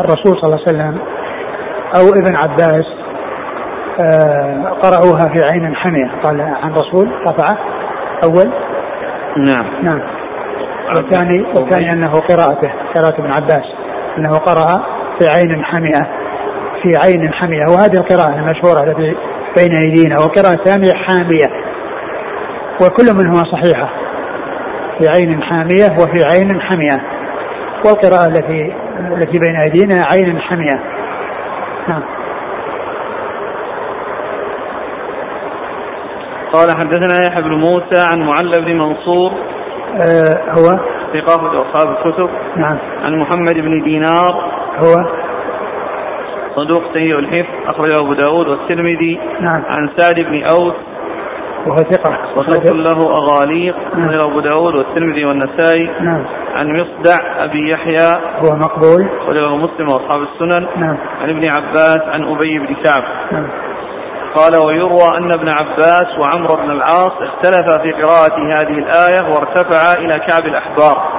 الرسول 0.00 0.38
صلى 0.40 0.44
الله 0.44 0.60
عليه 0.66 0.68
وسلم 0.68 0.98
أو 1.96 2.08
ابن 2.08 2.36
عباس 2.42 2.86
آه، 4.00 4.68
قرأوها 4.82 5.34
في 5.34 5.48
عين 5.48 5.74
حمئة 5.74 6.10
قال 6.24 6.40
عن 6.40 6.72
رسول 6.72 7.08
رفعه 7.28 7.58
أول. 8.24 8.52
نعم. 9.36 9.84
نعم. 9.84 10.00
والثاني 10.96 11.42
والثاني 11.42 11.92
أنه 11.92 12.10
قراءته 12.10 12.72
قراءة 12.94 13.20
ابن 13.20 13.30
عباس 13.30 13.64
أنه 14.18 14.38
قرأ 14.38 14.84
في 15.18 15.28
عين 15.28 15.64
حمئة 15.64 16.21
في 16.82 16.90
عين 17.04 17.32
حمئة 17.32 17.70
وهذه 17.70 17.96
القراءة 17.96 18.34
المشهورة 18.34 18.84
التي 18.84 19.16
بين 19.56 19.72
أيدينا 19.82 20.16
والقراءة 20.20 20.54
الثانية 20.54 20.92
حامية. 20.94 21.48
وكل 22.82 23.14
منهما 23.14 23.44
صحيحة. 23.52 23.90
في 24.98 25.08
عين 25.08 25.42
حامية 25.42 25.92
وفي 25.92 26.24
عين 26.32 26.60
حمية 26.60 26.96
والقراءة 27.86 28.28
التي 28.28 28.74
التي 29.16 29.38
بين 29.38 29.56
أيدينا 29.56 30.02
عين 30.12 30.40
حمية 30.40 30.82
نعم. 31.88 32.02
قال 36.52 36.70
حدثنا 36.70 37.26
يحيى 37.26 37.42
بن 37.42 37.54
موسى 37.54 38.12
عن 38.12 38.20
معل 38.20 38.64
بن 38.64 38.72
منصور. 38.72 39.32
آه 40.02 40.52
هو؟ 40.58 40.78
ثقافة 41.14 41.62
أصحاب 41.62 41.88
الكتب. 41.88 42.30
نعم. 42.56 42.78
عن 43.06 43.18
محمد 43.18 43.54
بن 43.54 43.82
دينار. 43.82 44.32
هو؟ 44.82 45.21
صدوق 46.56 46.92
سيء 46.92 47.16
الحفظ 47.16 47.54
أخرجه 47.66 47.98
أبو 47.98 48.14
داود 48.14 48.48
والترمذي 48.48 49.20
نعم. 49.40 49.62
عن 49.70 49.90
سعد 49.96 50.14
بن 50.14 50.42
أوس. 50.44 50.74
وهو 51.66 51.76
ثقة. 51.76 52.18
وصدوق 52.36 52.72
له 52.72 53.08
أغاليق 53.22 53.76
أخرجه 53.92 54.24
أبو 54.24 54.40
داود 54.40 54.74
والترمذي 54.74 55.24
والنسائي. 55.24 55.90
نعم. 56.00 56.24
عن 56.54 56.80
مصدع 56.80 57.44
أبي 57.44 57.70
يحيى. 57.70 58.12
هو 58.44 58.56
مقبول. 58.56 59.08
أخرجه 59.20 59.56
مسلم 59.56 59.88
وأصحاب 59.88 60.22
السنن. 60.22 60.66
نعم. 60.76 60.96
عن 61.22 61.30
ابن 61.30 61.44
عباس 61.44 62.00
عن 62.08 62.24
أبي 62.24 62.58
بن 62.58 62.74
كعب 62.74 63.02
نعم. 63.32 63.48
قال 64.34 64.56
ويروى 64.66 65.18
أن 65.18 65.32
ابن 65.32 65.48
عباس 65.48 66.06
وعمرو 66.18 66.54
بن 66.56 66.70
العاص 66.70 67.12
اختلفا 67.20 67.82
في 67.82 67.92
قراءة 67.92 68.36
هذه 68.52 68.78
الآية 68.78 69.22
وارتفعا 69.28 69.94
إلى 69.98 70.12
كعب 70.28 70.46
الأحبار. 70.46 71.11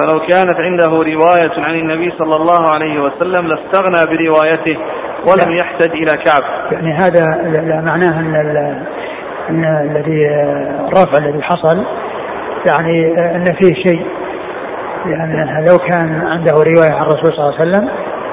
فلو 0.00 0.20
كانت 0.20 0.54
عنده 0.60 0.86
رواية 0.86 1.64
عن 1.64 1.74
النبي 1.74 2.12
صلى 2.18 2.36
الله 2.36 2.74
عليه 2.74 3.02
وسلم 3.02 3.46
لاستغنى 3.46 4.16
بروايته 4.16 4.78
ولم 5.28 5.52
يحتج 5.52 5.90
إلى 5.90 6.12
كعب. 6.24 6.72
يعني 6.72 6.92
هذا 6.94 7.24
معناه 7.82 8.20
أن 8.20 8.36
ال- 8.36 8.82
أن 9.50 9.64
الذي 9.64 10.26
الرفع 10.88 11.18
الذي 11.18 11.42
حصل 11.42 11.84
يعني 12.68 13.14
أن 13.36 13.44
فيه 13.60 13.74
شيء. 13.74 14.06
لأن 15.06 15.64
لو 15.70 15.78
كان 15.78 16.26
عنده 16.26 16.52
رواية 16.52 16.92
عن 16.92 17.02
الرسول 17.02 17.32
صلى 17.36 17.48
الله 17.48 17.60
عليه 17.60 17.70
وسلم 17.70 17.88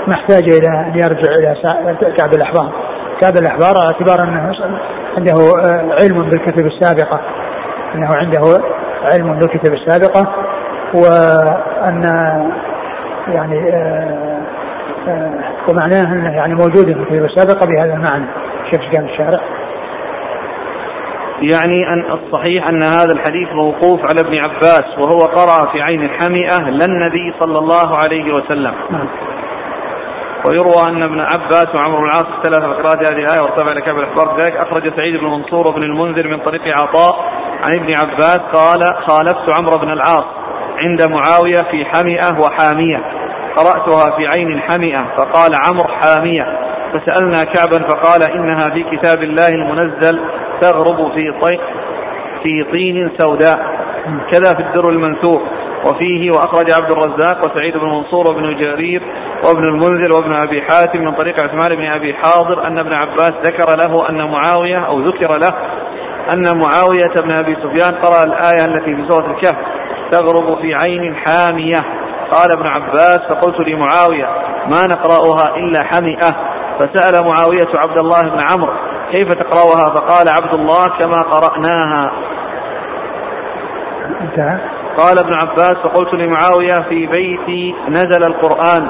ما 0.07 0.13
احتاج 0.13 0.43
إلى 0.43 0.79
أن 0.79 0.93
يرجع 0.95 1.31
إلى 1.39 1.55
سا- 1.61 2.11
كعب 2.17 2.33
الأحبار. 2.33 2.71
كعب 3.21 3.33
الأحبار 3.41 3.73
على 3.77 3.93
اعتبار 3.93 4.23
أنه 4.23 4.51
عنده 5.17 5.33
علم 6.01 6.29
بالكتب 6.29 6.65
السابقة. 6.65 7.21
أنه 7.95 8.07
عنده 8.15 8.41
علم 9.13 9.39
بالكتب 9.39 9.73
السابقة. 9.73 10.46
وأن 10.93 12.01
يعني 13.27 13.69
آه 13.73 14.41
آه 15.07 15.31
ومعناه 15.69 16.13
أنه 16.13 16.35
يعني 16.35 16.53
موجود 16.53 16.85
في 16.85 16.99
الكتب 16.99 17.25
السابقه 17.25 17.67
بهذا 17.67 17.93
المعنى 17.93 18.25
شوف 18.71 18.81
قال 18.81 19.09
الشارع. 19.09 19.41
يعني 21.41 21.93
أن 21.93 22.11
الصحيح 22.11 22.67
أن 22.67 22.83
هذا 22.83 23.11
الحديث 23.11 23.49
موقوف 23.53 23.99
على 24.09 24.21
ابن 24.21 24.37
عباس 24.43 24.97
وهو 24.97 25.19
قرأ 25.25 25.71
في 25.71 25.81
عين 25.81 26.09
حمئة 26.09 26.69
للنبي 26.69 27.33
صلى 27.39 27.57
الله 27.59 27.95
عليه 27.95 28.33
وسلم. 28.33 28.73
نعم. 28.89 29.07
ويروى 30.49 30.83
أن 30.87 31.03
ابن 31.03 31.19
عباس 31.19 31.67
وعمر 31.75 31.99
بن 31.99 32.05
العاص 32.05 32.25
اختلف 32.25 32.65
في 32.65 32.81
قراءة 32.81 32.99
هذه 32.99 33.19
الآية 33.19 33.41
وارتفع 33.41 33.71
لك 33.71 33.89
بالاخبار 33.89 34.41
ذلك 34.41 34.55
أخرج 34.55 34.95
سعيد 34.95 35.19
بن 35.19 35.25
منصور 35.25 35.67
وابن 35.67 35.83
المنذر 35.83 36.27
من 36.27 36.39
طريق 36.39 36.61
عطاء 36.77 37.15
عن 37.65 37.75
ابن 37.75 37.95
عباس 37.95 38.39
قال 38.39 38.79
خالفت 39.07 39.59
عمرو 39.59 39.77
بن 39.77 39.89
العاص. 39.89 40.46
عند 40.77 41.03
معاوية 41.03 41.71
في 41.71 41.85
حمئة 41.85 42.41
وحامية. 42.41 42.97
قرأتها 43.57 44.17
في 44.17 44.25
عين 44.33 44.61
حمئة 44.61 45.15
فقال 45.17 45.51
عمرو 45.67 45.93
حامية. 46.01 46.45
فسألنا 46.93 47.43
كعبا 47.43 47.87
فقال 47.87 48.23
إنها 48.23 48.67
في 48.73 48.97
كتاب 48.97 49.23
الله 49.23 49.47
المنزل 49.47 50.19
تغرب 50.61 51.13
في 51.13 51.33
طي 51.41 51.59
في 52.43 52.63
طين 52.71 53.11
سوداء. 53.17 53.59
كذا 54.31 54.53
في 54.55 54.61
الدر 54.61 54.89
المنثور. 54.89 55.41
وفيه 55.85 56.31
وأخرج 56.31 56.71
عبد 56.71 56.91
الرزاق 56.91 57.45
وسعيد 57.45 57.77
بن 57.77 57.85
منصور 57.85 58.27
وابن 58.27 58.57
جرير 58.57 59.01
وابن 59.45 59.63
المنذر 59.63 60.15
وابن 60.17 60.31
أبي 60.47 60.61
حاتم 60.61 60.99
من 60.99 61.15
طريق 61.15 61.43
عثمان 61.43 61.75
بن 61.75 61.85
أبي 61.85 62.13
حاضر 62.13 62.67
أن 62.67 62.77
ابن 62.77 62.93
عباس 62.93 63.31
ذكر 63.43 63.75
له 63.75 64.09
أن 64.09 64.31
معاوية 64.31 64.77
أو 64.77 65.07
ذكر 65.07 65.37
له 65.37 65.53
أن 66.33 66.57
معاوية 66.57 67.13
بن 67.21 67.37
أبي 67.37 67.55
سفيان 67.55 67.95
قرأ 68.01 68.23
الآية 68.23 68.65
التي 68.65 68.95
في 68.95 69.07
سورة 69.09 69.31
الكهف. 69.31 69.57
تغرب 70.11 70.61
في 70.61 70.73
عين 70.75 71.15
حامية. 71.15 71.79
قال 72.31 72.51
ابن 72.51 72.67
عباس 72.67 73.19
فقلت 73.29 73.67
لمعاوية 73.67 74.27
ما 74.71 74.87
نقرأها 74.87 75.55
إلا 75.55 75.83
حمئة. 75.83 76.57
فسأل 76.79 77.25
معاوية 77.25 77.67
عبد 77.77 77.97
الله 77.97 78.21
بن 78.21 78.39
عمرو 78.51 78.73
كيف 79.11 79.27
تقرأها؟ 79.33 79.95
فقال 79.95 80.29
عبد 80.29 80.53
الله 80.53 80.87
كما 80.87 81.21
قرأناها. 81.21 82.11
انتهى. 84.21 84.59
قال 84.97 85.19
ابن 85.19 85.33
عباس 85.33 85.75
فقلت 85.75 86.13
لمعاوية 86.13 86.89
في 86.89 87.07
بيتي 87.07 87.75
نزل 87.87 88.23
القرآن. 88.27 88.89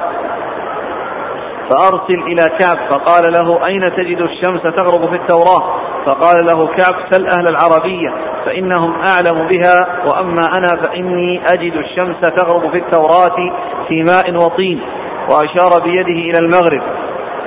فأرسل 1.69 2.23
إلى 2.27 2.49
كعب 2.59 2.77
فقال 2.91 3.33
له 3.33 3.65
أين 3.65 3.81
تجد 3.97 4.21
الشمس 4.21 4.61
تغرب 4.61 5.09
في 5.09 5.15
التوراة؟ 5.15 5.81
فقال 6.05 6.45
له 6.45 6.67
كعب 6.67 6.95
سل 7.11 7.27
أهل 7.27 7.47
العربية. 7.47 8.09
فإنهم 8.57 8.93
أعلم 8.93 9.47
بها 9.47 9.87
وأما 10.05 10.41
أنا 10.57 10.81
فإني 10.83 11.41
أجد 11.47 11.73
الشمس 11.73 12.15
تغرب 12.19 12.71
في 12.71 12.77
التوراة 12.77 13.35
في 13.87 14.03
ماء 14.03 14.45
وطين 14.45 14.81
وأشار 15.29 15.83
بيده 15.83 16.29
إلى 16.29 16.39
المغرب. 16.39 16.81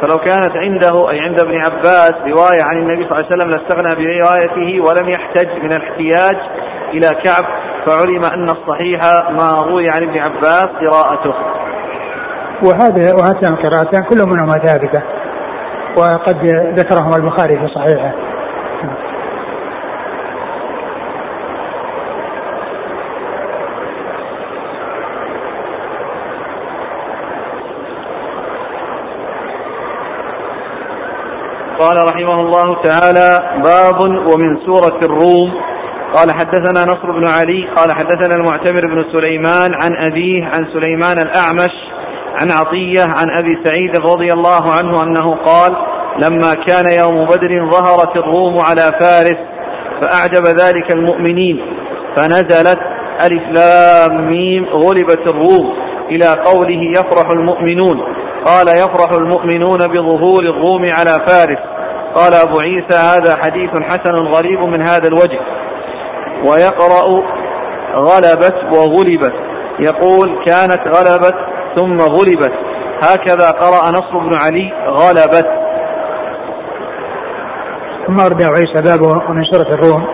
فلو 0.02 0.18
كانت 0.18 0.56
عنده 0.56 1.10
أي 1.10 1.20
عند 1.20 1.40
ابن 1.40 1.54
عباس 1.54 2.14
رواية 2.26 2.62
عن 2.64 2.78
النبي 2.78 3.08
صلى 3.08 3.18
الله 3.18 3.26
عليه 3.26 3.36
وسلم 3.36 3.50
لاستغنى 3.50 3.94
بروايته 3.94 4.80
ولم 4.88 5.08
يحتج 5.08 5.62
من 5.62 5.72
الاحتياج 5.72 6.36
إلى 6.92 7.22
كعب 7.24 7.44
فعلم 7.86 8.24
أن 8.24 8.44
الصحيح 8.44 9.00
ما 9.30 9.62
روي 9.66 9.88
عن 9.90 10.02
ابن 10.02 10.18
عباس 10.18 10.68
قراءته. 10.68 11.34
وهذه 12.64 13.14
وهاتان 13.14 13.52
القراءتان 13.52 14.02
كل 14.02 14.30
منهما 14.30 14.58
ثابتة 14.64 15.02
وقد 15.98 16.36
ذكرهما 16.78 17.16
البخاري 17.16 17.58
في 17.58 17.68
صحيحه. 17.74 18.12
قال 31.80 31.96
رحمه 32.08 32.40
الله 32.40 32.82
تعالى 32.82 33.60
باب 33.62 34.00
ومن 34.00 34.58
سورة 34.66 34.98
الروم. 35.02 35.50
قال 36.14 36.30
حدثنا 36.30 36.84
نصر 36.84 37.10
بن 37.12 37.28
علي 37.28 37.68
قال 37.76 37.92
حدثنا 37.92 38.34
المعتمر 38.34 38.86
بن 38.86 39.04
سليمان 39.12 39.70
عن 39.82 39.92
أبيه 40.10 40.44
عن 40.44 40.66
سليمان 40.72 41.18
الأعمش 41.18 41.74
عن 42.40 42.50
عطية 42.50 43.02
عن 43.02 43.30
أبي 43.38 43.58
سعيد 43.64 43.96
رضي 43.96 44.32
الله 44.32 44.72
عنه 44.72 45.02
أنه 45.02 45.34
قال 45.34 45.76
لما 46.22 46.54
كان 46.54 46.86
يوم 47.02 47.24
بدر 47.24 47.70
ظهرت 47.70 48.16
الروم 48.16 48.58
على 48.58 48.82
فارس 49.00 49.38
فأعجب 50.00 50.46
ذلك 50.46 50.92
المؤمنين 50.92 51.60
فنزلت 52.16 52.78
ألف 53.22 53.42
لام 53.52 54.28
ميم 54.28 54.64
غلبت 54.64 55.30
الروم 55.30 55.74
إلى 56.10 56.26
قوله 56.44 56.82
يفرح 56.90 57.30
المؤمنون. 57.30 58.00
قال 58.46 58.68
يفرح 58.68 59.12
المؤمنون 59.12 59.78
بظهور 59.78 60.42
الروم 60.42 60.82
على 60.82 61.24
فارس. 61.26 61.58
قال 62.14 62.34
أبو 62.34 62.60
عيسى 62.60 62.96
هذا 62.96 63.36
حديث 63.42 63.82
حسن 63.82 64.26
غريب 64.26 64.60
من 64.60 64.82
هذا 64.86 65.08
الوجه. 65.08 65.40
ويقرأ 66.44 67.22
غلبت 67.94 68.54
وغلبت. 68.72 69.34
يقول 69.78 70.44
كانت 70.46 70.80
غلبت 70.96 71.34
ثم 71.76 71.96
غلبت. 71.96 72.52
هكذا 73.02 73.50
قرأ 73.50 73.90
نصر 73.90 74.18
بن 74.18 74.34
علي 74.34 74.72
غلبت. 74.86 75.48
ثم 78.06 78.20
أورد 78.20 78.42
أبو 78.42 78.54
عيسى 78.54 78.82
بابه 78.82 79.32
من 79.32 79.44
سورة 79.44 79.74
الروم. 79.74 80.06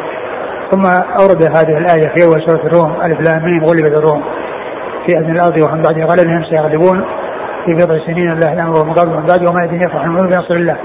ثم 0.70 0.86
أورد 1.20 1.42
هذه 1.42 1.78
الآية 1.78 2.14
في 2.16 2.24
أول 2.24 2.42
سورة 2.46 2.66
الروم. 2.66 3.00
ألف 3.02 3.20
لام 3.20 3.64
غلبت 3.64 3.92
الروم. 3.92 4.24
في 5.06 5.12
أذن 5.12 5.30
الأرض 5.30 5.56
وهم 5.56 5.82
بعد 5.82 5.98
غلبهم 5.98 6.44
سيغلبون. 6.50 7.04
في 7.66 7.72
بضع 7.74 8.06
سنين 8.06 8.32
الله 8.32 8.52
الأمر 8.52 8.78
والمقابل 8.78 9.10
من 9.10 9.26
بعد 9.26 9.48
وما 9.48 9.64
يدين 9.64 9.80
يفرح 9.80 10.04
المؤمن 10.04 10.28
بنصر 10.28 10.54
الله. 10.54 10.76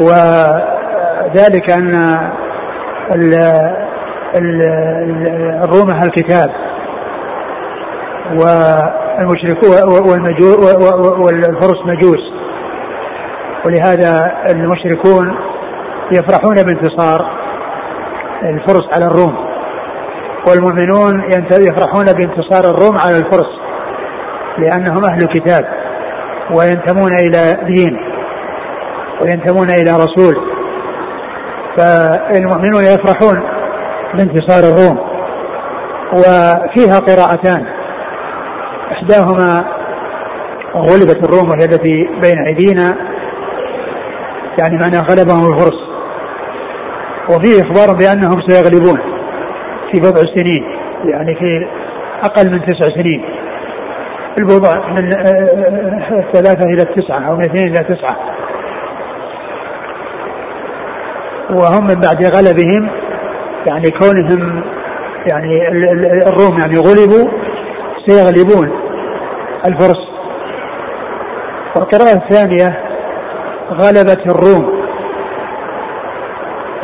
وذلك 0.00 1.70
أن 1.70 1.94
الروم 5.64 5.90
أهل 5.90 6.04
الكتاب. 6.04 6.50
والمشركون 8.30 9.72
والفرس 11.24 11.80
مجوس. 11.86 12.32
ولهذا 13.66 14.12
المشركون 14.50 15.36
يفرحون 16.12 16.54
بانتصار 16.54 17.20
الفرس 18.42 18.84
على 18.94 19.06
الروم. 19.06 19.36
والمؤمنون 20.48 21.22
يفرحون 21.50 22.04
بانتصار 22.04 22.64
الروم 22.74 22.98
على 22.98 23.16
الفرس. 23.16 23.63
لأنهم 24.58 25.04
أهل 25.04 25.26
كتاب 25.26 25.64
وينتمون 26.50 27.12
إلى 27.14 27.56
دين 27.74 27.96
وينتمون 29.20 29.68
إلى 29.70 29.90
رسول. 29.90 30.34
فالمؤمنون 31.76 32.82
يفرحون 32.82 33.42
بانتصار 34.14 34.72
الروم 34.72 34.98
وفيها 36.12 36.98
قراءتان. 36.98 37.66
إحداهما 38.92 39.64
غلبت 40.76 41.24
الروم 41.24 41.50
وهي 41.50 41.64
التي 41.64 42.08
بين 42.22 42.38
أيدينا 42.46 42.94
يعني 44.58 44.78
معنى 44.80 44.98
غلبهم 44.98 45.52
الفرس. 45.52 45.84
وفيه 47.30 47.62
إخبار 47.62 47.96
بأنهم 47.98 48.40
سيغلبون 48.46 49.00
في 49.92 50.00
بضع 50.00 50.22
سنين 50.34 50.64
يعني 51.04 51.34
في 51.34 51.66
أقل 52.22 52.52
من 52.52 52.60
تسع 52.60 52.88
سنين. 52.98 53.24
البضع 54.38 54.88
من 54.88 55.08
الثلاثة 56.18 56.64
إلى 56.64 56.82
التسعة 56.82 57.28
أو 57.28 57.36
من 57.36 57.44
اثنين 57.44 57.68
إلى 57.68 57.94
تسعة. 57.94 58.16
وهم 61.50 61.84
من 61.84 62.00
بعد 62.00 62.26
غلبهم 62.36 62.90
يعني 63.68 63.90
كونهم 63.90 64.64
يعني 65.26 65.68
الروم 66.28 66.58
يعني 66.58 66.78
غلبوا 66.78 67.30
سيغلبون 68.06 68.70
الفرس. 69.66 70.04
والقراءة 71.76 72.16
الثانية 72.16 72.78
غلبت 73.70 74.20
الروم. 74.26 74.84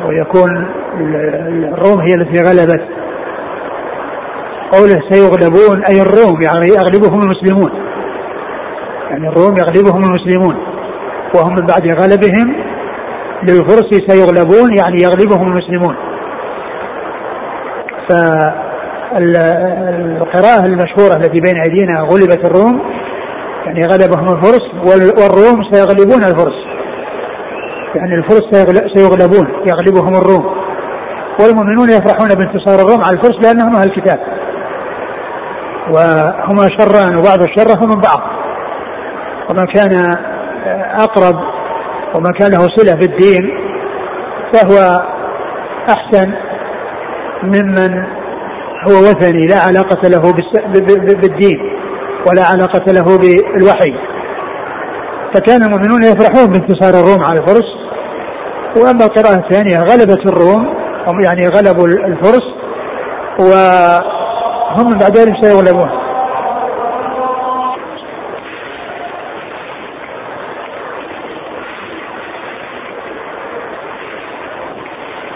ويكون 0.07 0.67
الروم 1.73 2.01
هي 2.01 2.15
التي 2.15 2.43
غلبت. 2.43 3.00
قوله 4.73 4.99
سيغلبون 5.09 5.85
أي 5.85 6.03
الروم 6.03 6.41
يعني 6.43 6.67
يغلبهم 6.67 7.21
المسلمون. 7.21 7.73
يعني 9.11 9.29
الروم 9.29 9.57
يغلبهم 9.57 10.05
المسلمون. 10.05 10.57
وهم 11.35 11.55
من 11.55 11.67
بعد 11.67 11.83
غلبهم 12.03 12.57
للفرس 13.43 13.89
سيغلبون 14.09 14.77
يعني 14.77 15.03
يغلبهم 15.03 15.47
المسلمون. 15.53 15.97
فالقراءة 19.13 20.67
المشهورة 20.67 21.17
التي 21.17 21.41
بين 21.41 21.57
أيدينا 21.61 22.01
غلبت 22.01 22.45
الروم 22.45 22.81
يعني 23.67 23.87
غلبهم 23.87 24.29
الفرس 24.29 24.65
والروم 25.19 25.63
سيغلبون 25.73 26.25
الفرس. 26.25 26.59
يعني 27.95 28.15
الفرس 28.15 28.45
سيغلبون 28.97 29.49
يغلبهم 29.67 30.15
الروم. 30.15 30.61
والمؤمنون 31.41 31.89
يفرحون 31.89 32.29
بانتصار 32.29 32.81
الروم 32.81 33.05
على 33.05 33.17
الفرس 33.17 33.37
لأنهم 33.43 33.77
أهل 33.77 33.89
الكتاب. 33.89 34.21
وهما 35.95 36.69
شران 36.79 37.19
وبعض 37.19 37.43
الشر 37.43 37.87
من 37.87 38.01
بعض. 38.01 38.21
ومن 39.51 39.67
كان 39.67 40.17
أقرب 40.99 41.37
ومن 42.15 42.33
كان 42.39 42.51
له 42.51 42.59
صلة 42.59 42.95
في 42.99 43.05
الدين 43.05 43.51
فهو 44.53 45.01
أحسن 45.89 46.33
ممن 47.43 48.05
هو 48.89 49.01
وثني 49.01 49.47
لا 49.47 49.57
علاقة 49.69 50.09
له 50.09 50.35
بالدين 51.23 51.59
ولا 52.31 52.43
علاقة 52.53 52.93
له 52.93 53.19
بالوحي. 53.19 53.95
فكان 55.35 55.63
المؤمنون 55.63 56.03
يفرحون 56.03 56.47
بانتصار 56.47 56.95
الروم 57.01 57.25
على 57.25 57.39
الفرس. 57.41 57.69
وأما 58.77 59.05
القراءة 59.05 59.47
الثانية 59.47 59.77
غلبت 59.77 60.27
الروم 60.27 60.75
يعني 61.25 61.49
غلبوا 61.49 61.87
الفرس. 61.87 62.43
وهم 64.71 64.87
من 64.87 64.99
بعد 64.99 65.17
ذلك 65.17 65.45
سيغلبون 65.45 65.91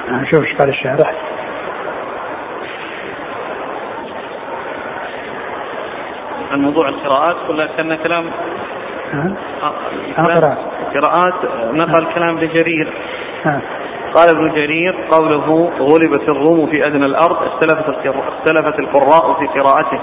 نشوف 0.08 0.44
إيش 0.44 0.56
قال 0.56 0.68
الشارح 0.68 1.14
عن 6.52 6.60
موضوع 6.60 6.88
القراءات 6.88 7.36
ولا 7.50 7.66
كان 7.66 7.94
كلام 7.94 8.30
قراءات 10.16 10.58
قراءات 10.94 11.34
نقل 11.72 12.06
كلام 12.14 12.36
ابن 12.36 12.48
جرير 12.48 12.92
قال 14.14 14.28
ابن 14.28 14.52
جرير 14.54 15.08
قوله 15.10 15.70
غلبت 15.78 16.28
الروم 16.28 16.66
في 16.66 16.86
أدنى 16.86 17.06
الأرض 17.06 17.36
اختلفت 17.42 17.88
اختلفت 18.06 18.78
القراء 18.78 19.34
في 19.38 19.46
قراءته 19.46 20.00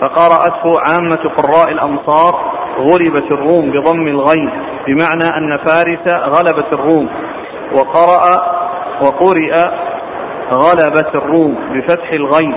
فقرأته 0.00 0.80
عامة 0.86 1.30
قراء 1.36 1.72
الأمصار 1.72 2.56
غلبت 2.78 3.32
الروم 3.32 3.70
بضم 3.70 4.08
الغين 4.08 4.50
بمعنى 4.86 5.36
أن 5.38 5.56
فارس 5.56 6.08
غلبت 6.08 6.74
الروم 6.74 7.08
وقرأ 7.74 8.56
وقرئ 9.02 9.54
غلبت 10.52 11.18
الروم 11.18 11.58
بفتح 11.72 12.12
الغين 12.12 12.56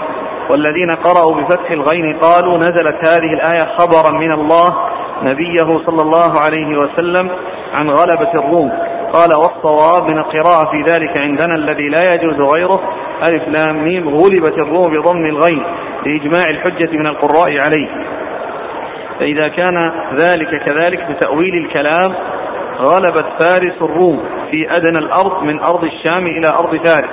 والذين 0.50 0.90
قرأوا 1.04 1.42
بفتح 1.42 1.72
الغين 1.72 2.20
قالوا 2.20 2.58
نزلت 2.58 3.08
هذه 3.08 3.34
الآية 3.34 3.78
خبرا 3.78 4.12
من 4.12 4.32
الله 4.32 4.70
نبيه 5.32 5.86
صلى 5.86 6.02
الله 6.02 6.40
عليه 6.46 6.78
وسلم 6.78 7.32
عن 7.76 7.90
غلبة 7.90 8.32
الروم. 8.34 8.72
قال 9.14 9.30
والصواب 9.34 10.10
من 10.10 10.18
القراءة 10.18 10.72
في 10.72 10.92
ذلك 10.92 11.18
عندنا 11.18 11.56
الذي 11.56 11.90
لا 11.90 12.14
يجوز 12.14 12.36
غيره 12.54 12.80
ألف 13.26 13.48
لام 13.48 13.84
ميم 13.84 14.10
غلبت 14.10 14.54
الروم 14.54 15.00
بضم 15.00 15.26
الغين 15.26 15.64
لإجماع 16.06 16.46
الحجة 16.50 16.98
من 16.98 17.08
القراء 17.08 17.50
عليه. 17.64 17.90
فإذا 19.20 19.48
كان 19.48 19.92
ذلك 20.16 20.64
كذلك 20.66 21.12
بتأويل 21.12 21.66
الكلام 21.66 22.16
غلبت 22.80 23.26
فارس 23.40 23.82
الروم 23.82 24.24
في 24.52 24.78
أدنى 24.78 25.00
الأرض 25.00 25.44
من 25.44 25.60
أرض 25.60 25.84
الشام 25.84 26.28
إلى 26.28 26.48
أرض 26.48 26.86
فارس 26.86 27.10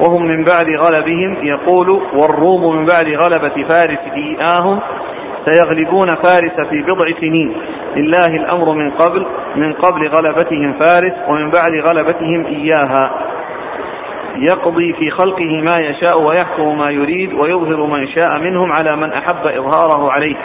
وهم 0.00 0.22
من 0.22 0.44
بعد 0.44 0.66
غلبهم 0.84 1.36
يقول 1.42 1.90
والروم 1.90 2.76
من 2.76 2.84
بعد 2.84 3.06
غلبة 3.06 3.66
فارس 3.68 3.98
إياهم 4.16 4.80
سيغلبون 5.50 6.06
فارس 6.06 6.68
في 6.70 6.82
بضع 6.82 7.20
سنين. 7.20 7.56
لله 7.96 8.26
الأمر 8.26 8.74
من 8.74 8.90
قبل 8.90 9.26
من 9.56 9.72
قبل 9.72 10.08
غلبتهم 10.08 10.72
فارس 10.72 11.12
ومن 11.28 11.50
بعد 11.50 11.72
غلبتهم 11.84 12.46
إياها. 12.46 13.10
يقضي 14.36 14.92
في 14.92 15.10
خلقه 15.10 15.62
ما 15.66 15.76
يشاء 15.80 16.22
ويحكم 16.22 16.78
ما 16.78 16.90
يريد 16.90 17.32
ويظهر 17.32 17.86
من 17.86 18.08
شاء 18.08 18.38
منهم 18.38 18.72
على 18.72 18.96
من 18.96 19.12
أحب 19.12 19.46
إظهاره 19.46 20.10
عليه. 20.12 20.36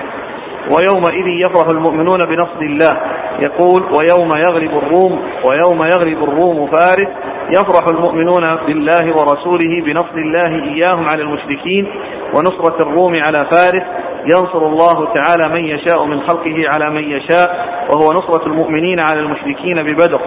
ويومئذ 0.71 1.27
يفرح 1.27 1.67
المؤمنون 1.71 2.19
بنصر 2.29 2.61
الله. 2.61 2.97
يقول 3.39 3.81
ويوم 3.83 4.31
يغلب 4.45 4.77
الروم 4.77 5.21
ويوم 5.49 5.83
يغلب 5.83 6.23
الروم 6.23 6.67
فارس. 6.67 7.09
يفرح 7.49 7.87
المؤمنون 7.87 8.43
بالله 8.65 9.05
ورسوله 9.07 9.81
بنصر 9.85 10.15
الله 10.15 10.63
إياهم 10.63 11.09
على 11.09 11.21
المشركين 11.21 11.87
ونصرة 12.35 12.81
الروم 12.81 13.13
على 13.13 13.49
فارس. 13.51 13.83
ينصر 14.25 14.67
الله 14.67 15.13
تعالى 15.13 15.53
من 15.53 15.65
يشاء 15.65 16.05
من 16.05 16.21
خلقه 16.21 16.55
على 16.73 16.89
من 16.89 17.03
يشاء 17.03 17.67
وهو 17.89 18.11
نصرة 18.11 18.45
المؤمنين 18.47 18.99
على 18.99 19.19
المشركين 19.19 19.83
ببدر. 19.83 20.21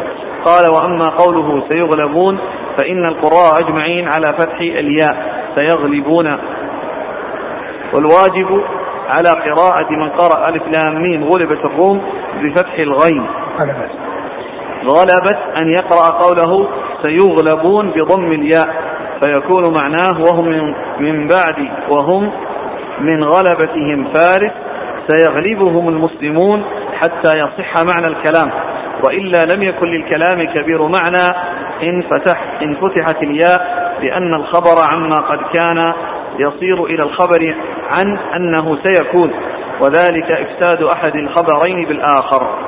قال 0.45 0.73
وأما 0.75 1.09
قوله 1.09 1.69
سيغلبون 1.69 2.39
فإن 2.81 3.07
القراء 3.07 3.65
أجمعين 3.65 4.09
على 4.13 4.33
فتح 4.33 4.61
الياء 4.61 5.45
سيغلبون. 5.55 6.39
والواجب 7.95 8.65
على 9.15 9.29
قراءة 9.29 9.91
من 9.91 10.11
قرأ 10.11 10.49
ألف 10.49 10.63
لام 10.63 11.03
ميم 11.03 11.25
غلبت 11.25 11.65
الروم 11.65 12.03
بفتح 12.43 12.79
الغين. 12.79 13.27
غلبت 14.89 15.39
أن 15.57 15.69
يقرأ 15.69 16.19
قوله 16.19 16.69
سيغلبون 17.03 17.91
بضم 17.91 18.33
الياء 18.33 18.69
فيكون 19.23 19.63
معناه 19.81 20.21
وهم 20.21 20.75
من, 20.99 21.29
بعد 21.29 21.69
وهم 21.91 22.33
من 23.01 23.25
غلبتهم 23.25 24.13
فارس 24.13 24.53
سيغلبهم 25.09 25.89
المسلمون 25.89 26.65
حتى 27.03 27.39
يصح 27.39 27.75
معنى 27.77 28.07
الكلام 28.07 28.51
وإلا 29.05 29.55
لم 29.55 29.63
يكن 29.63 29.87
للكلام 29.87 30.47
كبير 30.55 30.83
معنى 30.83 31.29
إن, 31.83 32.03
فتح 32.03 32.61
إن 32.63 32.75
فتحت 32.75 33.23
الياء 33.23 33.85
لأن 34.03 34.35
الخبر 34.35 34.77
عما 34.93 35.17
قد 35.17 35.39
كان 35.55 35.95
يصير 36.39 36.85
إلى 36.85 37.03
الخبر 37.03 37.55
عن 37.93 38.19
أنه 38.37 38.79
سيكون 38.83 39.31
وذلك 39.81 40.31
إفساد 40.31 40.83
أحد 40.83 41.17
الخبرين 41.17 41.89
بالآخر. 41.89 42.59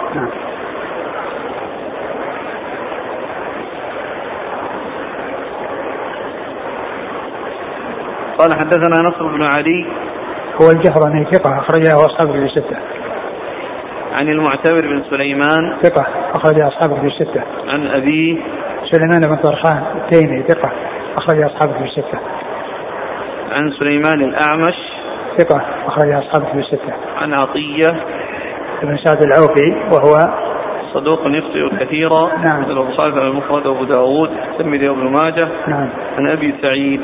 قال 8.38 8.52
حدثنا 8.58 9.02
نصر 9.02 9.26
بن 9.26 9.42
علي 9.42 9.86
هو 10.62 10.70
الجهرمي 10.70 11.26
ثقة 11.32 11.58
أخرجه 11.58 11.96
أصحابه 11.96 12.32
في 12.32 12.44
الستة. 12.44 12.76
عن 14.20 14.28
المعتمر 14.28 14.80
بن 14.80 15.02
سليمان 15.10 15.76
ثقة 15.82 16.06
أخرج 16.34 16.60
أصحابه 16.60 17.00
في 17.00 17.06
الستة. 17.06 17.42
عن 17.68 17.86
أبيه 17.86 18.38
سليمان 18.90 19.20
بن 19.20 19.36
طرخان 19.36 19.82
التيمي 19.96 20.42
ثقة 20.42 20.72
أخرج 21.18 21.42
أصحابه 21.42 21.72
في 21.72 21.84
الستة. 21.84 22.18
عن 23.58 23.72
سليمان 23.78 24.20
الأعمش 24.20 24.74
ثقة 25.38 25.62
أخرج 25.86 26.12
أصحابه 26.12 26.52
في 26.52 26.58
الستة. 26.58 26.92
عن 27.16 27.34
عطية 27.34 27.86
بن 28.82 28.96
سعد 29.04 29.22
العوفي 29.22 29.76
وهو 29.92 30.46
صدوق 30.94 31.20
يخطئ 31.26 31.84
كثيرا 31.84 32.36
نعم 32.36 32.64
البخاري 32.64 33.28
المفرد 33.28 33.66
وابو 33.66 33.84
داود 33.84 34.30
الترمذي 34.30 34.88
وابن 34.88 35.06
ماجه 35.20 35.48
نعم 35.68 35.88
عن 36.18 36.30
أبي 36.30 36.54
سعيد 36.62 37.00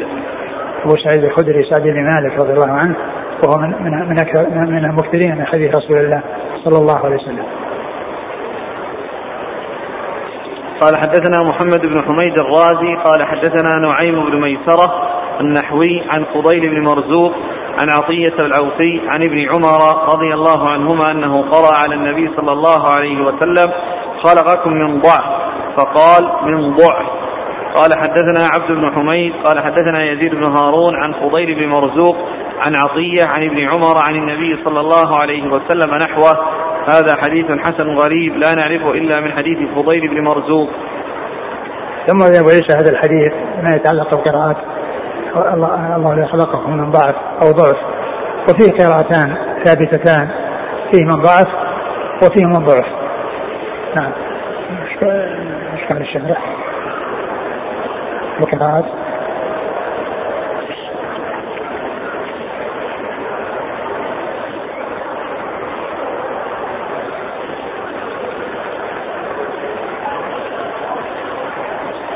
أبو 0.85 0.97
سعيد 1.05 1.25
الخدري 1.25 1.65
سعد 1.71 1.83
بن 1.83 2.05
مالك 2.05 2.41
رضي 2.41 2.53
الله 2.53 2.73
عنه 2.73 2.97
وهو 3.45 3.59
من 3.59 3.69
من 3.69 3.91
من, 3.91 4.71
من 4.71 4.85
المكثرين 4.85 5.39
من 5.39 5.47
حديث 5.47 5.77
رسول 5.77 5.97
الله 5.99 6.23
صلى 6.65 6.79
الله 6.79 6.99
عليه 7.05 7.17
وسلم. 7.17 7.47
قال 10.81 10.97
حدثنا 10.97 11.43
محمد 11.43 11.81
بن 11.81 12.03
حميد 12.03 12.39
الرازي 12.39 12.97
قال 13.05 13.27
حدثنا 13.27 13.81
نعيم 13.81 14.31
بن 14.31 14.41
ميسرة 14.41 15.13
النحوي 15.41 16.01
عن 16.01 16.25
فضيل 16.35 16.71
بن 16.71 16.83
مرزوق 16.83 17.33
عن 17.81 17.91
عطية 17.91 18.35
العوفي 18.39 19.01
عن 19.13 19.23
ابن 19.23 19.49
عمر 19.55 20.03
رضي 20.15 20.35
الله 20.35 20.71
عنهما 20.71 21.05
أنه 21.11 21.43
قرأ 21.43 21.79
على 21.79 21.95
النبي 21.95 22.31
صلى 22.37 22.53
الله 22.53 22.91
عليه 22.91 23.21
وسلم 23.23 23.73
خلقكم 24.23 24.71
من 24.71 25.01
ضعف 25.01 25.43
فقال 25.77 26.31
من 26.45 26.75
ضعف 26.75 27.07
قال 27.75 27.91
حدثنا 27.95 28.47
عبد 28.55 28.73
بن 28.73 28.93
حميد 28.95 29.33
قال 29.33 29.65
حدثنا 29.65 30.05
يزيد 30.05 30.35
بن 30.35 30.45
هارون 30.45 30.97
عن 30.97 31.13
فضيل 31.13 31.55
بن 31.55 31.69
مرزوق 31.69 32.17
عن 32.67 32.77
عطية 32.77 33.25
عن 33.25 33.43
ابن 33.47 33.59
عمر 33.59 33.97
عن 34.07 34.15
النبي 34.15 34.65
صلى 34.65 34.81
الله 34.81 35.21
عليه 35.21 35.47
وسلم 35.47 35.95
نحوه 35.95 36.63
هذا 36.91 37.17
حديث 37.23 37.47
حسن 37.47 37.97
غريب 37.97 38.37
لا 38.37 38.55
نعرفه 38.55 38.91
إلا 38.91 39.21
من 39.21 39.33
حديث 39.33 39.59
فضيل 39.75 40.09
بن 40.09 40.25
مرزوق. 40.25 40.71
ثم 42.07 42.23
عيسى 42.23 42.73
هذا 42.73 42.91
الحديث 42.91 43.33
ما 43.63 43.69
يتعلق 43.75 44.11
بالقراءات. 44.11 44.57
الله 45.37 45.97
الله 45.97 46.27
خلقكم 46.27 46.77
من 46.77 46.91
ضعف 46.91 47.15
أو 47.43 47.53
ضعف. 47.53 47.77
وفيه 48.49 48.85
قراءتان 48.85 49.37
ثابتتان. 49.65 50.29
فيه 50.93 51.05
من 51.05 51.23
ضعف 51.23 51.49
وفيه 52.23 52.47
من 52.47 52.65
ضعف. 52.65 52.87
نعم. 53.97 54.13
إيش 55.73 55.89
قال 55.89 56.37
القراءات 58.43 58.85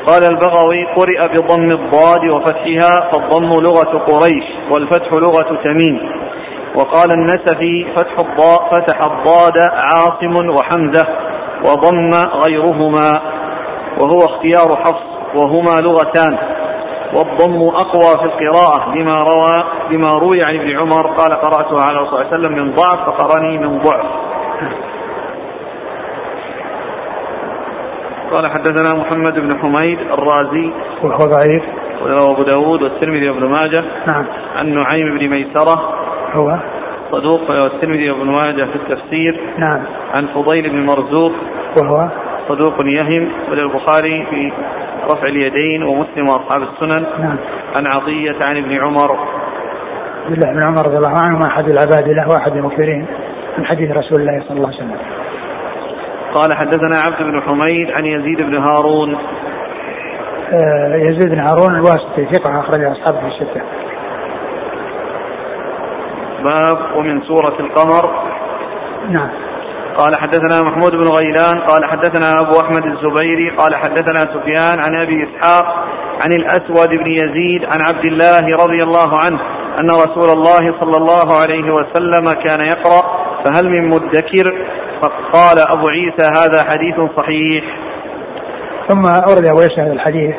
قال 0.07 0.23
البغوي 0.23 0.85
قرئ 0.95 1.27
بضم 1.27 1.71
الضاد 1.71 2.23
وفتحها 2.25 3.11
فالضم 3.11 3.49
لغة 3.63 3.97
قريش 3.97 4.43
والفتح 4.71 5.13
لغة 5.13 5.61
تميم. 5.63 6.17
وقال 6.75 7.11
النسفي 7.11 7.87
فتح 7.95 8.19
الضاء 8.19 8.69
فتح 8.71 8.99
الضاد 9.03 9.69
عاصم 9.71 10.49
وحمزة 10.49 11.05
وضم 11.65 12.09
غيرهما 12.43 13.21
وهو 13.99 14.25
اختيار 14.25 14.77
حفص 14.77 15.06
وهما 15.37 15.81
لغتان. 15.81 16.37
والضم 17.13 17.67
أقوى 17.67 18.17
في 18.19 18.25
القراءة 18.25 18.95
لما 18.95 19.15
روى 19.15 19.63
لما 19.91 20.07
روي 20.21 20.39
عن 20.43 20.55
ابن 20.55 20.77
عمر 20.77 21.15
قال 21.17 21.31
قرأتها 21.31 21.81
على 21.87 22.07
صلى 22.07 22.21
الله 22.21 22.25
عليه 22.25 22.37
وسلم 22.37 22.55
من 22.55 22.75
ضعف 22.75 23.09
فقرني 23.09 23.57
من 23.57 23.79
ضعف. 23.79 24.05
قال 28.31 28.51
حدثنا 28.51 28.99
محمد 28.99 29.33
بن 29.33 29.59
حميد 29.61 29.99
الرازي 29.99 30.71
وهو 31.03 31.17
ضعيف. 31.17 31.63
وروى 32.01 32.31
أبو 32.33 32.43
داود 32.43 32.81
والترمذي 32.81 33.29
وابن 33.29 33.43
ماجه. 33.43 33.85
نعم. 34.07 34.25
عن 34.57 34.69
نعيم 34.69 35.17
بن 35.17 35.29
ميسرة. 35.29 35.93
هو؟ 36.33 36.59
صدوق 37.11 37.49
والترمذي 37.49 38.11
وابن 38.11 38.25
ماجه 38.25 38.65
في 38.65 38.75
التفسير. 38.75 39.41
نعم. 39.57 39.83
عن 40.15 40.27
فضيل 40.27 40.69
بن 40.69 40.85
مرزوق. 40.85 41.31
وهو؟ 41.83 42.09
صدوق 42.47 42.85
يهم 42.85 43.31
وللبخاري 43.49 44.25
في 44.29 44.51
رفع 45.03 45.27
اليدين 45.27 45.83
ومسلم 45.83 46.27
وأصحاب 46.27 46.61
السنن. 46.61 47.05
نعم. 47.19 47.37
عن 47.75 47.83
عطية 47.95 48.37
عن 48.49 48.57
ابن 48.57 48.79
عمر. 48.85 49.17
عبد 50.25 50.33
الله 50.33 50.53
بن 50.53 50.63
عمر 50.63 50.85
رضي 50.87 50.97
الله 50.97 51.13
عنهما 51.19 51.47
أحد 51.47 51.69
العباد 51.69 52.07
له 52.07 52.27
واحد 52.35 52.51
المكثرين 52.51 53.05
من 53.57 53.65
حديث 53.65 53.91
رسول 53.91 54.21
الله 54.21 54.43
صلى 54.47 54.57
الله 54.57 54.67
عليه 54.67 54.77
وسلم. 54.77 54.97
قال 56.33 56.57
حدثنا 56.57 56.97
عبد 57.05 57.23
بن 57.23 57.41
حميد 57.41 57.91
عن 57.91 58.05
يزيد 58.05 58.41
بن 58.41 58.57
هارون. 58.57 59.17
آه، 60.53 60.95
يزيد 60.95 61.29
بن 61.29 61.39
هارون 61.39 61.75
الواسطي 61.75 62.25
ثقة 62.25 62.59
أخرج 62.59 62.83
أصحابه 62.83 63.19
في 63.19 63.27
الستة. 63.27 63.61
باب 66.43 66.97
ومن 66.97 67.21
سورة 67.21 67.59
القمر. 67.59 68.27
نعم. 69.09 69.46
قال 69.97 70.15
حدثنا 70.15 70.63
محمود 70.63 70.91
بن 70.91 71.07
غيلان 71.07 71.59
قال 71.59 71.85
حدثنا 71.85 72.39
أبو 72.39 72.59
أحمد 72.59 72.85
الزبيري 72.85 73.55
قال 73.57 73.75
حدثنا 73.75 74.19
سفيان 74.19 74.77
عن 74.85 75.01
أبي 75.01 75.23
إسحاق 75.23 75.65
عن 76.23 76.31
الأسود 76.31 76.89
بن 76.89 77.11
يزيد 77.11 77.61
عن 77.63 77.81
عبد 77.81 78.05
الله 78.05 78.63
رضي 78.63 78.83
الله 78.83 79.09
عنه 79.23 79.39
أن 79.81 79.89
رسول 79.89 80.29
الله 80.29 80.79
صلى 80.79 80.97
الله 80.97 81.41
عليه 81.41 81.73
وسلم 81.73 82.25
كان 82.45 82.59
يقرأ 82.69 83.01
فهل 83.45 83.69
من 83.69 83.89
مدكر؟ 83.89 84.67
فقال 85.01 85.59
أبو 85.59 85.87
عيسى 85.87 86.25
هذا 86.35 86.63
حديث 86.69 86.95
صحيح. 87.17 87.63
ثم 88.87 89.01
أورد 89.05 89.45
أبو 89.45 89.61
يسر 89.61 89.81
هذا 89.81 89.93
الحديث 89.93 90.35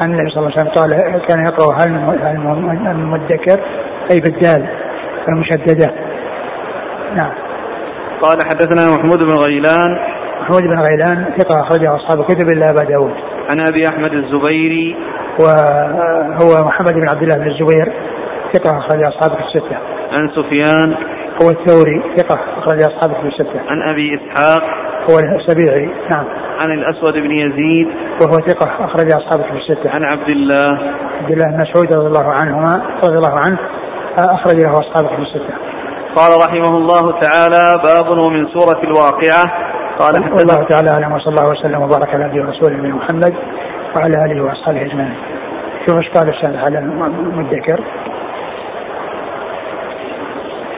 عن 0.00 0.12
النبي 0.12 0.30
صلى 0.30 0.38
الله 0.38 0.52
عليه 0.58 0.70
وسلم 0.70 0.74
قال 0.74 1.26
كان 1.28 1.46
يقرأ 1.46 1.82
هل 1.82 1.90
من 1.92 2.86
المدكر 2.86 3.60
أي 4.10 4.20
بالدال 4.20 4.68
المشددة. 5.28 5.94
نعم. 7.14 7.45
قال 8.22 8.38
حدثنا 8.50 8.96
محمود 8.96 9.18
بن 9.18 9.34
غيلان. 9.46 9.98
محمود 10.40 10.62
بن 10.62 10.80
غيلان 10.80 11.24
ثقة 11.38 11.60
أخرجه 11.60 11.96
أصحاب 11.96 12.20
الكتب 12.20 12.48
إلا 12.48 12.70
أبا 12.70 12.84
داود. 12.84 13.14
عن 13.50 13.66
أبي 13.66 13.88
أحمد 13.88 14.12
الزبيري. 14.12 14.96
وهو 15.40 16.66
محمد 16.68 16.94
بن 16.94 17.06
عبد 17.10 17.22
الله 17.22 17.36
بن 17.36 17.50
الزبير 17.50 17.92
ثقة 18.52 18.78
أخرج 18.78 19.02
أصحابه 19.02 19.46
الستة. 19.46 19.76
عن 20.16 20.28
سفيان. 20.28 20.94
هو 21.42 21.50
الثوري 21.50 22.02
ثقة 22.16 22.38
أخرج 22.58 22.82
أصحابه 22.82 23.28
الستة. 23.28 23.60
عن 23.70 23.82
أبي 23.90 24.14
إسحاق. 24.14 24.62
هو 25.10 25.18
السبيعي 25.18 25.90
نعم. 26.10 26.24
عن 26.58 26.70
الأسود 26.70 27.12
بن 27.12 27.30
يزيد. 27.30 27.88
وهو 28.22 28.36
ثقة 28.48 28.84
أخرج 28.84 29.06
أصحابه 29.12 29.56
الستة. 29.56 29.90
عن 29.90 30.02
عبد 30.02 30.28
الله. 30.28 30.78
عبد 31.20 31.30
الله 31.30 31.44
بن 31.44 31.60
مسعود 31.60 31.94
رضي 31.96 32.06
الله 32.06 32.32
عنهما 32.32 32.82
رضي 33.04 33.16
الله 33.16 33.38
عنه 33.38 33.58
أخرج 34.18 34.56
له 34.64 34.72
أصحابه 34.72 35.18
الستة. 35.18 35.54
قال 36.16 36.32
رحمه 36.40 36.76
الله 36.76 37.20
تعالى 37.20 37.82
باب 37.84 38.08
ومن 38.18 38.46
سورة 38.48 38.80
الواقعة. 38.84 39.44
قال 39.98 40.14
والله 40.14 40.66
تعالى 40.68 40.90
أعلم 40.90 41.12
وصلى 41.12 41.28
الله 41.28 41.50
وسلم 41.50 41.82
وبارك 41.82 42.08
على 42.14 42.24
نبينا 42.24 42.46
ورسوله 42.46 42.76
محمد 42.76 43.34
وعلى 43.96 44.24
آله 44.24 44.44
وأصحابه 44.44 44.82
أجمعين. 44.82 45.14
شوف 45.86 45.96
إيش 45.96 46.08
قال 46.08 46.28
الشارح 46.28 46.64
على 46.64 46.78
المدكر 46.78 47.80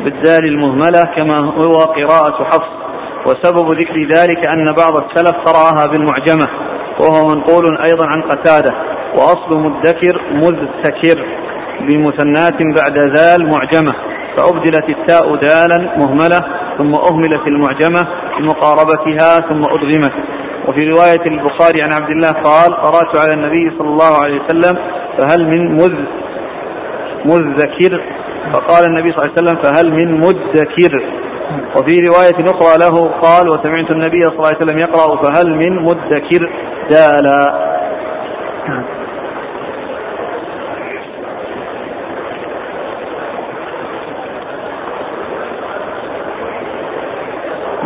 بالدال 0.05 0.45
المهملة 0.45 1.05
كما 1.17 1.39
هو 1.39 1.77
قراءة 1.79 2.45
حفص. 2.45 2.79
وسبب 3.27 3.67
ذكر 3.81 4.17
ذلك 4.17 4.49
أن 4.49 4.75
بعض 4.77 4.97
السلف 4.97 5.37
قرأها 5.47 5.87
بالمعجمة 5.87 6.49
وهو 7.01 7.29
منقول 7.29 7.79
أيضا 7.89 8.07
عن 8.07 8.23
قتادة. 8.23 8.73
وأصل 9.15 9.61
مدكر 9.61 10.21
مذتكر 10.33 11.27
بمثنات 11.81 12.59
بعد 12.77 12.99
ذال 13.17 13.51
معجمة. 13.53 13.95
فأبدلت 14.39 14.89
التاء 14.89 15.37
دالا 15.37 15.97
مهملة 15.99 16.41
ثم 16.79 16.95
أهملت 16.95 17.47
المعجمة 17.47 18.09
لمقاربتها 18.41 19.41
ثم 19.41 19.63
أدغمت. 19.65 20.13
وفي 20.69 20.91
رواية 20.91 21.27
البخاري 21.27 21.83
عن 21.83 21.93
عبد 21.93 22.11
الله 22.11 22.31
قال 22.31 22.75
قرأت 22.75 23.19
على 23.19 23.35
النبي 23.35 23.79
صلى 23.79 23.89
الله 23.89 24.23
عليه 24.23 24.41
وسلم 24.43 24.75
فهل 25.19 25.45
من 25.45 25.73
مذ 25.73 25.95
مذكر. 27.25 28.03
فقال 28.53 28.85
النبي 28.85 29.13
صلى 29.13 29.25
الله 29.25 29.33
عليه 29.37 29.43
وسلم 29.43 29.63
فهل 29.63 29.91
من 29.91 30.19
مدكر. 30.19 30.93
وفي 31.77 31.95
رواية 32.09 32.39
أخرى 32.53 32.79
له 32.79 33.21
قال 33.21 33.49
وسمعت 33.49 33.91
النبي 33.91 34.23
صلى 34.23 34.35
الله 34.35 34.47
عليه 34.47 34.57
وسلم 34.57 34.79
يقرأ 34.79 35.23
فهل 35.23 35.57
من 35.57 35.83
مدكر؟ 35.83 36.51
دالا. 36.91 37.69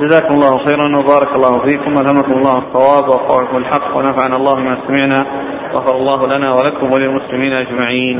جزاكم 0.02 0.34
الله 0.34 0.52
خيرا 0.66 0.86
وبارك 0.98 1.30
الله 1.36 1.52
فيكم. 1.64 1.92
ألهمكم 1.92 2.32
الله 2.32 2.58
الصواب 2.58 3.04
وقولكم 3.08 3.56
الحق 3.56 3.98
ونفعنا 3.98 4.36
الله 4.36 4.56
ما 4.56 4.74
سمعنا. 4.86 5.20
غفر 5.74 5.96
الله 5.96 6.26
لنا 6.26 6.54
ولكم 6.54 6.86
وللمسلمين 6.92 7.52
أجمعين. 7.52 8.16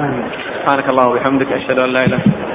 سبحانك 0.59 0.89
الله 0.91 1.09
وبحمدك 1.09 1.53
أشهد 1.53 1.79
أن 1.79 1.89
لا 1.89 2.01
إله 2.07 2.17
إلا 2.17 2.53